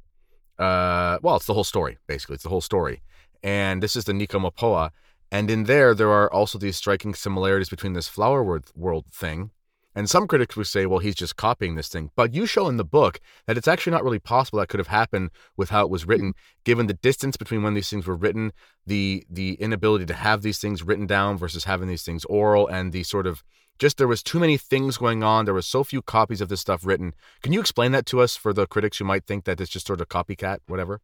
uh, 0.59 1.19
well, 1.21 1.37
it's 1.37 1.45
the 1.45 1.53
whole 1.53 1.63
story, 1.63 1.97
basically. 2.05 2.35
It's 2.35 2.43
the 2.43 2.49
whole 2.49 2.61
story. 2.61 3.01
And 3.41 3.81
this 3.81 3.95
is 3.95 4.03
the 4.03 4.13
Nican 4.13 4.91
And 5.31 5.49
in 5.49 5.63
there, 5.63 5.95
there 5.95 6.11
are 6.11 6.31
also 6.31 6.57
these 6.57 6.75
striking 6.75 7.13
similarities 7.13 7.69
between 7.69 7.93
this 7.93 8.09
flower 8.09 8.43
world 8.75 9.05
thing 9.09 9.51
and 9.95 10.09
some 10.09 10.27
critics 10.27 10.55
would 10.55 10.67
say, 10.67 10.85
well, 10.85 10.99
he's 10.99 11.15
just 11.15 11.35
copying 11.35 11.75
this 11.75 11.87
thing. 11.87 12.09
But 12.15 12.33
you 12.33 12.45
show 12.45 12.67
in 12.67 12.77
the 12.77 12.85
book 12.85 13.19
that 13.47 13.57
it's 13.57 13.67
actually 13.67 13.91
not 13.91 14.03
really 14.03 14.19
possible 14.19 14.59
that 14.59 14.69
could 14.69 14.79
have 14.79 14.87
happened 14.87 15.31
with 15.55 15.69
how 15.69 15.83
it 15.83 15.89
was 15.89 16.05
written, 16.05 16.33
given 16.63 16.87
the 16.87 16.93
distance 16.93 17.37
between 17.37 17.63
when 17.63 17.73
these 17.73 17.89
things 17.89 18.07
were 18.07 18.15
written, 18.15 18.51
the 18.85 19.25
the 19.29 19.53
inability 19.55 20.05
to 20.05 20.13
have 20.13 20.41
these 20.41 20.59
things 20.59 20.83
written 20.83 21.07
down 21.07 21.37
versus 21.37 21.65
having 21.65 21.87
these 21.87 22.03
things 22.03 22.25
oral, 22.25 22.67
and 22.67 22.91
the 22.91 23.03
sort 23.03 23.27
of 23.27 23.43
just 23.79 23.97
there 23.97 24.07
was 24.07 24.23
too 24.23 24.39
many 24.39 24.57
things 24.57 24.97
going 24.97 25.23
on. 25.23 25.45
There 25.45 25.53
was 25.53 25.67
so 25.67 25.83
few 25.83 26.01
copies 26.01 26.41
of 26.41 26.49
this 26.49 26.61
stuff 26.61 26.85
written. 26.85 27.13
Can 27.41 27.53
you 27.53 27.59
explain 27.59 27.91
that 27.93 28.05
to 28.07 28.21
us 28.21 28.35
for 28.35 28.53
the 28.53 28.67
critics 28.67 28.97
who 28.97 29.05
might 29.05 29.25
think 29.25 29.45
that 29.45 29.59
it's 29.59 29.71
just 29.71 29.87
sort 29.87 30.01
of 30.01 30.09
copycat, 30.09 30.59
whatever? 30.67 31.01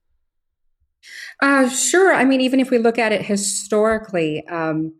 Uh, 1.41 1.69
sure. 1.69 2.13
I 2.13 2.25
mean, 2.25 2.41
even 2.41 2.59
if 2.59 2.69
we 2.69 2.77
look 2.77 2.97
at 2.99 3.11
it 3.11 3.25
historically, 3.25 4.45
um, 4.47 4.93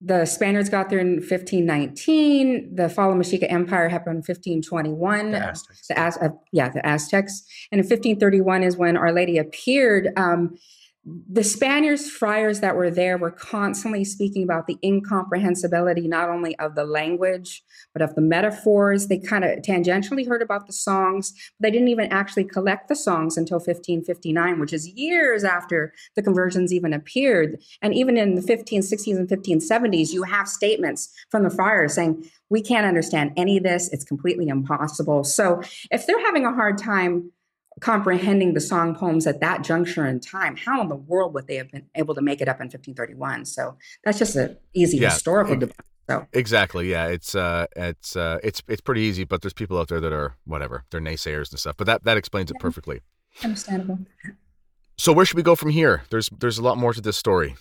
the 0.00 0.24
Spaniards 0.24 0.70
got 0.70 0.88
there 0.88 0.98
in 0.98 1.16
1519. 1.16 2.74
The 2.74 2.88
fall 2.88 3.12
of 3.12 3.18
Mexica 3.18 3.50
Empire 3.52 3.88
happened 3.88 4.16
in 4.16 4.18
1521. 4.18 5.32
The 5.32 5.38
Aztecs. 5.38 5.88
The 5.88 5.98
Az- 5.98 6.18
uh, 6.22 6.28
yeah, 6.52 6.70
the 6.70 6.84
Aztecs. 6.86 7.44
And 7.70 7.80
in 7.80 7.84
1531 7.84 8.62
is 8.62 8.76
when 8.76 8.96
Our 8.96 9.12
Lady 9.12 9.36
appeared. 9.36 10.08
Um, 10.16 10.56
the 11.04 11.42
Spaniards 11.42 12.10
friars 12.10 12.60
that 12.60 12.76
were 12.76 12.90
there 12.90 13.16
were 13.16 13.30
constantly 13.30 14.04
speaking 14.04 14.42
about 14.42 14.66
the 14.66 14.76
incomprehensibility 14.84 16.06
not 16.06 16.28
only 16.28 16.58
of 16.58 16.74
the 16.74 16.84
language 16.84 17.62
but 17.94 18.02
of 18.02 18.14
the 18.14 18.20
metaphors. 18.20 19.06
They 19.06 19.18
kind 19.18 19.42
of 19.42 19.60
tangentially 19.62 20.28
heard 20.28 20.42
about 20.42 20.66
the 20.66 20.74
songs, 20.74 21.32
but 21.58 21.66
they 21.66 21.70
didn't 21.70 21.88
even 21.88 22.12
actually 22.12 22.44
collect 22.44 22.88
the 22.88 22.94
songs 22.94 23.38
until 23.38 23.56
1559, 23.56 24.60
which 24.60 24.74
is 24.74 24.88
years 24.88 25.42
after 25.42 25.94
the 26.16 26.22
conversions 26.22 26.72
even 26.72 26.92
appeared. 26.92 27.58
And 27.80 27.94
even 27.94 28.18
in 28.18 28.34
the 28.34 28.42
1560s 28.42 29.16
and 29.16 29.28
1570s, 29.28 30.12
you 30.12 30.22
have 30.24 30.48
statements 30.48 31.08
from 31.30 31.44
the 31.44 31.50
friars 31.50 31.94
saying, 31.94 32.30
"We 32.50 32.60
can't 32.60 32.86
understand 32.86 33.32
any 33.38 33.56
of 33.56 33.62
this. 33.62 33.88
It's 33.90 34.04
completely 34.04 34.48
impossible." 34.48 35.24
So 35.24 35.62
if 35.90 36.06
they're 36.06 36.24
having 36.26 36.44
a 36.44 36.52
hard 36.52 36.76
time 36.76 37.32
comprehending 37.80 38.54
the 38.54 38.60
song 38.60 38.94
poems 38.94 39.26
at 39.26 39.40
that 39.40 39.62
juncture 39.64 40.06
in 40.06 40.20
time, 40.20 40.56
how 40.56 40.80
in 40.80 40.88
the 40.88 40.96
world 40.96 41.34
would 41.34 41.46
they 41.46 41.56
have 41.56 41.70
been 41.70 41.86
able 41.94 42.14
to 42.14 42.22
make 42.22 42.40
it 42.40 42.48
up 42.48 42.56
in 42.56 42.66
1531? 42.66 43.46
So 43.46 43.76
that's 44.04 44.18
just 44.18 44.36
an 44.36 44.56
easy 44.74 44.98
yeah, 44.98 45.10
historical 45.10 45.56
debate. 45.56 45.76
So. 46.08 46.26
Exactly. 46.32 46.90
Yeah. 46.90 47.06
It's 47.06 47.36
uh 47.36 47.66
it's 47.76 48.16
uh 48.16 48.38
it's 48.42 48.62
it's 48.66 48.80
pretty 48.80 49.02
easy, 49.02 49.24
but 49.24 49.42
there's 49.42 49.52
people 49.52 49.78
out 49.78 49.88
there 49.88 50.00
that 50.00 50.12
are 50.12 50.36
whatever. 50.44 50.84
They're 50.90 51.00
naysayers 51.00 51.50
and 51.50 51.58
stuff. 51.58 51.76
But 51.76 51.86
that 51.86 52.04
that 52.04 52.16
explains 52.16 52.50
it 52.50 52.56
perfectly. 52.58 53.00
Understandable. 53.44 54.00
So 54.98 55.12
where 55.12 55.24
should 55.24 55.36
we 55.36 55.44
go 55.44 55.54
from 55.54 55.70
here? 55.70 56.02
There's 56.10 56.28
there's 56.36 56.58
a 56.58 56.62
lot 56.62 56.78
more 56.78 56.92
to 56.92 57.00
this 57.00 57.16
story. 57.16 57.54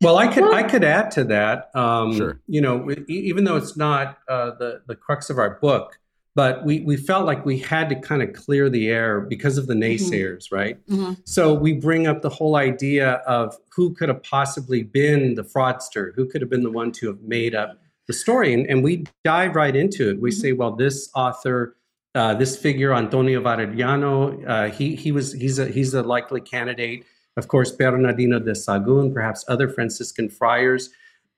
Well, 0.00 0.18
I 0.18 0.28
could 0.28 0.52
I 0.52 0.62
could 0.62 0.84
add 0.84 1.10
to 1.12 1.24
that. 1.24 1.70
Um, 1.74 2.16
sure. 2.16 2.40
You 2.46 2.60
know, 2.60 2.88
even 3.08 3.44
though 3.44 3.56
it's 3.56 3.76
not 3.76 4.18
uh, 4.28 4.52
the 4.58 4.82
the 4.86 4.94
crux 4.94 5.30
of 5.30 5.38
our 5.38 5.58
book, 5.60 5.98
but 6.34 6.64
we, 6.64 6.80
we 6.80 6.96
felt 6.96 7.26
like 7.26 7.46
we 7.46 7.58
had 7.58 7.88
to 7.90 7.94
kind 7.94 8.20
of 8.20 8.32
clear 8.32 8.68
the 8.68 8.88
air 8.88 9.20
because 9.20 9.56
of 9.56 9.66
the 9.66 9.74
mm-hmm. 9.74 10.04
naysayers, 10.04 10.44
mm-hmm. 10.46 10.54
right? 10.54 10.86
Mm-hmm. 10.88 11.12
So 11.24 11.54
we 11.54 11.72
bring 11.74 12.06
up 12.06 12.22
the 12.22 12.28
whole 12.28 12.56
idea 12.56 13.22
of 13.26 13.56
who 13.74 13.94
could 13.94 14.08
have 14.08 14.22
possibly 14.22 14.82
been 14.82 15.34
the 15.34 15.44
fraudster, 15.44 16.12
who 16.14 16.26
could 16.26 16.40
have 16.40 16.50
been 16.50 16.64
the 16.64 16.72
one 16.72 16.90
to 16.92 17.06
have 17.06 17.20
made 17.22 17.54
up 17.54 17.78
the 18.08 18.12
story. 18.12 18.52
And, 18.52 18.66
and 18.66 18.82
we 18.82 19.04
dive 19.22 19.54
right 19.54 19.74
into 19.74 20.10
it. 20.10 20.20
We 20.20 20.30
mm-hmm. 20.30 20.40
say, 20.40 20.52
well, 20.52 20.72
this 20.72 21.08
author, 21.14 21.76
uh, 22.16 22.34
this 22.34 22.56
figure, 22.56 22.92
Antonio 22.92 23.40
Valeriano, 23.40 24.44
uh, 24.48 24.70
he, 24.70 24.96
he 24.96 25.12
was, 25.12 25.32
he's, 25.32 25.58
a, 25.58 25.66
he's 25.68 25.94
a 25.94 26.02
likely 26.02 26.40
candidate. 26.40 27.04
Of 27.36 27.48
course, 27.48 27.70
Bernardino 27.70 28.40
de 28.40 28.52
Sahagún, 28.52 29.12
perhaps 29.12 29.44
other 29.48 29.68
Franciscan 29.68 30.28
friars. 30.28 30.90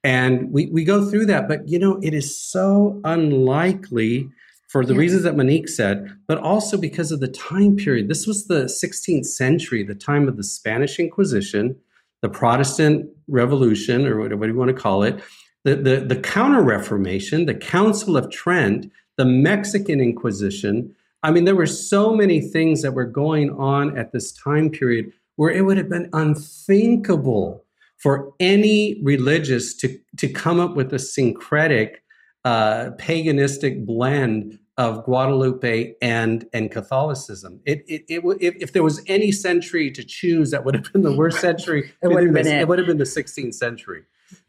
And 0.04 0.52
we, 0.52 0.66
we 0.66 0.84
go 0.84 1.08
through 1.08 1.26
that. 1.26 1.48
But, 1.48 1.68
you 1.68 1.78
know, 1.78 1.98
it 2.02 2.14
is 2.14 2.38
so 2.38 3.00
unlikely 3.04 4.30
for 4.76 4.84
the 4.84 4.94
reasons 4.94 5.22
that 5.22 5.38
Monique 5.38 5.70
said, 5.70 6.14
but 6.28 6.36
also 6.36 6.76
because 6.76 7.10
of 7.10 7.20
the 7.20 7.28
time 7.28 7.76
period. 7.76 8.08
This 8.08 8.26
was 8.26 8.46
the 8.46 8.64
16th 8.64 9.24
century, 9.24 9.82
the 9.82 9.94
time 9.94 10.28
of 10.28 10.36
the 10.36 10.44
Spanish 10.44 10.98
Inquisition, 10.98 11.74
the 12.20 12.28
Protestant 12.28 13.08
Revolution, 13.26 14.06
or 14.06 14.20
whatever 14.20 14.46
you 14.46 14.54
want 14.54 14.68
to 14.68 14.74
call 14.74 15.02
it, 15.02 15.18
the, 15.64 15.76
the, 15.76 16.00
the 16.00 16.20
Counter 16.20 16.60
Reformation, 16.60 17.46
the 17.46 17.54
Council 17.54 18.18
of 18.18 18.30
Trent, 18.30 18.92
the 19.16 19.24
Mexican 19.24 19.98
Inquisition. 19.98 20.94
I 21.22 21.30
mean, 21.30 21.46
there 21.46 21.56
were 21.56 21.66
so 21.66 22.14
many 22.14 22.42
things 22.42 22.82
that 22.82 22.92
were 22.92 23.06
going 23.06 23.52
on 23.52 23.96
at 23.96 24.12
this 24.12 24.30
time 24.30 24.68
period 24.68 25.10
where 25.36 25.50
it 25.50 25.64
would 25.64 25.78
have 25.78 25.88
been 25.88 26.10
unthinkable 26.12 27.64
for 27.96 28.30
any 28.40 29.00
religious 29.02 29.72
to, 29.76 29.98
to 30.18 30.28
come 30.28 30.60
up 30.60 30.76
with 30.76 30.92
a 30.92 30.98
syncretic, 30.98 32.02
uh, 32.44 32.90
paganistic 32.98 33.86
blend 33.86 34.58
of 34.78 35.04
Guadalupe 35.04 35.94
and 36.02 36.46
and 36.52 36.70
Catholicism. 36.70 37.60
It 37.64 37.84
it, 37.88 38.04
it 38.08 38.22
if, 38.40 38.56
if, 38.56 38.72
there 38.72 38.82
was 38.82 39.02
any 39.06 39.32
century 39.32 39.90
to 39.90 40.04
choose, 40.04 40.50
that 40.50 40.64
would 40.64 40.74
have 40.74 40.92
been 40.92 41.02
the 41.02 41.16
worst 41.16 41.40
century. 41.40 41.92
it 42.02 42.08
would 42.08 42.24
have 42.24 42.34
been 42.34 42.46
it. 42.46 42.60
it. 42.60 42.68
would 42.68 42.78
have 42.78 42.86
been 42.86 42.98
the 42.98 43.04
16th 43.04 43.54
century. 43.54 44.02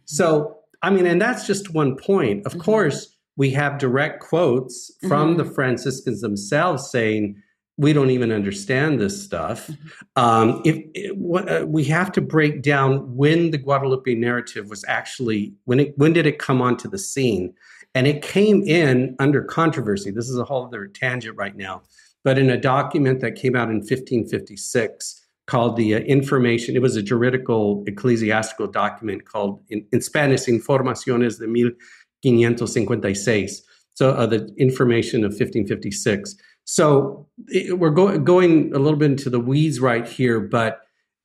So 0.06 0.60
I 0.82 0.90
mean, 0.90 1.06
and 1.06 1.22
that's 1.22 1.48
just 1.48 1.74
one 1.74 1.96
point. 1.96 2.46
Of 2.46 2.54
mm-hmm. 2.54 2.62
course, 2.62 3.16
we 3.38 3.52
have 3.52 3.78
direct 3.78 4.22
quotes 4.22 4.92
from 5.08 5.30
mm-hmm. 5.30 5.38
the 5.38 5.46
Franciscans 5.46 6.22
themselves 6.22 6.90
saying 6.90 7.42
we 7.78 7.94
don't 7.94 8.10
even 8.10 8.32
understand 8.32 9.00
this 9.00 9.24
stuff. 9.24 9.68
Mm-hmm. 9.68 10.24
Um, 10.24 10.62
if, 10.66 10.84
if 10.94 11.12
uh, 11.50 11.66
we 11.66 11.84
have 11.86 12.12
to 12.14 12.22
break 12.22 12.64
down 12.64 13.16
when 13.16 13.52
the 13.52 13.58
Guadalupe 13.58 14.14
narrative 14.16 14.70
was 14.70 14.84
actually 14.88 15.54
when 15.66 15.80
it 15.80 15.98
when 15.98 16.12
did 16.14 16.26
it 16.26 16.40
come 16.40 16.62
onto 16.62 16.90
the 16.90 16.98
scene, 16.98 17.54
and 17.98 18.06
it 18.06 18.22
came 18.22 18.62
in 18.62 19.16
under 19.18 19.42
controversy. 19.42 20.12
This 20.12 20.30
is 20.30 20.38
a 20.38 20.44
whole 20.44 20.68
other 20.68 20.86
tangent 20.86 21.36
right 21.36 21.56
now, 21.56 21.82
but 22.24 22.38
in 22.38 22.52
a 22.52 22.58
document 22.58 23.22
that 23.22 23.36
came 23.36 23.56
out 23.56 23.70
in 23.70 23.78
1556 23.78 25.26
called 25.48 25.78
the 25.78 25.96
uh, 25.96 26.00
Information. 26.00 26.76
It 26.76 26.84
was 26.84 26.96
a 26.96 27.02
juridical 27.02 27.84
ecclesiastical 27.88 28.68
document 28.68 29.26
called 29.26 29.64
in, 29.70 29.84
in 29.92 30.02
Spanish 30.02 30.46
Informaciones 30.46 31.40
de 31.40 31.48
1556. 31.48 33.62
So 33.96 34.12
uh, 34.12 34.28
the 34.28 34.54
information 34.58 35.24
of 35.24 35.32
1556 35.32 36.36
so 36.70 37.26
it, 37.48 37.80
we're 37.80 37.92
go- 37.92 38.20
going 38.20 38.76
a 38.76 38.80
little 38.80 39.00
bit 39.00 39.12
into 39.12 39.30
the 39.30 39.40
weeds 39.40 39.80
right 39.80 40.06
here, 40.08 40.42
but 40.42 40.82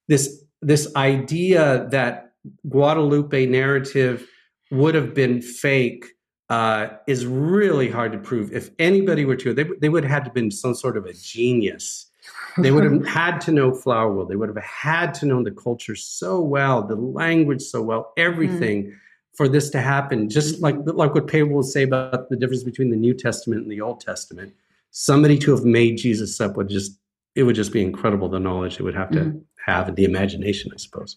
this 0.08 0.44
this 0.62 0.94
idea 0.94 1.88
that 1.90 2.34
Guadalupe 2.68 3.46
narrative 3.46 4.24
would 4.70 4.94
have 4.94 5.14
been 5.14 5.42
fake 5.42 6.06
uh, 6.52 6.98
is 7.06 7.24
really 7.24 7.88
hard 7.88 8.12
to 8.12 8.18
prove. 8.18 8.52
If 8.52 8.68
anybody 8.78 9.24
were 9.24 9.36
to, 9.36 9.54
they, 9.54 9.64
they 9.80 9.88
would 9.88 10.04
have 10.04 10.10
had 10.10 10.18
to 10.18 10.24
have 10.24 10.34
been 10.34 10.50
some 10.50 10.74
sort 10.74 10.98
of 10.98 11.06
a 11.06 11.14
genius. 11.14 12.10
They 12.58 12.70
would 12.70 12.84
have 12.84 13.06
had 13.20 13.40
to 13.42 13.52
know 13.52 13.72
Flower 13.72 14.12
World. 14.12 14.28
They 14.28 14.36
would 14.36 14.50
have 14.50 14.62
had 14.62 15.14
to 15.14 15.26
know 15.26 15.42
the 15.42 15.50
culture 15.50 15.96
so 15.96 16.42
well, 16.42 16.86
the 16.86 16.94
language 16.94 17.62
so 17.62 17.80
well, 17.80 18.12
everything. 18.18 18.84
Mm. 18.84 18.96
For 19.34 19.48
this 19.48 19.70
to 19.70 19.80
happen, 19.80 20.28
just 20.28 20.60
like 20.60 20.76
like 20.84 21.14
what 21.14 21.26
Pedro 21.26 21.48
will 21.48 21.62
say 21.62 21.84
about 21.84 22.28
the 22.28 22.36
difference 22.36 22.64
between 22.64 22.90
the 22.90 22.98
New 22.98 23.14
Testament 23.14 23.62
and 23.62 23.72
the 23.72 23.80
Old 23.80 24.00
Testament, 24.00 24.52
somebody 24.90 25.38
to 25.38 25.52
have 25.52 25.64
made 25.64 25.96
Jesus 25.96 26.38
up 26.38 26.54
would 26.58 26.68
just 26.68 26.98
it 27.34 27.44
would 27.44 27.56
just 27.56 27.72
be 27.72 27.80
incredible 27.80 28.28
the 28.28 28.38
knowledge 28.38 28.76
they 28.76 28.84
would 28.84 28.94
have 28.94 29.10
to 29.12 29.20
mm-hmm. 29.20 29.38
have 29.64 29.88
and 29.88 29.96
the 29.96 30.04
imagination, 30.04 30.70
I 30.74 30.76
suppose. 30.76 31.16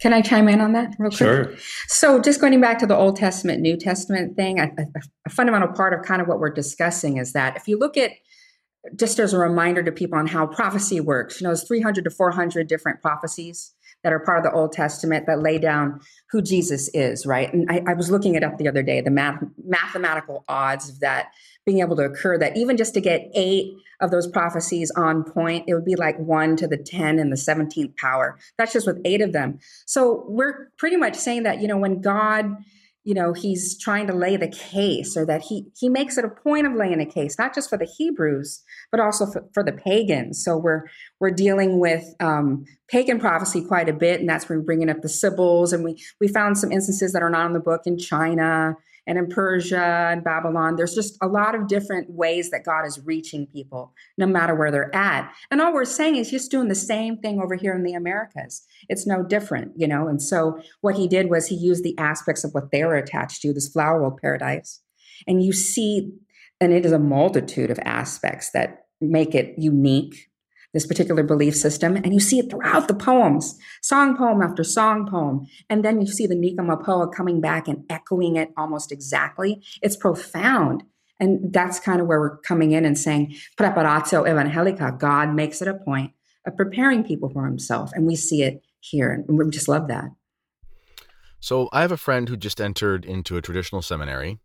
Can 0.00 0.12
I 0.12 0.20
chime 0.20 0.48
in 0.48 0.60
on 0.60 0.72
that 0.72 0.94
real 0.98 1.10
quick? 1.10 1.18
Sure. 1.18 1.54
So, 1.88 2.20
just 2.20 2.40
going 2.40 2.60
back 2.60 2.78
to 2.78 2.86
the 2.86 2.96
Old 2.96 3.16
Testament, 3.16 3.60
New 3.60 3.76
Testament 3.76 4.36
thing, 4.36 4.58
a, 4.58 4.70
a 5.26 5.30
fundamental 5.30 5.68
part 5.68 5.92
of 5.92 6.04
kind 6.04 6.20
of 6.22 6.28
what 6.28 6.40
we're 6.40 6.52
discussing 6.52 7.18
is 7.18 7.32
that 7.32 7.56
if 7.56 7.68
you 7.68 7.78
look 7.78 7.96
at 7.96 8.12
just 8.96 9.18
as 9.18 9.32
a 9.32 9.38
reminder 9.38 9.82
to 9.82 9.92
people 9.92 10.18
on 10.18 10.26
how 10.26 10.46
prophecy 10.46 11.00
works, 11.00 11.40
you 11.40 11.44
know, 11.44 11.50
there's 11.50 11.66
300 11.66 12.04
to 12.04 12.10
400 12.10 12.66
different 12.66 13.02
prophecies 13.02 13.74
that 14.02 14.12
are 14.12 14.20
part 14.20 14.38
of 14.38 14.44
the 14.44 14.52
Old 14.52 14.72
Testament 14.72 15.26
that 15.26 15.42
lay 15.42 15.58
down 15.58 16.00
who 16.30 16.40
Jesus 16.40 16.88
is, 16.94 17.26
right? 17.26 17.52
And 17.52 17.70
I, 17.70 17.82
I 17.88 17.94
was 17.94 18.10
looking 18.10 18.34
it 18.34 18.42
up 18.42 18.56
the 18.56 18.68
other 18.68 18.82
day, 18.82 19.00
the 19.00 19.10
math, 19.10 19.42
mathematical 19.62 20.44
odds 20.48 20.88
of 20.88 21.00
that 21.00 21.32
being 21.66 21.80
able 21.80 21.96
to 21.96 22.04
occur, 22.04 22.38
that 22.38 22.56
even 22.56 22.76
just 22.76 22.94
to 22.94 23.00
get 23.00 23.30
eight 23.34 23.74
of 24.00 24.10
those 24.10 24.26
prophecies 24.26 24.90
on 24.96 25.24
point, 25.24 25.64
it 25.68 25.74
would 25.74 25.84
be 25.84 25.96
like 25.96 26.18
one 26.18 26.56
to 26.56 26.66
the 26.66 26.76
10 26.76 27.18
and 27.18 27.30
the 27.30 27.36
17th 27.36 27.96
power. 27.96 28.38
That's 28.58 28.72
just 28.72 28.86
with 28.86 29.00
eight 29.04 29.20
of 29.20 29.32
them. 29.32 29.58
So 29.86 30.24
we're 30.28 30.70
pretty 30.78 30.96
much 30.96 31.16
saying 31.16 31.44
that, 31.44 31.60
you 31.60 31.68
know, 31.68 31.78
when 31.78 32.00
God 32.00 32.56
you 33.04 33.14
know 33.14 33.32
he's 33.32 33.78
trying 33.78 34.06
to 34.06 34.12
lay 34.12 34.36
the 34.36 34.48
case 34.48 35.16
or 35.16 35.24
that 35.24 35.42
he 35.42 35.66
he 35.78 35.88
makes 35.88 36.18
it 36.18 36.24
a 36.24 36.28
point 36.28 36.66
of 36.66 36.74
laying 36.74 37.00
a 37.00 37.06
case 37.06 37.38
not 37.38 37.54
just 37.54 37.70
for 37.70 37.78
the 37.78 37.88
hebrews 37.96 38.62
but 38.90 39.00
also 39.00 39.26
for, 39.26 39.44
for 39.54 39.62
the 39.62 39.72
pagans 39.72 40.42
so 40.44 40.56
we're 40.56 40.84
we're 41.18 41.30
dealing 41.30 41.78
with 41.78 42.04
um, 42.20 42.64
pagan 42.88 43.18
prophecy 43.18 43.64
quite 43.64 43.88
a 43.88 43.92
bit 43.92 44.20
and 44.20 44.28
that's 44.28 44.48
where 44.48 44.58
we're 44.58 44.64
bringing 44.64 44.90
up 44.90 45.00
the 45.00 45.08
sibyls 45.08 45.72
and 45.72 45.82
we 45.82 45.96
we 46.20 46.28
found 46.28 46.58
some 46.58 46.70
instances 46.70 47.12
that 47.12 47.22
are 47.22 47.30
not 47.30 47.46
in 47.46 47.54
the 47.54 47.60
book 47.60 47.82
in 47.86 47.98
china 47.98 48.76
and 49.06 49.18
in 49.18 49.28
Persia 49.28 50.08
and 50.10 50.24
Babylon. 50.24 50.76
There's 50.76 50.94
just 50.94 51.16
a 51.22 51.26
lot 51.26 51.54
of 51.54 51.68
different 51.68 52.10
ways 52.10 52.50
that 52.50 52.64
God 52.64 52.86
is 52.86 53.00
reaching 53.04 53.46
people, 53.46 53.94
no 54.18 54.26
matter 54.26 54.54
where 54.54 54.70
they're 54.70 54.94
at. 54.94 55.32
And 55.50 55.60
all 55.60 55.72
we're 55.72 55.84
saying 55.84 56.16
is 56.16 56.30
just 56.30 56.50
doing 56.50 56.68
the 56.68 56.74
same 56.74 57.18
thing 57.18 57.40
over 57.40 57.54
here 57.54 57.74
in 57.74 57.82
the 57.82 57.94
Americas. 57.94 58.62
It's 58.88 59.06
no 59.06 59.22
different, 59.22 59.72
you 59.76 59.86
know. 59.86 60.08
And 60.08 60.22
so 60.22 60.60
what 60.80 60.96
he 60.96 61.08
did 61.08 61.30
was 61.30 61.46
he 61.46 61.56
used 61.56 61.84
the 61.84 61.98
aspects 61.98 62.44
of 62.44 62.52
what 62.52 62.70
they 62.70 62.84
were 62.84 62.96
attached 62.96 63.42
to, 63.42 63.52
this 63.52 63.68
flower 63.68 64.00
world 64.00 64.18
paradise. 64.20 64.80
And 65.26 65.42
you 65.42 65.52
see, 65.52 66.12
and 66.60 66.72
it 66.72 66.86
is 66.86 66.92
a 66.92 66.98
multitude 66.98 67.70
of 67.70 67.78
aspects 67.84 68.50
that 68.50 68.86
make 69.00 69.34
it 69.34 69.54
unique 69.56 70.29
this 70.72 70.86
particular 70.86 71.22
belief 71.22 71.54
system. 71.56 71.96
And 71.96 72.12
you 72.12 72.20
see 72.20 72.38
it 72.38 72.50
throughout 72.50 72.88
the 72.88 72.94
poems, 72.94 73.58
song 73.82 74.16
poem 74.16 74.42
after 74.42 74.62
song 74.62 75.06
poem. 75.06 75.46
And 75.68 75.84
then 75.84 76.00
you 76.00 76.06
see 76.06 76.26
the 76.26 76.34
Nican 76.34 76.68
Mopohua 76.68 77.12
coming 77.12 77.40
back 77.40 77.68
and 77.68 77.84
echoing 77.90 78.36
it 78.36 78.50
almost 78.56 78.92
exactly. 78.92 79.62
It's 79.82 79.96
profound. 79.96 80.84
And 81.18 81.52
that's 81.52 81.78
kind 81.80 82.00
of 82.00 82.06
where 82.06 82.20
we're 82.20 82.38
coming 82.38 82.72
in 82.72 82.84
and 82.84 82.96
saying, 82.96 83.36
preparatio 83.58 84.26
evangelica, 84.26 84.98
God 84.98 85.34
makes 85.34 85.60
it 85.60 85.68
a 85.68 85.74
point 85.74 86.12
of 86.46 86.56
preparing 86.56 87.04
people 87.04 87.28
for 87.28 87.44
himself. 87.44 87.90
And 87.94 88.06
we 88.06 88.16
see 88.16 88.42
it 88.42 88.62
here. 88.80 89.12
And 89.12 89.38
we 89.38 89.50
just 89.50 89.68
love 89.68 89.88
that. 89.88 90.06
So 91.40 91.68
I 91.72 91.82
have 91.82 91.92
a 91.92 91.96
friend 91.96 92.28
who 92.28 92.36
just 92.36 92.60
entered 92.60 93.04
into 93.04 93.36
a 93.36 93.42
traditional 93.42 93.82
seminary. 93.82 94.38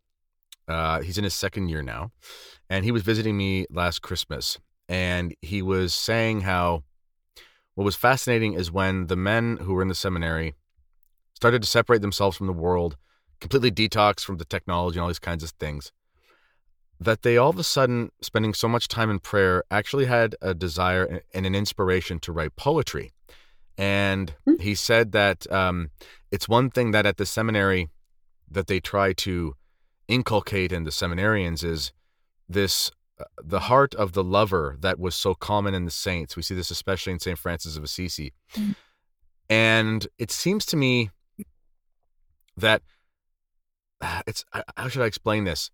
Uh, 0.67 1.01
he's 1.01 1.17
in 1.17 1.23
his 1.23 1.34
second 1.34 1.69
year 1.69 1.84
now. 1.84 2.11
And 2.69 2.84
he 2.84 2.91
was 2.91 3.03
visiting 3.03 3.38
me 3.38 3.67
last 3.69 4.01
Christmas 4.01 4.57
and 4.88 5.36
he 5.41 5.61
was 5.61 5.93
saying 5.93 6.41
how 6.41 6.83
what 7.75 7.83
was 7.83 7.95
fascinating 7.95 8.53
is 8.53 8.71
when 8.71 9.07
the 9.07 9.15
men 9.15 9.57
who 9.57 9.73
were 9.73 9.81
in 9.81 9.89
the 9.89 9.95
seminary 9.95 10.53
started 11.33 11.61
to 11.61 11.67
separate 11.67 12.01
themselves 12.01 12.38
from 12.38 12.47
the 12.47 12.53
world, 12.53 12.95
completely 13.41 13.71
detox 13.71 14.21
from 14.21 14.38
the 14.38 14.45
technology 14.45 14.97
and 14.97 15.03
all 15.03 15.09
these 15.09 15.19
kinds 15.19 15.43
of 15.43 15.49
things, 15.51 15.91
that 16.99 17.23
they 17.23 17.36
all 17.36 17.49
of 17.49 17.59
a 17.59 17.63
sudden, 17.63 18.11
spending 18.21 18.53
so 18.53 18.69
much 18.69 18.88
time 18.88 19.09
in 19.09 19.19
prayer, 19.19 19.63
actually 19.69 20.05
had 20.05 20.36
a 20.41 20.53
desire 20.53 21.21
and 21.33 21.45
an 21.45 21.53
inspiration 21.53 22.19
to 22.19 22.31
write 22.31 22.55
poetry. 22.55 23.11
And 23.77 24.33
mm-hmm. 24.47 24.61
he 24.61 24.73
said 24.73 25.11
that 25.11 25.51
um, 25.51 25.91
it's 26.31 26.47
one 26.47 26.69
thing 26.69 26.91
that 26.91 27.05
at 27.05 27.17
the 27.17 27.25
seminary 27.25 27.89
that 28.49 28.67
they 28.67 28.79
try 28.79 29.11
to 29.11 29.55
inculcate 30.07 30.71
in 30.71 30.86
the 30.86 30.91
seminarians 30.91 31.63
is 31.63 31.91
this 32.47 32.91
the 33.41 33.61
heart 33.61 33.95
of 33.95 34.13
the 34.13 34.24
lover 34.24 34.78
that 34.82 34.99
was 34.99 35.16
so 35.16 35.34
common 35.34 35.74
in 35.74 35.86
the 35.86 35.91
saints. 35.91 36.36
We 36.36 36.41
see 36.41 36.55
this 36.55 36.72
especially 36.72 37.13
in 37.13 37.20
St. 37.20 37.38
Francis 37.38 37.78
of 37.78 37.84
Assisi. 37.84 38.34
Mm-hmm. 38.53 38.72
And 39.49 40.07
it 40.18 40.32
seems 40.32 40.66
to 40.68 40.78
me 40.78 41.11
that 42.57 42.82
it's 44.28 44.43
how 44.76 44.88
should 44.88 45.01
I 45.01 45.05
explain 45.05 45.43
this? 45.43 45.72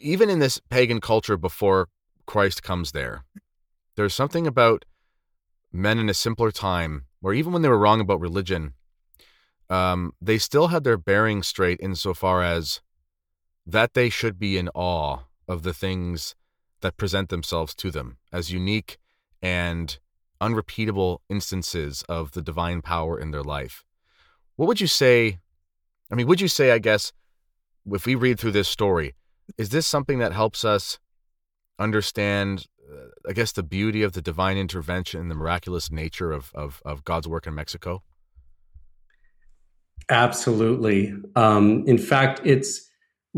Even 0.00 0.30
in 0.30 0.38
this 0.38 0.60
pagan 0.68 1.00
culture 1.00 1.36
before 1.36 1.88
Christ 2.26 2.62
comes 2.62 2.92
there, 2.92 3.24
there's 3.96 4.14
something 4.14 4.46
about 4.46 4.84
men 5.72 5.98
in 5.98 6.08
a 6.08 6.14
simpler 6.14 6.50
time 6.50 7.04
where 7.20 7.34
even 7.34 7.52
when 7.52 7.62
they 7.62 7.68
were 7.68 7.78
wrong 7.78 8.00
about 8.00 8.20
religion, 8.20 8.74
um, 9.68 10.12
they 10.20 10.38
still 10.38 10.68
had 10.68 10.84
their 10.84 10.96
bearing 10.96 11.42
straight 11.42 11.80
insofar 11.80 12.42
as 12.42 12.80
that 13.66 13.94
they 13.94 14.08
should 14.08 14.38
be 14.38 14.56
in 14.56 14.68
awe 14.74 15.18
of 15.48 15.62
the 15.62 15.74
things 15.74 16.34
that 16.80 16.96
present 16.96 17.28
themselves 17.28 17.74
to 17.74 17.90
them 17.90 18.18
as 18.32 18.52
unique 18.52 18.98
and 19.42 19.98
unrepeatable 20.40 21.22
instances 21.28 22.04
of 22.08 22.32
the 22.32 22.42
divine 22.42 22.82
power 22.82 23.18
in 23.18 23.30
their 23.30 23.42
life. 23.42 23.84
What 24.56 24.66
would 24.66 24.80
you 24.80 24.86
say? 24.86 25.38
I 26.10 26.14
mean, 26.14 26.26
would 26.26 26.40
you 26.40 26.48
say, 26.48 26.70
I 26.70 26.78
guess, 26.78 27.12
if 27.90 28.06
we 28.06 28.14
read 28.14 28.38
through 28.38 28.52
this 28.52 28.68
story, 28.68 29.14
is 29.56 29.70
this 29.70 29.86
something 29.86 30.18
that 30.18 30.32
helps 30.32 30.64
us 30.64 30.98
understand, 31.78 32.66
uh, 32.90 33.08
I 33.28 33.32
guess, 33.32 33.52
the 33.52 33.62
beauty 33.62 34.02
of 34.02 34.12
the 34.12 34.22
divine 34.22 34.56
intervention 34.56 35.20
and 35.20 35.30
the 35.30 35.34
miraculous 35.34 35.90
nature 35.90 36.32
of, 36.32 36.50
of, 36.54 36.82
of 36.84 37.04
God's 37.04 37.28
work 37.28 37.46
in 37.46 37.54
Mexico? 37.54 38.02
Absolutely. 40.10 41.14
Um, 41.36 41.84
in 41.86 41.98
fact, 41.98 42.40
it's 42.44 42.87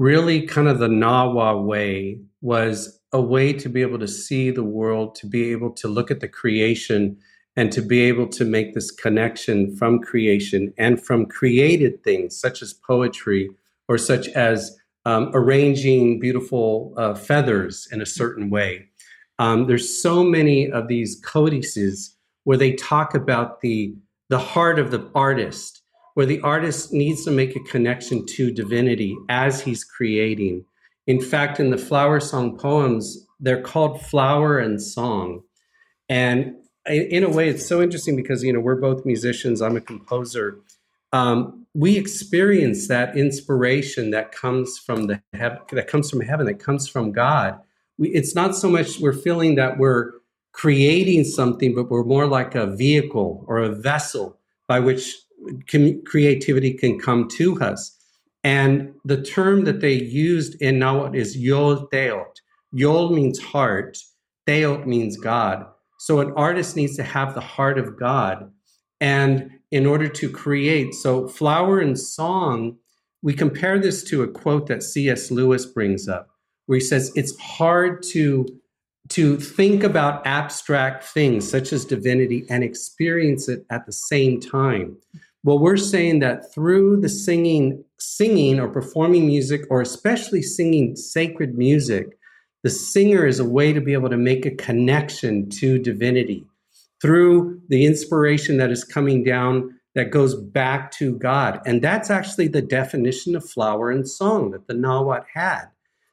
really 0.00 0.40
kind 0.46 0.66
of 0.66 0.78
the 0.78 0.88
Nahua 0.88 1.62
way 1.62 2.18
was 2.40 2.98
a 3.12 3.20
way 3.20 3.52
to 3.52 3.68
be 3.68 3.82
able 3.82 3.98
to 3.98 4.08
see 4.08 4.50
the 4.50 4.64
world, 4.64 5.14
to 5.14 5.26
be 5.26 5.52
able 5.52 5.70
to 5.72 5.88
look 5.88 6.10
at 6.10 6.20
the 6.20 6.28
creation, 6.28 7.18
and 7.54 7.70
to 7.70 7.82
be 7.82 8.00
able 8.00 8.26
to 8.26 8.46
make 8.46 8.72
this 8.72 8.90
connection 8.90 9.76
from 9.76 9.98
creation 9.98 10.72
and 10.78 11.04
from 11.04 11.26
created 11.26 12.02
things 12.02 12.40
such 12.40 12.62
as 12.62 12.72
poetry 12.72 13.50
or 13.88 13.98
such 13.98 14.28
as 14.28 14.74
um, 15.04 15.30
arranging 15.34 16.18
beautiful 16.18 16.94
uh, 16.96 17.12
feathers 17.12 17.86
in 17.92 18.00
a 18.00 18.06
certain 18.06 18.48
way. 18.48 18.88
Um, 19.38 19.66
there's 19.66 20.02
so 20.02 20.24
many 20.24 20.70
of 20.70 20.88
these 20.88 21.20
codices 21.22 22.16
where 22.44 22.56
they 22.56 22.72
talk 22.72 23.14
about 23.14 23.60
the 23.60 23.94
the 24.30 24.38
heart 24.38 24.78
of 24.78 24.92
the 24.92 25.10
artist 25.14 25.79
where 26.14 26.26
the 26.26 26.40
artist 26.40 26.92
needs 26.92 27.24
to 27.24 27.30
make 27.30 27.56
a 27.56 27.60
connection 27.60 28.26
to 28.26 28.50
divinity 28.50 29.16
as 29.28 29.60
he's 29.60 29.84
creating. 29.84 30.64
In 31.06 31.20
fact, 31.20 31.60
in 31.60 31.70
the 31.70 31.78
flower 31.78 32.20
song 32.20 32.58
poems, 32.58 33.26
they're 33.38 33.62
called 33.62 34.00
flower 34.02 34.58
and 34.58 34.80
song. 34.80 35.42
And 36.08 36.54
in 36.86 37.24
a 37.24 37.30
way, 37.30 37.48
it's 37.48 37.66
so 37.66 37.80
interesting 37.82 38.16
because, 38.16 38.42
you 38.42 38.52
know, 38.52 38.60
we're 38.60 38.80
both 38.80 39.06
musicians, 39.06 39.62
I'm 39.62 39.76
a 39.76 39.80
composer. 39.80 40.58
Um, 41.12 41.66
we 41.74 41.96
experience 41.96 42.88
that 42.88 43.16
inspiration 43.16 44.10
that 44.10 44.32
comes 44.32 44.78
from 44.78 45.06
the 45.06 45.22
heaven, 45.32 45.58
that 45.72 45.86
comes 45.86 46.10
from 46.10 46.20
heaven, 46.20 46.46
that 46.46 46.58
comes 46.58 46.88
from 46.88 47.12
God 47.12 47.60
we, 48.00 48.08
it's 48.08 48.34
not 48.34 48.56
so 48.56 48.68
much 48.68 48.98
we're 48.98 49.12
feeling 49.12 49.54
that 49.54 49.78
we're 49.78 50.12
creating 50.52 51.22
something, 51.22 51.74
but 51.74 51.88
we're 51.88 52.02
more 52.02 52.26
like 52.26 52.56
a 52.56 52.66
vehicle 52.66 53.44
or 53.46 53.58
a 53.58 53.68
vessel 53.68 54.36
by 54.66 54.80
which 54.80 55.16
com- 55.70 56.02
creativity 56.04 56.74
can 56.74 56.98
come 56.98 57.28
to 57.28 57.60
us. 57.60 57.96
And 58.42 58.94
the 59.04 59.22
term 59.22 59.64
that 59.64 59.80
they 59.80 59.92
used 59.92 60.60
in 60.62 60.78
Nahuatl 60.78 61.14
is 61.14 61.36
Yol 61.36 61.90
Teotl. 61.90 62.24
Yol 62.74 63.12
means 63.12 63.38
heart, 63.38 63.98
Teotl 64.46 64.86
means 64.86 65.16
God. 65.16 65.66
So 65.98 66.20
an 66.20 66.32
artist 66.32 66.76
needs 66.76 66.96
to 66.96 67.02
have 67.02 67.34
the 67.34 67.40
heart 67.40 67.78
of 67.78 67.98
God. 67.98 68.50
And 69.00 69.50
in 69.70 69.86
order 69.86 70.08
to 70.08 70.30
create, 70.30 70.94
so 70.94 71.28
flower 71.28 71.80
and 71.80 71.98
song, 71.98 72.78
we 73.22 73.34
compare 73.34 73.78
this 73.78 74.02
to 74.04 74.22
a 74.22 74.28
quote 74.28 74.66
that 74.68 74.82
C.S. 74.82 75.30
Lewis 75.30 75.66
brings 75.66 76.08
up, 76.08 76.30
where 76.66 76.78
he 76.78 76.84
says, 76.84 77.12
It's 77.14 77.38
hard 77.38 78.02
to 78.04 78.46
to 79.10 79.36
think 79.38 79.82
about 79.82 80.24
abstract 80.24 81.02
things 81.02 81.48
such 81.48 81.72
as 81.72 81.84
divinity 81.84 82.44
and 82.48 82.62
experience 82.62 83.48
it 83.48 83.66
at 83.68 83.84
the 83.84 83.92
same 83.92 84.40
time. 84.40 84.96
Well, 85.42 85.58
we're 85.58 85.76
saying 85.76 86.18
that 86.20 86.52
through 86.52 87.00
the 87.00 87.08
singing, 87.08 87.82
singing 87.98 88.60
or 88.60 88.68
performing 88.68 89.26
music, 89.26 89.62
or 89.70 89.80
especially 89.80 90.42
singing 90.42 90.96
sacred 90.96 91.56
music, 91.56 92.18
the 92.62 92.70
singer 92.70 93.26
is 93.26 93.40
a 93.40 93.48
way 93.48 93.72
to 93.72 93.80
be 93.80 93.94
able 93.94 94.10
to 94.10 94.18
make 94.18 94.44
a 94.44 94.50
connection 94.50 95.48
to 95.50 95.78
divinity 95.78 96.44
through 97.00 97.60
the 97.68 97.86
inspiration 97.86 98.58
that 98.58 98.70
is 98.70 98.84
coming 98.84 99.24
down 99.24 99.74
that 99.94 100.10
goes 100.10 100.34
back 100.34 100.90
to 100.92 101.16
God. 101.18 101.60
And 101.66 101.82
that's 101.82 102.10
actually 102.10 102.48
the 102.48 102.62
definition 102.62 103.34
of 103.34 103.48
flower 103.48 103.90
and 103.90 104.08
song 104.08 104.50
that 104.50 104.66
the 104.66 104.74
Nawat 104.74 105.24
had. 105.32 105.66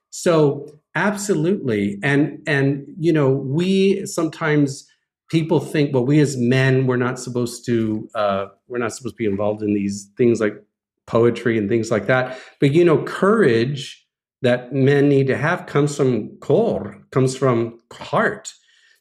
So 0.10 0.68
absolutely. 0.96 2.00
And 2.02 2.42
and 2.48 2.88
you 2.98 3.14
know, 3.14 3.30
we 3.30 4.06
sometimes 4.06 4.88
people 5.30 5.60
think, 5.60 5.94
well, 5.94 6.06
we 6.06 6.20
as 6.20 6.38
men, 6.38 6.88
we're 6.88 6.98
not 6.98 7.20
supposed 7.20 7.66
to 7.66 8.10
uh, 8.16 8.48
we're 8.68 8.78
not 8.78 8.94
supposed 8.94 9.16
to 9.16 9.18
be 9.18 9.30
involved 9.30 9.62
in 9.62 9.74
these 9.74 10.10
things 10.18 10.40
like 10.40 10.64
poetry 11.06 11.58
and 11.58 11.70
things 11.70 11.92
like 11.92 12.08
that. 12.08 12.40
But 12.60 12.74
you 12.74 12.84
know, 12.86 13.04
courage 13.04 14.06
that 14.42 14.74
men 14.74 15.10
need 15.10 15.28
to 15.28 15.38
have 15.38 15.66
comes 15.66 15.98
from 15.98 16.38
cor, 16.38 17.02
comes 17.12 17.36
from 17.36 17.80
heart. 17.92 18.54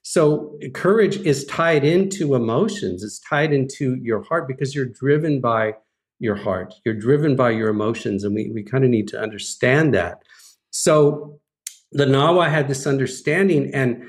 So 0.03 0.57
courage 0.73 1.17
is 1.17 1.45
tied 1.47 1.85
into 1.85 2.35
emotions. 2.35 3.03
It's 3.03 3.19
tied 3.19 3.53
into 3.53 3.97
your 3.97 4.23
heart 4.23 4.47
because 4.47 4.75
you're 4.75 4.87
driven 4.87 5.41
by 5.41 5.75
your 6.21 6.37
heart. 6.37 6.75
You're 6.85 6.95
driven 6.95 7.37
by 7.37 7.51
your 7.51 7.69
emotions, 7.69 8.25
and 8.25 8.35
we 8.35 8.51
we 8.53 8.63
kind 8.63 8.85
of 8.85 8.91
need 8.91 9.09
to 9.09 9.21
understand 9.21 9.93
that. 9.95 10.23
So 10.71 11.41
the 11.93 12.05
Nahua 12.05 12.49
had 12.51 12.69
this 12.69 12.87
understanding, 12.87 13.75
and 13.75 14.05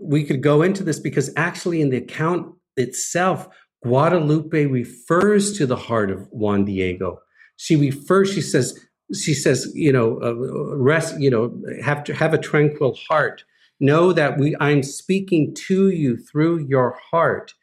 we 0.00 0.24
could 0.24 0.42
go 0.42 0.62
into 0.62 0.82
this 0.82 0.98
because 1.00 1.30
actually, 1.36 1.80
in 1.80 1.90
the 1.90 1.98
account 1.98 2.54
itself, 2.76 3.48
Guadalupe 3.82 4.66
refers 4.66 5.56
to 5.58 5.66
the 5.66 5.76
heart 5.76 6.10
of 6.10 6.28
Juan 6.30 6.64
Diego. 6.64 7.18
She 7.56 7.76
refers, 7.76 8.32
she 8.32 8.40
says, 8.40 8.78
she 9.14 9.34
says, 9.34 9.70
you 9.74 9.92
know, 9.92 10.20
uh, 10.22 10.34
rest, 10.76 11.20
you 11.20 11.30
know, 11.30 11.60
have 11.82 12.04
to 12.04 12.14
have 12.14 12.32
a 12.32 12.38
tranquil 12.38 12.96
heart. 13.08 13.44
Know 13.80 14.12
that 14.12 14.38
we, 14.38 14.56
I'm 14.60 14.82
speaking 14.82 15.54
to 15.66 15.90
you 15.90 16.16
through 16.16 16.66
your 16.66 16.96
heart. 17.10 17.54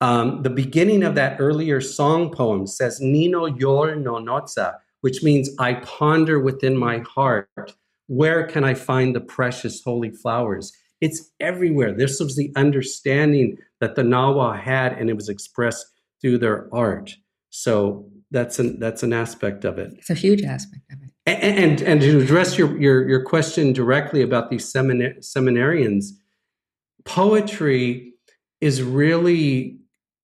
Um, 0.00 0.42
the 0.42 0.50
beginning 0.50 1.02
of 1.02 1.14
that 1.16 1.36
earlier 1.40 1.80
song 1.80 2.30
poem 2.30 2.66
says, 2.66 3.00
Nino 3.00 3.46
yor 3.46 3.96
no 3.96 4.14
notza, 4.14 4.76
which 5.00 5.22
means 5.22 5.50
I 5.58 5.74
ponder 5.74 6.38
within 6.38 6.76
my 6.76 6.98
heart. 6.98 7.48
Where 8.06 8.46
can 8.46 8.64
I 8.64 8.74
find 8.74 9.14
the 9.14 9.20
precious 9.20 9.82
holy 9.82 10.10
flowers? 10.10 10.72
It's 11.04 11.30
everywhere. 11.38 11.92
This 11.92 12.18
was 12.18 12.34
the 12.34 12.50
understanding 12.56 13.58
that 13.80 13.94
the 13.94 14.00
Nahua 14.02 14.58
had, 14.58 14.94
and 14.94 15.10
it 15.10 15.12
was 15.12 15.28
expressed 15.28 15.86
through 16.22 16.38
their 16.38 16.66
art. 16.72 17.14
So 17.50 18.08
that's 18.30 18.58
an 18.58 18.80
that's 18.80 19.02
an 19.02 19.12
aspect 19.12 19.66
of 19.66 19.78
it. 19.78 19.92
It's 19.98 20.08
a 20.08 20.14
huge 20.14 20.42
aspect 20.42 20.90
of 20.90 20.98
it. 21.02 21.10
And 21.26 21.58
and, 21.58 21.82
and 21.82 22.00
to 22.00 22.20
address 22.20 22.56
your, 22.56 22.80
your 22.80 23.06
your 23.06 23.22
question 23.22 23.74
directly 23.74 24.22
about 24.22 24.48
these 24.48 24.66
seminar, 24.66 25.10
seminarians, 25.20 26.06
poetry 27.04 28.14
is 28.62 28.82
really 28.82 29.78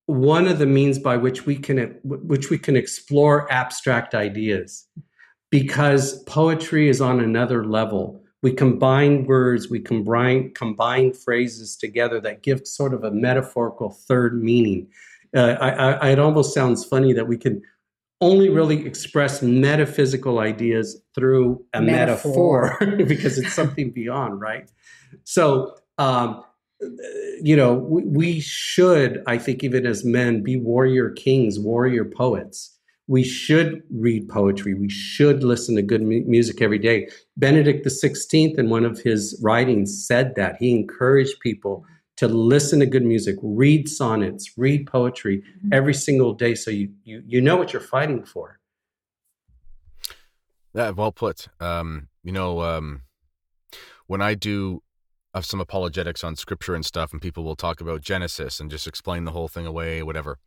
one 0.07 0.47
of 0.47 0.57
the 0.57 0.65
means 0.65 0.97
by 0.97 1.15
which 1.15 1.45
we 1.45 1.57
can 1.57 1.99
which 2.03 2.49
we 2.49 2.57
can 2.57 2.75
explore 2.75 3.51
abstract 3.53 4.15
ideas 4.15 4.87
because 5.51 6.23
poetry 6.23 6.89
is 6.89 7.01
on 7.01 7.19
another 7.19 7.65
level 7.65 8.20
we 8.41 8.51
combine 8.51 9.25
words 9.25 9.69
we 9.69 9.79
combine 9.79 10.51
combine 10.53 11.13
phrases 11.13 11.75
together 11.75 12.19
that 12.19 12.43
give 12.43 12.67
sort 12.67 12.93
of 12.93 13.03
a 13.03 13.11
metaphorical 13.11 13.89
third 13.89 14.41
meaning 14.41 14.87
uh, 15.35 15.55
I, 15.61 15.69
I, 15.93 16.09
it 16.09 16.19
almost 16.19 16.53
sounds 16.53 16.83
funny 16.83 17.13
that 17.13 17.27
we 17.27 17.37
can 17.37 17.61
only 18.21 18.49
really 18.49 18.85
express 18.85 19.41
metaphysical 19.41 20.39
ideas 20.39 21.01
through 21.15 21.65
a 21.73 21.81
metaphor, 21.81 22.77
metaphor 22.79 23.05
because 23.05 23.37
it's 23.37 23.53
something 23.53 23.91
beyond, 23.91 24.39
right? 24.39 24.71
So, 25.23 25.75
um, 25.97 26.43
you 27.41 27.55
know, 27.55 27.73
we, 27.73 28.03
we, 28.03 28.39
should, 28.39 29.23
I 29.25 29.37
think, 29.37 29.63
even 29.63 29.85
as 29.85 30.05
men, 30.05 30.43
be 30.43 30.55
warrior 30.55 31.09
kings, 31.09 31.59
warrior 31.59 32.05
poets. 32.05 32.77
We 33.07 33.23
should 33.23 33.83
read 33.89 34.29
poetry. 34.29 34.73
We 34.73 34.89
should 34.89 35.43
listen 35.43 35.75
to 35.75 35.81
good 35.81 36.01
mu- 36.01 36.23
music 36.25 36.61
every 36.61 36.79
day. 36.79 37.09
Benedict 37.35 37.85
XVI, 37.85 38.57
in 38.57 38.69
one 38.69 38.85
of 38.85 38.99
his 38.99 39.39
writings, 39.43 40.05
said 40.05 40.35
that 40.35 40.55
he 40.57 40.71
encouraged 40.71 41.39
people 41.41 41.85
to 42.17 42.27
listen 42.27 42.79
to 42.79 42.85
good 42.85 43.03
music, 43.03 43.35
read 43.41 43.89
sonnets, 43.89 44.51
read 44.55 44.85
poetry 44.85 45.39
mm-hmm. 45.39 45.73
every 45.73 45.93
single 45.93 46.33
day 46.33 46.53
so 46.53 46.69
you, 46.69 46.89
you 47.03 47.23
you 47.25 47.41
know 47.41 47.57
what 47.57 47.73
you're 47.73 47.81
fighting 47.81 48.23
for. 48.23 48.59
Yeah, 50.73 50.91
well 50.91 51.11
put. 51.11 51.47
Um, 51.59 52.07
you 52.23 52.31
know, 52.31 52.61
um, 52.61 53.01
when 54.07 54.21
I 54.21 54.35
do 54.35 54.83
have 55.33 55.45
some 55.45 55.61
apologetics 55.61 56.23
on 56.23 56.35
scripture 56.35 56.75
and 56.75 56.85
stuff, 56.85 57.11
and 57.11 57.21
people 57.21 57.43
will 57.43 57.55
talk 57.55 57.81
about 57.81 58.01
Genesis 58.01 58.59
and 58.59 58.69
just 58.69 58.87
explain 58.87 59.25
the 59.25 59.31
whole 59.31 59.47
thing 59.47 59.65
away, 59.65 60.03
whatever. 60.03 60.37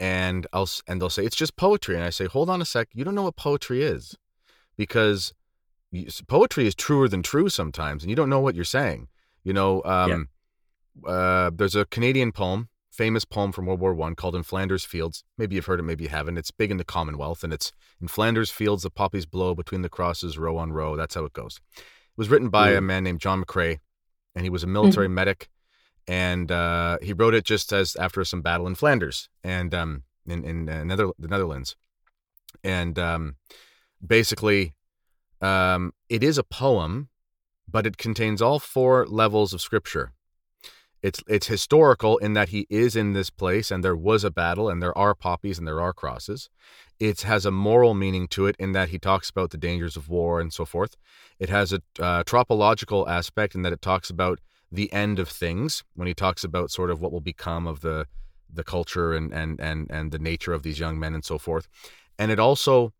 And 0.00 0.46
I'll 0.52 0.68
and 0.88 1.00
they'll 1.00 1.10
say 1.10 1.24
it's 1.24 1.36
just 1.36 1.56
poetry, 1.56 1.94
and 1.94 2.02
I 2.02 2.10
say, 2.10 2.24
hold 2.24 2.50
on 2.50 2.60
a 2.60 2.64
sec, 2.64 2.88
you 2.92 3.04
don't 3.04 3.14
know 3.14 3.22
what 3.22 3.36
poetry 3.36 3.84
is, 3.84 4.16
because 4.76 5.32
poetry 6.26 6.66
is 6.66 6.74
truer 6.74 7.06
than 7.06 7.22
true 7.22 7.48
sometimes, 7.48 8.02
and 8.02 8.10
you 8.10 8.16
don't 8.16 8.30
know 8.30 8.40
what 8.40 8.54
you're 8.54 8.64
saying. 8.64 9.08
You 9.44 9.52
know, 9.52 9.82
um, 9.84 10.10
yeah 10.10 10.22
uh, 11.06 11.50
there's 11.54 11.76
a 11.76 11.84
Canadian 11.86 12.32
poem, 12.32 12.68
famous 12.90 13.24
poem 13.24 13.52
from 13.52 13.66
World 13.66 13.80
War 13.80 13.94
One 13.94 14.14
called 14.14 14.34
"In 14.34 14.42
Flanders 14.42 14.84
Fields." 14.84 15.24
Maybe 15.38 15.56
you've 15.56 15.66
heard 15.66 15.80
it, 15.80 15.84
maybe 15.84 16.04
you 16.04 16.10
haven't. 16.10 16.38
It's 16.38 16.50
big 16.50 16.70
in 16.70 16.76
the 16.76 16.84
Commonwealth, 16.84 17.44
and 17.44 17.52
it's 17.52 17.72
"In 18.00 18.08
Flanders 18.08 18.50
Fields, 18.50 18.82
the 18.82 18.90
poppies 18.90 19.26
blow 19.26 19.54
between 19.54 19.82
the 19.82 19.88
crosses, 19.88 20.38
row 20.38 20.56
on 20.56 20.72
row." 20.72 20.96
That's 20.96 21.14
how 21.14 21.24
it 21.24 21.32
goes. 21.32 21.60
It 21.76 21.82
was 22.16 22.28
written 22.28 22.48
by 22.48 22.72
mm. 22.72 22.78
a 22.78 22.80
man 22.80 23.04
named 23.04 23.20
John 23.20 23.42
McCrae, 23.42 23.78
and 24.34 24.44
he 24.44 24.50
was 24.50 24.62
a 24.62 24.68
military 24.68 25.08
mm. 25.08 25.12
medic, 25.12 25.48
and 26.10 26.50
uh, 26.50 26.98
he 27.00 27.12
wrote 27.12 27.34
it 27.34 27.44
just 27.44 27.72
as 27.72 27.94
after 27.96 28.24
some 28.24 28.42
battle 28.42 28.66
in 28.66 28.74
Flanders 28.74 29.28
and 29.44 29.72
um, 29.74 30.02
in 30.26 30.44
in 30.44 30.68
uh, 30.68 30.84
Nether- 30.84 31.12
the 31.18 31.28
Netherlands, 31.28 31.76
and 32.64 32.98
um, 32.98 33.36
basically, 34.04 34.74
um, 35.40 35.92
it 36.08 36.24
is 36.24 36.36
a 36.36 36.42
poem, 36.42 37.08
but 37.70 37.86
it 37.86 37.96
contains 37.96 38.42
all 38.42 38.58
four 38.58 39.06
levels 39.06 39.54
of 39.54 39.60
scripture 39.60 40.12
it's 41.02 41.22
it's 41.26 41.46
historical 41.46 42.18
in 42.18 42.34
that 42.34 42.50
he 42.50 42.66
is 42.68 42.94
in 42.94 43.12
this 43.12 43.30
place 43.30 43.70
and 43.70 43.82
there 43.82 43.96
was 43.96 44.22
a 44.22 44.30
battle 44.30 44.68
and 44.68 44.82
there 44.82 44.96
are 44.96 45.14
poppies 45.14 45.58
and 45.58 45.66
there 45.66 45.80
are 45.80 45.92
crosses. 45.92 46.50
It 46.98 47.22
has 47.22 47.46
a 47.46 47.50
moral 47.50 47.94
meaning 47.94 48.28
to 48.28 48.46
it 48.46 48.56
in 48.58 48.72
that 48.72 48.90
he 48.90 48.98
talks 48.98 49.30
about 49.30 49.50
the 49.50 49.56
dangers 49.56 49.96
of 49.96 50.08
war 50.08 50.40
and 50.40 50.52
so 50.52 50.64
forth. 50.66 50.96
It 51.38 51.48
has 51.48 51.72
a 51.72 51.80
uh, 51.98 52.22
tropological 52.24 53.08
aspect 53.08 53.54
in 53.54 53.62
that 53.62 53.72
it 53.72 53.80
talks 53.80 54.10
about 54.10 54.40
the 54.72 54.92
end 54.92 55.18
of 55.18 55.28
things 55.28 55.84
when 55.94 56.08
he 56.08 56.14
talks 56.14 56.44
about 56.44 56.70
sort 56.70 56.90
of 56.90 57.00
what 57.00 57.12
will 57.12 57.20
become 57.20 57.66
of 57.66 57.80
the 57.80 58.06
the 58.52 58.64
culture 58.64 59.12
and 59.12 59.32
and 59.32 59.60
and 59.60 59.90
and 59.90 60.12
the 60.12 60.18
nature 60.18 60.52
of 60.52 60.62
these 60.62 60.78
young 60.78 60.98
men 60.98 61.14
and 61.14 61.24
so 61.24 61.38
forth. 61.38 61.68
And 62.18 62.30
it 62.30 62.38
also 62.38 62.92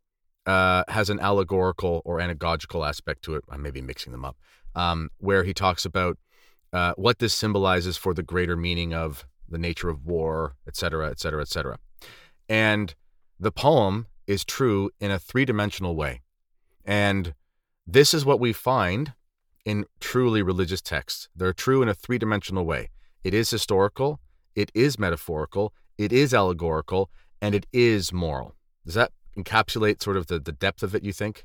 uh, 0.47 0.85
has 0.89 1.11
an 1.11 1.21
allegorical 1.21 2.03
or 2.05 2.19
anagogical 2.19 2.89
aspect 2.89 3.23
to 3.23 3.35
it. 3.35 3.45
I 3.49 3.57
may 3.57 3.71
be 3.71 3.83
mixing 3.83 4.13
them 4.13 4.25
up, 4.25 4.37
um, 4.75 5.11
where 5.19 5.45
he 5.45 5.53
talks 5.53 5.85
about 5.85 6.19
uh, 6.73 6.95
what 6.97 7.19
this 7.19 7.35
symbolizes 7.35 7.97
for 7.97 8.15
the 8.15 8.23
greater 8.23 8.57
meaning 8.57 8.95
of 8.95 9.27
the 9.49 9.59
nature 9.59 9.91
of 9.91 10.07
war, 10.07 10.55
et 10.67 10.77
cetera, 10.77 11.11
et 11.11 11.19
cetera, 11.19 11.43
et 11.43 11.49
cetera. 11.49 11.79
And 12.49 12.95
the 13.39 13.53
poem 13.53 14.07
is 14.27 14.45
true 14.45 14.91
in 15.01 15.11
a 15.11 15.19
three 15.19 15.45
dimensional 15.45 15.97
way. 15.97 16.21
And 16.85 17.35
this 17.87 18.15
is 18.15 18.25
what 18.25 18.41
we 18.41 18.53
find 18.53 19.13
in 19.65 19.85
truly 20.01 20.43
religious 20.43 20.81
texts. 20.81 21.29
They're 21.35 21.53
true 21.53 21.83
in 21.83 21.89
a 21.89 21.95
three 21.95 22.19
dimensional 22.19 22.65
way. 22.65 22.91
It 23.25 23.35
is 23.35 23.51
historical, 23.51 24.21
it 24.55 24.71
is 24.75 24.99
metaphorical, 24.99 25.73
it 25.99 26.13
is 26.13 26.33
allegorical, 26.33 27.11
and 27.41 27.55
it 27.55 27.67
is 27.73 28.13
moral. 28.13 28.55
Does 28.85 28.95
that 28.95 29.13
encapsulate 29.37 30.03
sort 30.03 30.17
of 30.17 30.27
the, 30.27 30.39
the 30.39 30.53
depth 30.53 30.83
of 30.83 30.95
it, 30.95 31.05
you 31.05 31.13
think? 31.13 31.45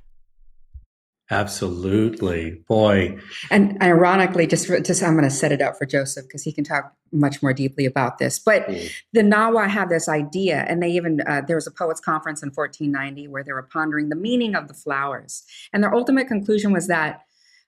Absolutely, 1.31 2.61
boy. 2.67 3.17
And 3.49 3.81
ironically, 3.81 4.45
just 4.45 4.67
for, 4.67 4.79
just 4.79 5.01
I'm 5.01 5.13
going 5.13 5.23
to 5.23 5.31
set 5.31 5.51
it 5.51 5.59
up 5.59 5.75
for 5.75 5.87
Joseph 5.87 6.25
because 6.27 6.43
he 6.43 6.51
can 6.51 6.63
talk 6.63 6.93
much 7.11 7.41
more 7.41 7.51
deeply 7.51 7.85
about 7.85 8.19
this. 8.19 8.37
But 8.37 8.67
mm. 8.67 8.91
the 9.11 9.21
Nahua 9.21 9.67
have 9.67 9.89
this 9.89 10.07
idea, 10.07 10.65
and 10.67 10.83
they 10.83 10.89
even 10.91 11.21
uh, 11.21 11.41
there 11.41 11.57
was 11.57 11.65
a 11.65 11.71
poets 11.71 11.99
conference 11.99 12.43
in 12.43 12.49
1490 12.49 13.27
where 13.27 13.43
they 13.43 13.53
were 13.53 13.67
pondering 13.73 14.09
the 14.09 14.15
meaning 14.15 14.53
of 14.53 14.67
the 14.67 14.75
flowers, 14.75 15.43
and 15.73 15.83
their 15.83 15.95
ultimate 15.95 16.27
conclusion 16.27 16.71
was 16.71 16.87
that 16.87 17.24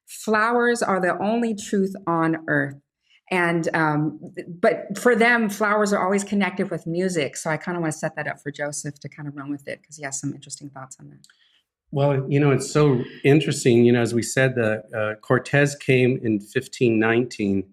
flowers 0.08 0.82
are 0.82 1.00
the 1.00 1.18
only 1.22 1.54
truth 1.54 1.94
on 2.08 2.38
earth. 2.48 2.76
And 3.30 3.68
um, 3.76 4.20
but 4.48 4.98
for 4.98 5.14
them, 5.14 5.50
flowers 5.50 5.92
are 5.92 6.02
always 6.02 6.24
connected 6.24 6.72
with 6.72 6.88
music. 6.88 7.36
So 7.36 7.50
I 7.50 7.58
kind 7.58 7.76
of 7.76 7.82
want 7.82 7.92
to 7.92 8.00
set 8.00 8.16
that 8.16 8.26
up 8.26 8.40
for 8.42 8.52
Joseph 8.52 9.00
to 9.02 9.10
kind 9.10 9.28
of 9.28 9.36
run 9.36 9.52
with 9.52 9.68
it 9.68 9.82
because 9.82 9.98
he 9.98 10.04
has 10.04 10.18
some 10.18 10.34
interesting 10.34 10.70
thoughts 10.70 10.96
on 11.00 11.10
that. 11.10 11.20
Well, 11.92 12.26
you 12.30 12.40
know, 12.40 12.52
it's 12.52 12.72
so 12.72 13.04
interesting. 13.26 13.84
You 13.84 13.94
know, 13.94 14.02
as 14.02 14.14
we 14.14 14.22
said, 14.22 14.56
the 14.56 14.84
uh, 14.96 15.20
Cortez 15.20 15.76
came 15.76 16.20
in 16.24 16.34
1519, 16.34 17.66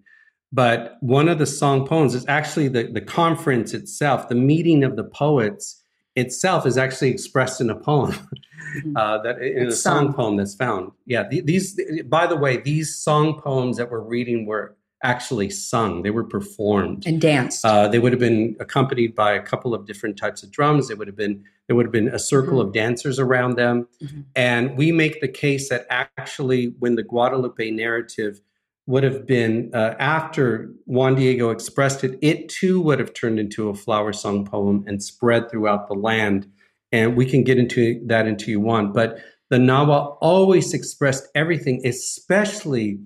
but 0.51 0.97
one 1.01 1.29
of 1.29 1.39
the 1.39 1.45
song 1.45 1.85
poems 1.85 2.15
is 2.15 2.25
actually 2.27 2.67
the, 2.67 2.83
the 2.83 3.01
conference 3.01 3.73
itself, 3.73 4.27
the 4.27 4.35
meeting 4.35 4.83
of 4.83 4.95
the 4.97 5.03
poets 5.03 5.81
itself 6.15 6.65
is 6.65 6.77
actually 6.77 7.09
expressed 7.09 7.61
in 7.61 7.69
a 7.69 7.75
poem 7.75 8.11
mm-hmm. 8.77 8.97
uh, 8.97 9.17
that 9.19 9.41
in 9.41 9.67
it's 9.67 9.75
a 9.75 9.77
song, 9.77 10.07
song 10.07 10.13
poem 10.13 10.37
that's 10.37 10.55
found. 10.55 10.91
Yeah, 11.05 11.27
these. 11.29 11.79
By 12.05 12.27
the 12.27 12.35
way, 12.35 12.57
these 12.57 12.95
song 12.95 13.41
poems 13.41 13.77
that 13.77 13.91
we're 13.91 13.99
reading 13.99 14.45
were 14.45 14.75
actually 15.03 15.49
sung. 15.49 16.01
They 16.01 16.09
were 16.09 16.23
performed 16.23 17.05
and 17.05 17.21
danced. 17.21 17.63
Uh, 17.63 17.87
they 17.87 17.99
would 17.99 18.11
have 18.11 18.19
been 18.19 18.55
accompanied 18.59 19.13
by 19.13 19.33
a 19.33 19.41
couple 19.41 19.73
of 19.73 19.85
different 19.85 20.17
types 20.17 20.41
of 20.41 20.51
drums. 20.51 20.89
It 20.89 20.97
would 20.97 21.07
have 21.07 21.15
been 21.17 21.43
there 21.67 21.75
would 21.75 21.85
have 21.85 21.93
been 21.93 22.09
a 22.09 22.19
circle 22.19 22.59
mm-hmm. 22.59 22.67
of 22.67 22.73
dancers 22.73 23.19
around 23.19 23.55
them, 23.55 23.87
mm-hmm. 24.01 24.21
and 24.35 24.77
we 24.77 24.91
make 24.91 25.21
the 25.21 25.27
case 25.27 25.69
that 25.69 25.85
actually, 25.89 26.75
when 26.79 26.95
the 26.95 27.03
Guadalupe 27.03 27.71
narrative 27.71 28.41
would 28.87 29.03
have 29.03 29.25
been 29.25 29.71
uh, 29.73 29.95
after 29.99 30.71
Juan 30.85 31.15
Diego 31.15 31.49
expressed 31.49 32.03
it, 32.03 32.19
it 32.21 32.49
too 32.49 32.79
would 32.81 32.99
have 32.99 33.13
turned 33.13 33.39
into 33.39 33.69
a 33.69 33.73
flower 33.73 34.13
song 34.13 34.45
poem 34.45 34.83
and 34.87 35.03
spread 35.03 35.49
throughout 35.49 35.87
the 35.87 35.95
land. 35.95 36.47
And 36.91 37.15
we 37.15 37.25
can 37.25 37.43
get 37.43 37.57
into 37.57 37.99
that 38.05 38.27
into 38.27 38.51
you 38.51 38.59
want, 38.59 38.93
but 38.93 39.17
the 39.49 39.57
Nahua 39.57 40.17
always 40.21 40.73
expressed 40.73 41.27
everything, 41.35 41.81
especially 41.85 42.99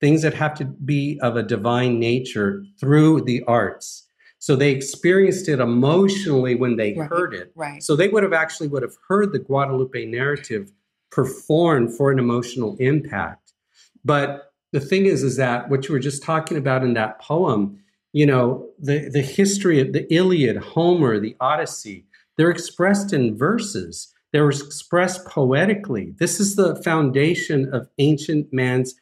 things 0.00 0.22
that 0.22 0.34
have 0.34 0.54
to 0.54 0.64
be 0.64 1.18
of 1.22 1.36
a 1.36 1.42
divine 1.42 1.98
nature 1.98 2.64
through 2.78 3.22
the 3.22 3.42
arts. 3.44 4.06
So 4.38 4.56
they 4.56 4.70
experienced 4.70 5.48
it 5.48 5.58
emotionally 5.58 6.54
when 6.54 6.76
they 6.76 6.94
right, 6.94 7.08
heard 7.08 7.34
it. 7.34 7.52
Right. 7.54 7.82
So 7.82 7.96
they 7.96 8.08
would 8.08 8.22
have 8.22 8.32
actually 8.32 8.68
would 8.68 8.82
have 8.82 8.96
heard 9.08 9.32
the 9.32 9.38
Guadalupe 9.38 10.04
narrative 10.06 10.70
performed 11.10 11.96
for 11.96 12.10
an 12.10 12.18
emotional 12.18 12.76
impact. 12.78 13.52
But 14.04 14.45
the 14.76 14.80
thing 14.80 15.06
is, 15.06 15.22
is 15.22 15.36
that 15.36 15.70
what 15.70 15.88
you 15.88 15.94
were 15.94 15.98
just 15.98 16.22
talking 16.22 16.58
about 16.58 16.84
in 16.84 16.92
that 16.92 17.18
poem, 17.18 17.78
you 18.12 18.26
know, 18.26 18.68
the, 18.78 19.08
the 19.08 19.22
history 19.22 19.80
of 19.80 19.94
the 19.94 20.06
Iliad, 20.14 20.58
Homer, 20.58 21.18
the 21.18 21.34
Odyssey, 21.40 22.04
they're 22.36 22.50
expressed 22.50 23.14
in 23.14 23.38
verses. 23.38 24.12
They're 24.34 24.50
expressed 24.50 25.26
poetically. 25.26 26.12
This 26.18 26.40
is 26.40 26.56
the 26.56 26.76
foundation 26.82 27.72
of 27.72 27.88
ancient 27.96 28.52
man's 28.52 28.94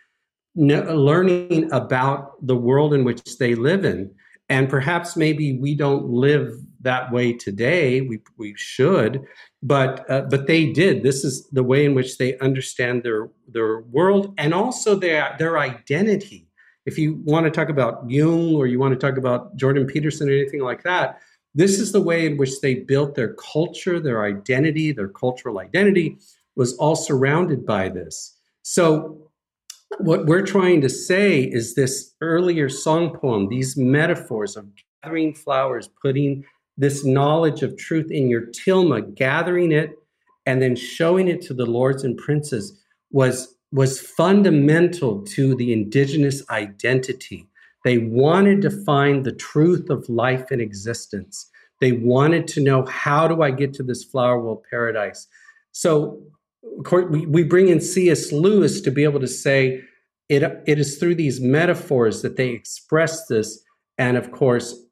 learning 0.54 1.72
about 1.72 2.34
the 2.46 2.56
world 2.56 2.94
in 2.94 3.02
which 3.02 3.38
they 3.38 3.56
live 3.56 3.84
in. 3.84 4.14
And 4.48 4.68
perhaps 4.68 5.16
maybe 5.16 5.58
we 5.58 5.74
don't 5.74 6.04
live 6.06 6.52
that 6.82 7.10
way 7.10 7.32
today. 7.32 8.02
We, 8.02 8.20
we 8.36 8.54
should, 8.56 9.24
but 9.64 10.08
uh, 10.10 10.20
but 10.22 10.46
they 10.46 10.72
did. 10.72 11.02
This 11.02 11.24
is 11.24 11.48
the 11.48 11.64
way 11.64 11.86
in 11.86 11.94
which 11.94 12.18
they 12.18 12.38
understand 12.38 13.02
their 13.02 13.30
their 13.48 13.80
world 13.80 14.34
and 14.38 14.52
also 14.54 14.94
their 14.94 15.34
their 15.38 15.58
identity. 15.58 16.46
If 16.84 16.98
you 16.98 17.22
want 17.24 17.46
to 17.46 17.50
talk 17.50 17.70
about 17.70 18.08
Jung 18.08 18.54
or 18.54 18.66
you 18.66 18.78
want 18.78 18.92
to 18.92 19.06
talk 19.06 19.18
about 19.18 19.56
Jordan 19.56 19.86
Peterson 19.86 20.28
or 20.28 20.32
anything 20.32 20.60
like 20.60 20.82
that, 20.82 21.18
this 21.54 21.80
is 21.80 21.92
the 21.92 22.02
way 22.02 22.26
in 22.26 22.36
which 22.36 22.60
they 22.60 22.74
built 22.74 23.14
their 23.14 23.32
culture, 23.34 23.98
their 23.98 24.22
identity, 24.24 24.92
their 24.92 25.08
cultural 25.08 25.58
identity 25.58 26.18
was 26.56 26.76
all 26.76 26.94
surrounded 26.94 27.64
by 27.64 27.88
this. 27.88 28.36
So 28.62 29.30
what 29.98 30.26
we're 30.26 30.44
trying 30.44 30.82
to 30.82 30.90
say 30.90 31.40
is 31.40 31.74
this 31.74 32.14
earlier 32.20 32.68
song 32.68 33.16
poem, 33.16 33.48
these 33.48 33.78
metaphors 33.78 34.56
of 34.56 34.66
gathering 35.02 35.32
flowers, 35.32 35.88
putting 36.02 36.44
this 36.76 37.04
knowledge 37.04 37.62
of 37.62 37.76
truth 37.76 38.10
in 38.10 38.28
your 38.28 38.46
tilma, 38.46 39.14
gathering 39.14 39.72
it 39.72 39.98
and 40.46 40.60
then 40.60 40.76
showing 40.76 41.28
it 41.28 41.40
to 41.42 41.54
the 41.54 41.66
lords 41.66 42.04
and 42.04 42.16
princes 42.16 42.78
was 43.10 43.54
was 43.72 44.00
fundamental 44.00 45.22
to 45.22 45.56
the 45.56 45.72
indigenous 45.72 46.48
identity. 46.48 47.48
They 47.84 47.98
wanted 47.98 48.62
to 48.62 48.70
find 48.70 49.24
the 49.24 49.32
truth 49.32 49.90
of 49.90 50.08
life 50.08 50.52
and 50.52 50.60
existence. 50.60 51.50
They 51.80 51.90
wanted 51.90 52.46
to 52.48 52.60
know 52.60 52.86
how 52.86 53.26
do 53.26 53.42
I 53.42 53.50
get 53.50 53.74
to 53.74 53.82
this 53.82 54.04
flower 54.04 54.40
world 54.40 54.64
paradise. 54.70 55.26
So 55.72 56.22
we, 56.92 57.42
bring 57.42 57.68
in 57.68 57.80
C.S. 57.80 58.30
Lewis 58.30 58.80
to 58.80 58.92
be 58.92 59.02
able 59.02 59.20
to 59.20 59.26
say 59.26 59.82
it, 60.28 60.42
it 60.66 60.78
is 60.78 60.96
through 60.96 61.16
these 61.16 61.40
metaphors 61.40 62.22
that 62.22 62.36
they 62.36 62.50
express 62.50 63.26
this. 63.26 63.62
And 63.98 64.16
of 64.16 64.30
course, 64.30 64.83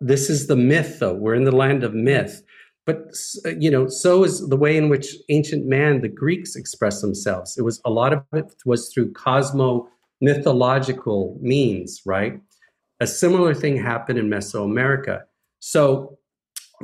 this 0.00 0.30
is 0.30 0.46
the 0.46 0.56
myth, 0.56 0.98
though. 0.98 1.14
We're 1.14 1.34
in 1.34 1.44
the 1.44 1.54
land 1.54 1.84
of 1.84 1.94
myth. 1.94 2.42
But, 2.86 3.12
you 3.58 3.70
know, 3.70 3.88
so 3.88 4.24
is 4.24 4.48
the 4.48 4.56
way 4.56 4.76
in 4.76 4.88
which 4.88 5.14
ancient 5.28 5.66
man, 5.66 6.00
the 6.00 6.08
Greeks 6.08 6.56
express 6.56 7.02
themselves. 7.02 7.56
It 7.58 7.62
was 7.62 7.80
a 7.84 7.90
lot 7.90 8.12
of 8.12 8.24
it 8.32 8.52
was 8.64 8.92
through 8.92 9.12
cosmo 9.12 9.88
mythological 10.20 11.38
means, 11.40 12.00
right? 12.04 12.40
A 13.00 13.06
similar 13.06 13.54
thing 13.54 13.76
happened 13.76 14.18
in 14.18 14.28
Mesoamerica. 14.28 15.22
So 15.60 16.18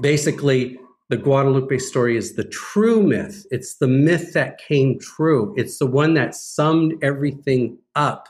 basically, 0.01 0.79
the 1.09 1.17
Guadalupe 1.17 1.79
story 1.79 2.17
is 2.17 2.35
the 2.35 2.45
true 2.45 3.03
myth. 3.03 3.47
It's 3.51 3.77
the 3.77 3.89
myth 3.89 4.33
that 4.33 4.59
came 4.59 4.99
true. 4.99 5.55
It's 5.57 5.79
the 5.79 5.87
one 5.87 6.15
that 6.15 6.35
summed 6.35 6.95
everything 7.03 7.79
up. 7.95 8.29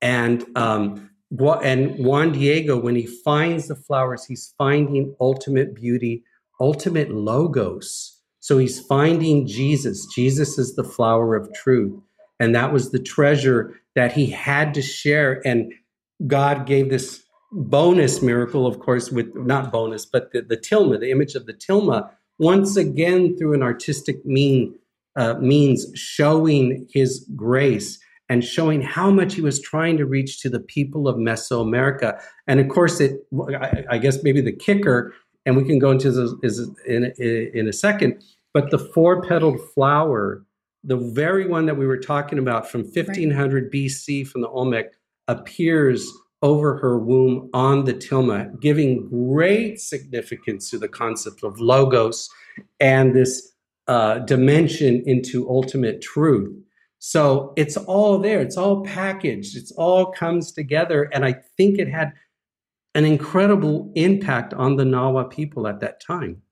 And 0.00 0.44
um, 0.56 1.10
and 1.30 2.04
Juan 2.04 2.32
Diego, 2.32 2.78
when 2.78 2.94
he 2.94 3.06
finds 3.06 3.68
the 3.68 3.74
flowers, 3.74 4.24
he's 4.24 4.54
finding 4.56 5.14
ultimate 5.20 5.74
beauty, 5.74 6.22
ultimate 6.60 7.10
logos. 7.10 8.20
So 8.40 8.58
he's 8.58 8.80
finding 8.80 9.46
Jesus. 9.46 10.06
Jesus 10.14 10.58
is 10.58 10.76
the 10.76 10.84
flower 10.84 11.34
of 11.34 11.52
truth. 11.52 11.98
And 12.38 12.54
that 12.54 12.72
was 12.72 12.90
the 12.90 12.98
treasure 12.98 13.80
that 13.94 14.12
he 14.12 14.26
had 14.26 14.74
to 14.74 14.82
share. 14.82 15.42
And 15.44 15.72
God 16.26 16.66
gave 16.66 16.90
this 16.90 17.24
bonus 17.50 18.22
miracle, 18.22 18.66
of 18.66 18.78
course, 18.78 19.10
with 19.10 19.34
not 19.34 19.72
bonus, 19.72 20.06
but 20.06 20.32
the, 20.32 20.42
the 20.42 20.56
tilma, 20.56 21.00
the 21.00 21.10
image 21.10 21.34
of 21.34 21.46
the 21.46 21.54
tilma, 21.54 22.10
once 22.38 22.76
again 22.76 23.36
through 23.36 23.54
an 23.54 23.62
artistic 23.62 24.24
mean 24.24 24.78
uh, 25.16 25.34
means 25.40 25.86
showing 25.94 26.86
his 26.92 27.26
grace 27.34 27.98
and 28.28 28.44
showing 28.44 28.82
how 28.82 29.10
much 29.10 29.34
he 29.34 29.40
was 29.40 29.60
trying 29.60 29.96
to 29.96 30.06
reach 30.06 30.40
to 30.40 30.50
the 30.50 30.60
people 30.60 31.08
of 31.08 31.16
Mesoamerica. 31.16 32.20
And 32.46 32.60
of 32.60 32.68
course, 32.68 33.00
it 33.00 33.20
I, 33.90 33.98
guess 33.98 34.22
maybe 34.22 34.40
the 34.40 34.52
kicker, 34.52 35.14
and 35.44 35.56
we 35.56 35.64
can 35.64 35.78
go 35.78 35.90
into 35.90 36.10
this 36.10 36.32
is 36.42 36.70
in, 36.86 37.12
in 37.18 37.68
a 37.68 37.72
second, 37.72 38.22
but 38.52 38.70
the 38.70 38.78
four 38.78 39.22
petaled 39.22 39.60
flower, 39.74 40.44
the 40.82 40.96
very 40.96 41.46
one 41.46 41.66
that 41.66 41.76
we 41.76 41.86
were 41.86 41.98
talking 41.98 42.38
about 42.38 42.68
from 42.70 42.82
1500 42.82 43.64
right. 43.64 43.72
BC 43.72 44.26
from 44.26 44.40
the 44.40 44.48
Olmec, 44.48 44.94
appears 45.28 46.10
over 46.42 46.76
her 46.78 46.98
womb 46.98 47.48
on 47.54 47.84
the 47.84 47.94
tilma, 47.94 48.60
giving 48.60 49.08
great 49.08 49.80
significance 49.80 50.70
to 50.70 50.78
the 50.78 50.88
concept 50.88 51.42
of 51.42 51.58
logos 51.58 52.28
and 52.78 53.14
this 53.14 53.52
uh, 53.88 54.18
dimension 54.20 55.02
into 55.06 55.48
ultimate 55.48 56.02
truth. 56.02 56.54
So 57.08 57.52
it's 57.54 57.76
all 57.76 58.18
there, 58.18 58.40
it's 58.40 58.56
all 58.56 58.82
packaged, 58.82 59.56
it's 59.56 59.70
all 59.70 60.06
comes 60.06 60.50
together. 60.50 61.04
And 61.12 61.24
I 61.24 61.34
think 61.56 61.78
it 61.78 61.86
had 61.86 62.12
an 62.96 63.04
incredible 63.04 63.92
impact 63.94 64.52
on 64.54 64.74
the 64.74 64.82
Nahua 64.82 65.30
people 65.30 65.68
at 65.68 65.78
that 65.78 66.02
time. 66.04 66.42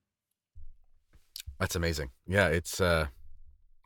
That's 1.59 1.75
amazing. 1.75 2.11
Yeah, 2.29 2.47
it's 2.47 2.81
uh 2.81 3.09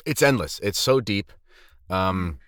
it's 0.05 0.21
endless. 0.21 0.61
It's 0.63 0.79
so 0.79 1.01
deep. 1.01 1.33
Um 1.89 2.39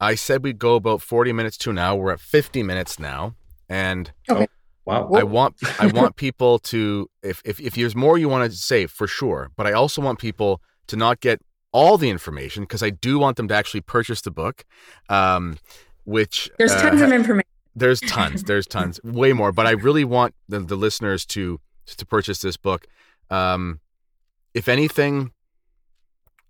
I 0.00 0.14
said 0.14 0.44
we'd 0.44 0.60
go 0.60 0.76
about 0.76 1.02
40 1.02 1.32
minutes 1.32 1.56
to 1.58 1.70
an 1.70 1.78
hour. 1.78 2.00
We're 2.00 2.12
at 2.12 2.20
50 2.20 2.62
minutes 2.62 3.00
now. 3.00 3.34
And 3.68 4.12
okay. 4.30 4.46
wow. 4.84 5.10
I 5.12 5.24
want 5.24 5.56
I 5.80 5.88
want 5.88 6.14
people 6.26 6.60
to 6.70 7.10
if, 7.24 7.42
if 7.44 7.58
if 7.58 7.74
there's 7.74 7.96
more 7.96 8.18
you 8.18 8.28
want 8.28 8.48
to 8.48 8.56
say 8.56 8.86
for 8.86 9.08
sure, 9.08 9.50
but 9.56 9.66
I 9.66 9.72
also 9.72 10.00
want 10.00 10.20
people 10.20 10.62
to 10.86 10.94
not 10.94 11.18
get 11.18 11.40
all 11.74 11.98
the 11.98 12.08
information 12.08 12.62
because 12.62 12.82
I 12.82 12.88
do 12.88 13.18
want 13.18 13.36
them 13.36 13.48
to 13.48 13.54
actually 13.54 13.82
purchase 13.82 14.22
the 14.22 14.30
book. 14.30 14.64
Um, 15.10 15.58
which 16.04 16.50
there's 16.58 16.72
uh, 16.72 16.82
tons 16.82 17.02
of 17.02 17.12
information. 17.12 17.48
There's 17.74 18.00
tons. 18.06 18.44
There's 18.44 18.66
tons. 18.66 19.00
Way 19.02 19.32
more. 19.34 19.52
But 19.52 19.66
I 19.66 19.72
really 19.72 20.04
want 20.04 20.34
the, 20.48 20.60
the 20.60 20.76
listeners 20.76 21.26
to 21.26 21.60
to 21.86 22.06
purchase 22.06 22.38
this 22.38 22.56
book. 22.56 22.86
Um, 23.28 23.80
if 24.54 24.68
anything, 24.68 25.32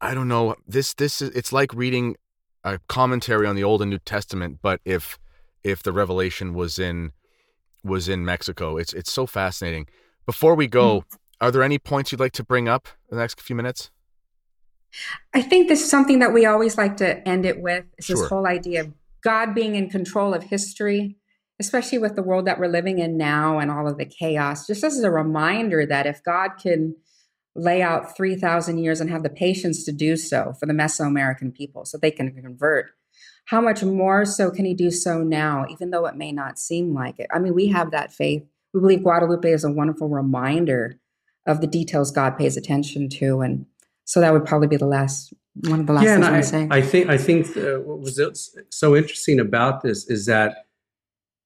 I 0.00 0.14
don't 0.14 0.28
know. 0.28 0.54
This 0.68 0.94
this 0.94 1.22
is 1.22 1.30
it's 1.30 1.52
like 1.52 1.72
reading 1.74 2.16
a 2.62 2.78
commentary 2.88 3.46
on 3.46 3.56
the 3.56 3.64
Old 3.64 3.80
and 3.80 3.90
New 3.90 3.98
Testament, 3.98 4.58
but 4.62 4.80
if 4.84 5.18
if 5.62 5.82
the 5.82 5.92
revelation 5.92 6.52
was 6.52 6.78
in 6.78 7.12
was 7.82 8.08
in 8.08 8.24
Mexico. 8.24 8.76
It's 8.76 8.92
it's 8.92 9.12
so 9.12 9.26
fascinating. 9.26 9.86
Before 10.26 10.54
we 10.54 10.66
go, 10.66 11.00
mm. 11.00 11.16
are 11.40 11.50
there 11.50 11.62
any 11.62 11.78
points 11.78 12.12
you'd 12.12 12.20
like 12.20 12.32
to 12.32 12.44
bring 12.44 12.68
up 12.68 12.88
in 13.10 13.16
the 13.16 13.22
next 13.22 13.40
few 13.40 13.56
minutes? 13.56 13.90
I 15.32 15.42
think 15.42 15.68
this 15.68 15.82
is 15.82 15.90
something 15.90 16.20
that 16.20 16.32
we 16.32 16.46
always 16.46 16.78
like 16.78 16.96
to 16.98 17.26
end 17.26 17.44
it 17.46 17.60
with. 17.60 17.84
Is 17.98 18.06
sure. 18.06 18.16
this 18.16 18.28
whole 18.28 18.46
idea 18.46 18.82
of 18.82 18.92
God 19.22 19.54
being 19.54 19.74
in 19.74 19.88
control 19.88 20.34
of 20.34 20.44
history, 20.44 21.16
especially 21.58 21.98
with 21.98 22.14
the 22.14 22.22
world 22.22 22.46
that 22.46 22.58
we're 22.58 22.68
living 22.68 22.98
in 22.98 23.16
now 23.16 23.58
and 23.58 23.70
all 23.70 23.88
of 23.88 23.98
the 23.98 24.04
chaos. 24.04 24.66
Just 24.66 24.84
as 24.84 25.00
a 25.00 25.10
reminder 25.10 25.86
that 25.86 26.06
if 26.06 26.22
God 26.22 26.50
can 26.60 26.94
lay 27.56 27.82
out 27.82 28.16
3,000 28.16 28.78
years 28.78 29.00
and 29.00 29.10
have 29.10 29.22
the 29.22 29.30
patience 29.30 29.84
to 29.84 29.92
do 29.92 30.16
so 30.16 30.54
for 30.58 30.66
the 30.66 30.72
Mesoamerican 30.72 31.54
people 31.54 31.84
so 31.84 31.96
they 31.96 32.10
can 32.10 32.32
convert, 32.32 32.90
how 33.46 33.60
much 33.60 33.82
more 33.82 34.24
so 34.24 34.50
can 34.50 34.64
he 34.64 34.74
do 34.74 34.90
so 34.90 35.22
now, 35.22 35.66
even 35.70 35.90
though 35.90 36.06
it 36.06 36.16
may 36.16 36.32
not 36.32 36.58
seem 36.58 36.94
like 36.94 37.18
it? 37.18 37.28
I 37.32 37.38
mean, 37.38 37.54
we 37.54 37.68
have 37.68 37.90
that 37.90 38.12
faith. 38.12 38.42
We 38.72 38.80
believe 38.80 39.02
Guadalupe 39.02 39.50
is 39.50 39.64
a 39.64 39.70
wonderful 39.70 40.08
reminder 40.08 40.98
of 41.46 41.60
the 41.60 41.66
details 41.66 42.10
God 42.10 42.38
pays 42.38 42.56
attention 42.56 43.08
to. 43.10 43.42
And 43.42 43.66
so 44.04 44.20
that 44.20 44.32
would 44.32 44.44
probably 44.44 44.68
be 44.68 44.76
the 44.76 44.86
last 44.86 45.32
one 45.68 45.80
of 45.80 45.86
the 45.86 45.92
last 45.92 46.04
yeah, 46.04 46.16
things 46.16 46.26
I, 46.26 46.32
would 46.32 46.44
say. 46.44 46.68
I 46.70 46.82
think 46.82 47.08
I 47.08 47.18
think 47.18 47.56
uh, 47.56 47.80
what 47.80 48.00
was 48.00 48.56
so 48.70 48.96
interesting 48.96 49.40
about 49.40 49.82
this 49.82 50.08
is 50.08 50.26
that 50.26 50.66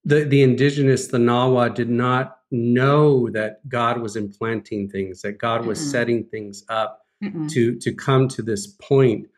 the 0.04 0.24
the 0.24 0.42
indigenous, 0.42 1.08
the 1.08 1.18
Nahua, 1.18 1.74
did 1.74 1.90
not 1.90 2.38
know 2.50 3.28
that 3.30 3.68
God 3.68 4.00
was 4.00 4.16
implanting 4.16 4.88
things, 4.88 5.22
that 5.22 5.38
God 5.38 5.66
was 5.66 5.78
mm 5.78 5.90
setting 5.90 6.24
things 6.24 6.64
up 6.68 7.02
Mm-mm. 7.22 7.50
to 7.50 7.76
to 7.76 7.92
come 7.92 8.28
to 8.28 8.42
this 8.42 8.66
point 8.66 9.28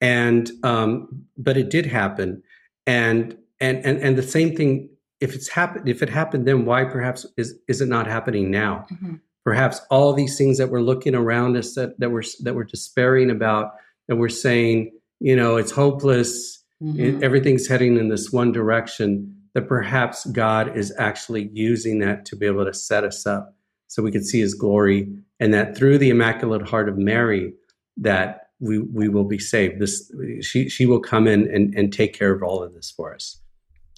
and 0.00 0.50
um, 0.62 1.26
but 1.36 1.56
it 1.56 1.70
did 1.70 1.86
happen, 1.86 2.42
and 2.86 3.36
and 3.60 3.84
and 3.84 3.98
and 3.98 4.16
the 4.16 4.22
same 4.22 4.56
thing. 4.56 4.88
If 5.20 5.34
it's 5.34 5.48
happened, 5.48 5.86
if 5.86 6.02
it 6.02 6.08
happened 6.08 6.46
then, 6.46 6.64
why 6.64 6.84
perhaps 6.84 7.26
is 7.36 7.58
is 7.68 7.80
it 7.80 7.88
not 7.88 8.06
happening 8.06 8.50
now? 8.50 8.86
Mm-hmm. 8.90 9.14
Perhaps 9.44 9.80
all 9.90 10.12
these 10.12 10.36
things 10.36 10.58
that 10.58 10.70
we're 10.70 10.82
looking 10.82 11.14
around 11.14 11.56
us 11.56 11.74
that 11.74 11.98
that 11.98 12.10
we're 12.10 12.22
that 12.42 12.54
we're 12.54 12.64
despairing 12.64 13.30
about, 13.30 13.72
that 14.08 14.16
we're 14.16 14.28
saying, 14.28 14.92
you 15.18 15.34
know, 15.34 15.56
it's 15.56 15.70
hopeless. 15.70 16.62
Mm-hmm. 16.82 17.00
It, 17.00 17.22
everything's 17.22 17.66
heading 17.66 17.96
in 17.96 18.08
this 18.08 18.30
one 18.30 18.52
direction. 18.52 19.36
That 19.54 19.66
perhaps 19.66 20.26
God 20.26 20.76
is 20.76 20.94
actually 20.96 21.50
using 21.52 21.98
that 22.00 22.24
to 22.26 22.36
be 22.36 22.46
able 22.46 22.64
to 22.64 22.74
set 22.74 23.02
us 23.02 23.26
up 23.26 23.56
so 23.88 24.02
we 24.02 24.12
can 24.12 24.22
see 24.22 24.40
His 24.40 24.54
glory, 24.54 25.08
and 25.40 25.52
that 25.52 25.76
through 25.76 25.98
the 25.98 26.10
Immaculate 26.10 26.68
Heart 26.68 26.88
of 26.88 26.96
Mary, 26.96 27.52
that 27.96 28.50
we 28.60 28.78
we 28.78 29.08
will 29.08 29.24
be 29.24 29.38
saved. 29.38 29.80
This 29.80 30.12
she 30.42 30.68
she 30.68 30.86
will 30.86 31.00
come 31.00 31.26
in 31.26 31.52
and, 31.52 31.74
and 31.74 31.92
take 31.92 32.12
care 32.12 32.32
of 32.32 32.42
all 32.42 32.62
of 32.62 32.74
this 32.74 32.90
for 32.90 33.14
us. 33.14 33.40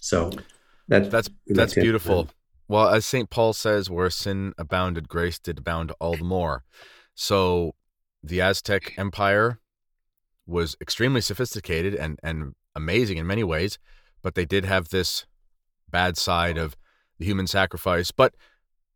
So 0.01 0.31
that, 0.89 1.11
that's 1.11 1.29
that's 1.47 1.75
beautiful. 1.75 2.29
Well, 2.73 2.89
as 2.89 3.05
St. 3.05 3.29
Paul 3.29 3.53
says, 3.53 3.91
where 3.91 4.09
sin 4.09 4.55
abounded, 4.57 5.07
grace 5.07 5.39
did 5.39 5.59
abound 5.59 5.93
all 6.01 6.17
the 6.17 6.25
more. 6.25 6.65
So 7.15 7.75
the 8.23 8.41
Aztec 8.41 8.95
Empire 8.97 9.61
was 10.47 10.75
extremely 10.81 11.21
sophisticated 11.21 11.95
and, 11.95 12.19
and 12.23 12.55
amazing 12.75 13.19
in 13.19 13.27
many 13.27 13.45
ways, 13.45 13.79
but 14.23 14.35
they 14.35 14.47
did 14.47 14.65
have 14.65 14.89
this 14.89 15.27
bad 15.91 16.17
side 16.17 16.57
of 16.57 16.75
the 17.19 17.27
human 17.27 17.47
sacrifice. 17.47 18.11
But 18.11 18.33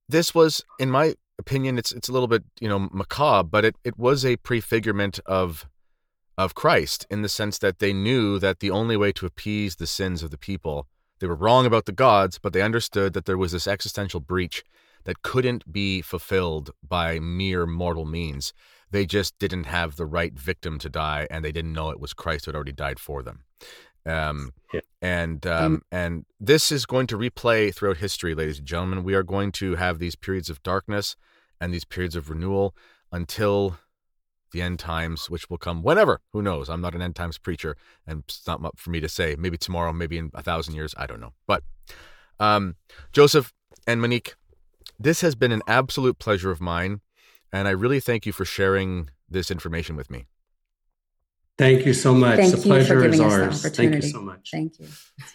this 0.09 0.35
was, 0.35 0.65
in 0.79 0.91
my 0.91 1.17
opinion, 1.39 1.77
it's 1.77 1.93
it's 1.93 2.09
a 2.09 2.13
little 2.13 2.29
bit 2.29 2.45
you 2.59 2.71
know 2.71 2.89
macabre, 2.91 3.47
but 3.47 3.67
it 3.67 3.77
it 3.85 3.99
was 3.99 4.25
a 4.25 4.39
prefigurement 4.39 5.21
of 5.27 5.69
of 6.39 6.55
Christ 6.55 7.07
in 7.11 7.21
the 7.21 7.29
sense 7.29 7.59
that 7.59 7.81
they 7.81 7.93
knew 7.93 8.39
that 8.39 8.61
the 8.61 8.71
only 8.71 8.97
way 8.97 9.13
to 9.13 9.27
appease 9.27 9.77
the 9.77 9.87
sins 9.87 10.23
of 10.23 10.31
the 10.31 10.39
people, 10.39 10.89
they 11.21 11.27
were 11.27 11.35
wrong 11.35 11.67
about 11.67 11.87
the 11.87 11.93
gods, 11.93 12.39
but 12.39 12.53
they 12.53 12.63
understood 12.63 13.13
that 13.15 13.25
there 13.25 13.39
was 13.39 13.53
this 13.53 13.67
existential 13.67 14.21
breach 14.21 14.65
that 15.05 15.23
couldn't 15.23 15.71
be 15.73 16.03
fulfilled 16.03 16.71
by 16.87 17.19
mere 17.19 17.67
mortal 17.67 18.05
means. 18.05 18.53
They 18.91 19.07
just 19.07 19.39
didn't 19.39 19.65
have 19.65 19.97
the 19.97 20.07
right 20.07 20.35
victim 20.39 20.79
to 20.81 20.89
die, 20.89 21.27
and 21.31 21.45
they 21.45 21.53
didn't 21.53 21.73
know 21.73 21.91
it 21.91 22.01
was 22.01 22.13
Christ 22.13 22.45
who 22.45 22.51
had 22.51 22.57
already 22.57 22.73
died 22.73 22.99
for 22.99 23.23
them. 23.23 23.45
Um, 24.05 24.53
yeah. 24.73 24.81
And 25.03 25.45
um, 25.47 25.65
um, 25.65 25.83
and 25.91 26.27
this 26.39 26.71
is 26.71 26.87
going 26.87 27.09
to 27.09 27.19
replay 27.19 27.75
throughout 27.75 27.97
history, 27.97 28.35
ladies 28.35 28.59
and 28.59 28.67
gentlemen. 28.67 29.03
We 29.03 29.15
are 29.15 29.25
going 29.25 29.53
to 29.53 29.75
have 29.75 29.99
these 29.99 30.15
periods 30.15 30.49
of 30.49 30.63
darkness 30.63 31.17
and 31.61 31.75
these 31.75 31.85
periods 31.85 32.15
of 32.15 32.31
renewal 32.31 32.75
until 33.11 33.79
the 34.57 34.63
end 34.63 34.79
times, 34.79 35.29
which 35.29 35.51
will 35.51 35.59
come 35.59 35.83
whenever. 35.83 36.21
Who 36.33 36.41
knows? 36.41 36.71
I'm 36.71 36.81
not 36.81 36.95
an 36.95 37.03
end 37.03 37.15
times 37.15 37.37
preacher, 37.37 37.77
and 38.07 38.23
it's 38.27 38.47
not 38.47 38.79
for 38.79 38.91
me 38.91 39.01
to 39.01 39.09
say. 39.09 39.37
Maybe 39.39 39.59
tomorrow, 39.59 39.93
maybe 39.93 40.17
in 40.17 40.31
a 40.33 40.43
thousand 40.43 40.75
years. 40.75 40.95
I 40.97 41.07
don't 41.07 41.21
know. 41.21 41.35
But 41.47 41.63
um, 42.41 42.77
Joseph 43.13 43.53
and 43.87 44.01
Monique, 44.01 44.35
this 44.99 45.21
has 45.21 45.35
been 45.35 45.53
an 45.53 45.63
absolute 45.67 46.19
pleasure 46.19 46.51
of 46.51 46.61
mine, 46.61 47.03
and 47.53 47.69
I 47.69 47.73
really 47.73 48.01
thank 48.01 48.25
you 48.25 48.33
for 48.33 48.47
sharing 48.47 49.11
this 49.29 49.51
information 49.51 49.95
with 49.95 50.11
me. 50.11 50.25
Thank 51.59 51.85
you 51.85 51.93
so 51.93 52.15
much. 52.15 52.39
Thank 52.39 52.55
the 52.55 52.63
pleasure 52.63 53.05
is 53.05 53.21
ours. 53.21 53.63
Thank 53.77 53.95
you 53.95 54.03
so 54.03 54.21
much. 54.23 54.51
Thank 54.51 54.79
you. 54.79 54.87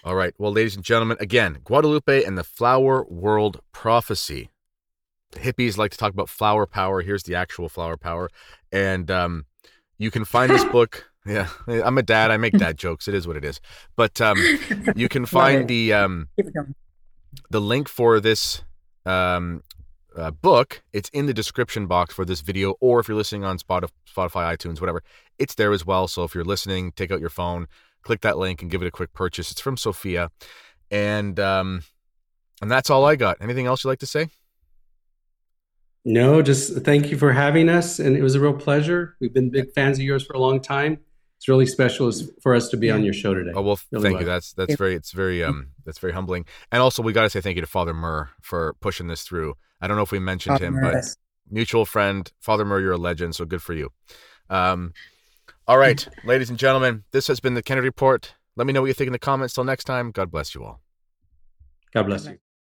All 0.03 0.15
right. 0.15 0.33
Well, 0.39 0.51
ladies 0.51 0.75
and 0.75 0.83
gentlemen, 0.83 1.17
again, 1.19 1.59
Guadalupe 1.63 2.23
and 2.23 2.37
the 2.37 2.43
Flower 2.43 3.05
World 3.07 3.61
Prophecy. 3.71 4.49
Hippies 5.31 5.77
like 5.77 5.91
to 5.91 5.97
talk 5.97 6.13
about 6.13 6.29
flower 6.29 6.65
power. 6.65 7.01
Here's 7.01 7.23
the 7.23 7.35
actual 7.35 7.69
flower 7.69 7.97
power. 7.97 8.29
And 8.71 9.09
um, 9.09 9.45
you 9.97 10.11
can 10.11 10.25
find 10.25 10.51
this 10.51 10.63
book. 10.71 11.05
Yeah, 11.25 11.49
I'm 11.67 11.97
a 11.97 12.03
dad. 12.03 12.31
I 12.31 12.37
make 12.37 12.57
dad 12.57 12.77
jokes. 12.77 13.07
It 13.07 13.13
is 13.13 13.27
what 13.27 13.37
it 13.37 13.45
is. 13.45 13.61
But 13.95 14.19
um, 14.19 14.37
you 14.95 15.07
can 15.07 15.25
find 15.27 15.67
the 15.67 15.93
um, 15.93 16.29
the 17.51 17.61
link 17.61 17.87
for 17.87 18.19
this 18.19 18.63
um, 19.05 19.61
uh, 20.15 20.31
book, 20.31 20.83
it's 20.93 21.09
in 21.09 21.25
the 21.25 21.33
description 21.33 21.87
box 21.87 22.13
for 22.13 22.25
this 22.25 22.41
video, 22.41 22.75
or 22.79 22.99
if 22.99 23.07
you're 23.07 23.17
listening 23.17 23.43
on 23.43 23.57
Spotify, 23.57 23.89
iTunes, 24.15 24.81
whatever, 24.81 25.03
it's 25.39 25.55
there 25.55 25.71
as 25.71 25.85
well. 25.85 26.07
So 26.07 26.23
if 26.23 26.35
you're 26.35 26.43
listening, 26.43 26.91
take 26.93 27.11
out 27.11 27.19
your 27.19 27.29
phone, 27.29 27.67
click 28.03 28.21
that 28.21 28.37
link, 28.37 28.61
and 28.61 28.69
give 28.69 28.81
it 28.81 28.87
a 28.87 28.91
quick 28.91 29.13
purchase. 29.13 29.51
It's 29.51 29.61
from 29.61 29.77
Sophia, 29.77 30.29
and 30.89 31.39
um, 31.39 31.83
and 32.61 32.69
that's 32.69 32.89
all 32.89 33.05
I 33.05 33.15
got. 33.15 33.37
Anything 33.41 33.67
else 33.67 33.83
you'd 33.83 33.89
like 33.89 33.99
to 33.99 34.07
say? 34.07 34.27
No, 36.03 36.41
just 36.41 36.83
thank 36.83 37.11
you 37.11 37.17
for 37.17 37.31
having 37.31 37.69
us, 37.69 37.99
and 37.99 38.17
it 38.17 38.23
was 38.23 38.35
a 38.35 38.39
real 38.39 38.53
pleasure. 38.53 39.15
We've 39.19 39.33
been 39.33 39.51
big 39.51 39.71
fans 39.73 39.99
of 39.99 40.03
yours 40.03 40.25
for 40.25 40.33
a 40.33 40.39
long 40.39 40.59
time. 40.59 40.99
It's 41.37 41.47
really 41.47 41.65
special 41.65 42.11
for 42.41 42.53
us 42.53 42.69
to 42.69 42.77
be 42.77 42.91
on 42.91 43.03
your 43.03 43.13
show 43.13 43.33
today. 43.33 43.51
Oh 43.55 43.61
well, 43.61 43.79
really 43.91 44.03
thank 44.03 44.13
well. 44.13 44.21
you. 44.21 44.27
That's 44.27 44.53
that's 44.53 44.75
very 44.75 44.95
it's 44.95 45.11
very 45.11 45.43
um 45.43 45.69
that's 45.85 45.97
very 45.97 46.13
humbling. 46.13 46.45
And 46.71 46.81
also, 46.81 47.01
we 47.01 47.13
got 47.13 47.23
to 47.23 47.29
say 47.29 47.41
thank 47.41 47.55
you 47.55 47.61
to 47.61 47.67
Father 47.67 47.93
Murr 47.93 48.29
for 48.41 48.75
pushing 48.79 49.07
this 49.07 49.23
through. 49.23 49.55
I 49.79 49.87
don't 49.87 49.97
know 49.97 50.03
if 50.03 50.11
we 50.11 50.19
mentioned 50.19 50.55
Father 50.55 50.65
him, 50.67 50.73
Murr. 50.75 50.93
but 50.93 51.15
mutual 51.49 51.85
friend, 51.85 52.31
Father 52.39 52.63
Murr, 52.63 52.79
you're 52.79 52.91
a 52.91 52.97
legend. 52.97 53.35
So 53.35 53.45
good 53.45 53.63
for 53.63 53.73
you. 53.73 53.89
Um, 54.49 54.93
all 55.67 55.77
right, 55.77 56.07
ladies 56.23 56.49
and 56.49 56.59
gentlemen, 56.59 57.05
this 57.11 57.27
has 57.27 57.39
been 57.39 57.55
the 57.55 57.63
Kennedy 57.63 57.87
Report. 57.87 58.35
Let 58.55 58.67
me 58.67 58.73
know 58.73 58.81
what 58.81 58.87
you 58.87 58.93
think 58.93 59.07
in 59.07 59.13
the 59.13 59.19
comments. 59.19 59.53
Till 59.53 59.63
next 59.63 59.85
time, 59.85 60.11
God 60.11 60.29
bless 60.29 60.53
you 60.53 60.63
all. 60.63 60.81
God 61.93 62.03
bless 62.03 62.25
you. 62.25 62.37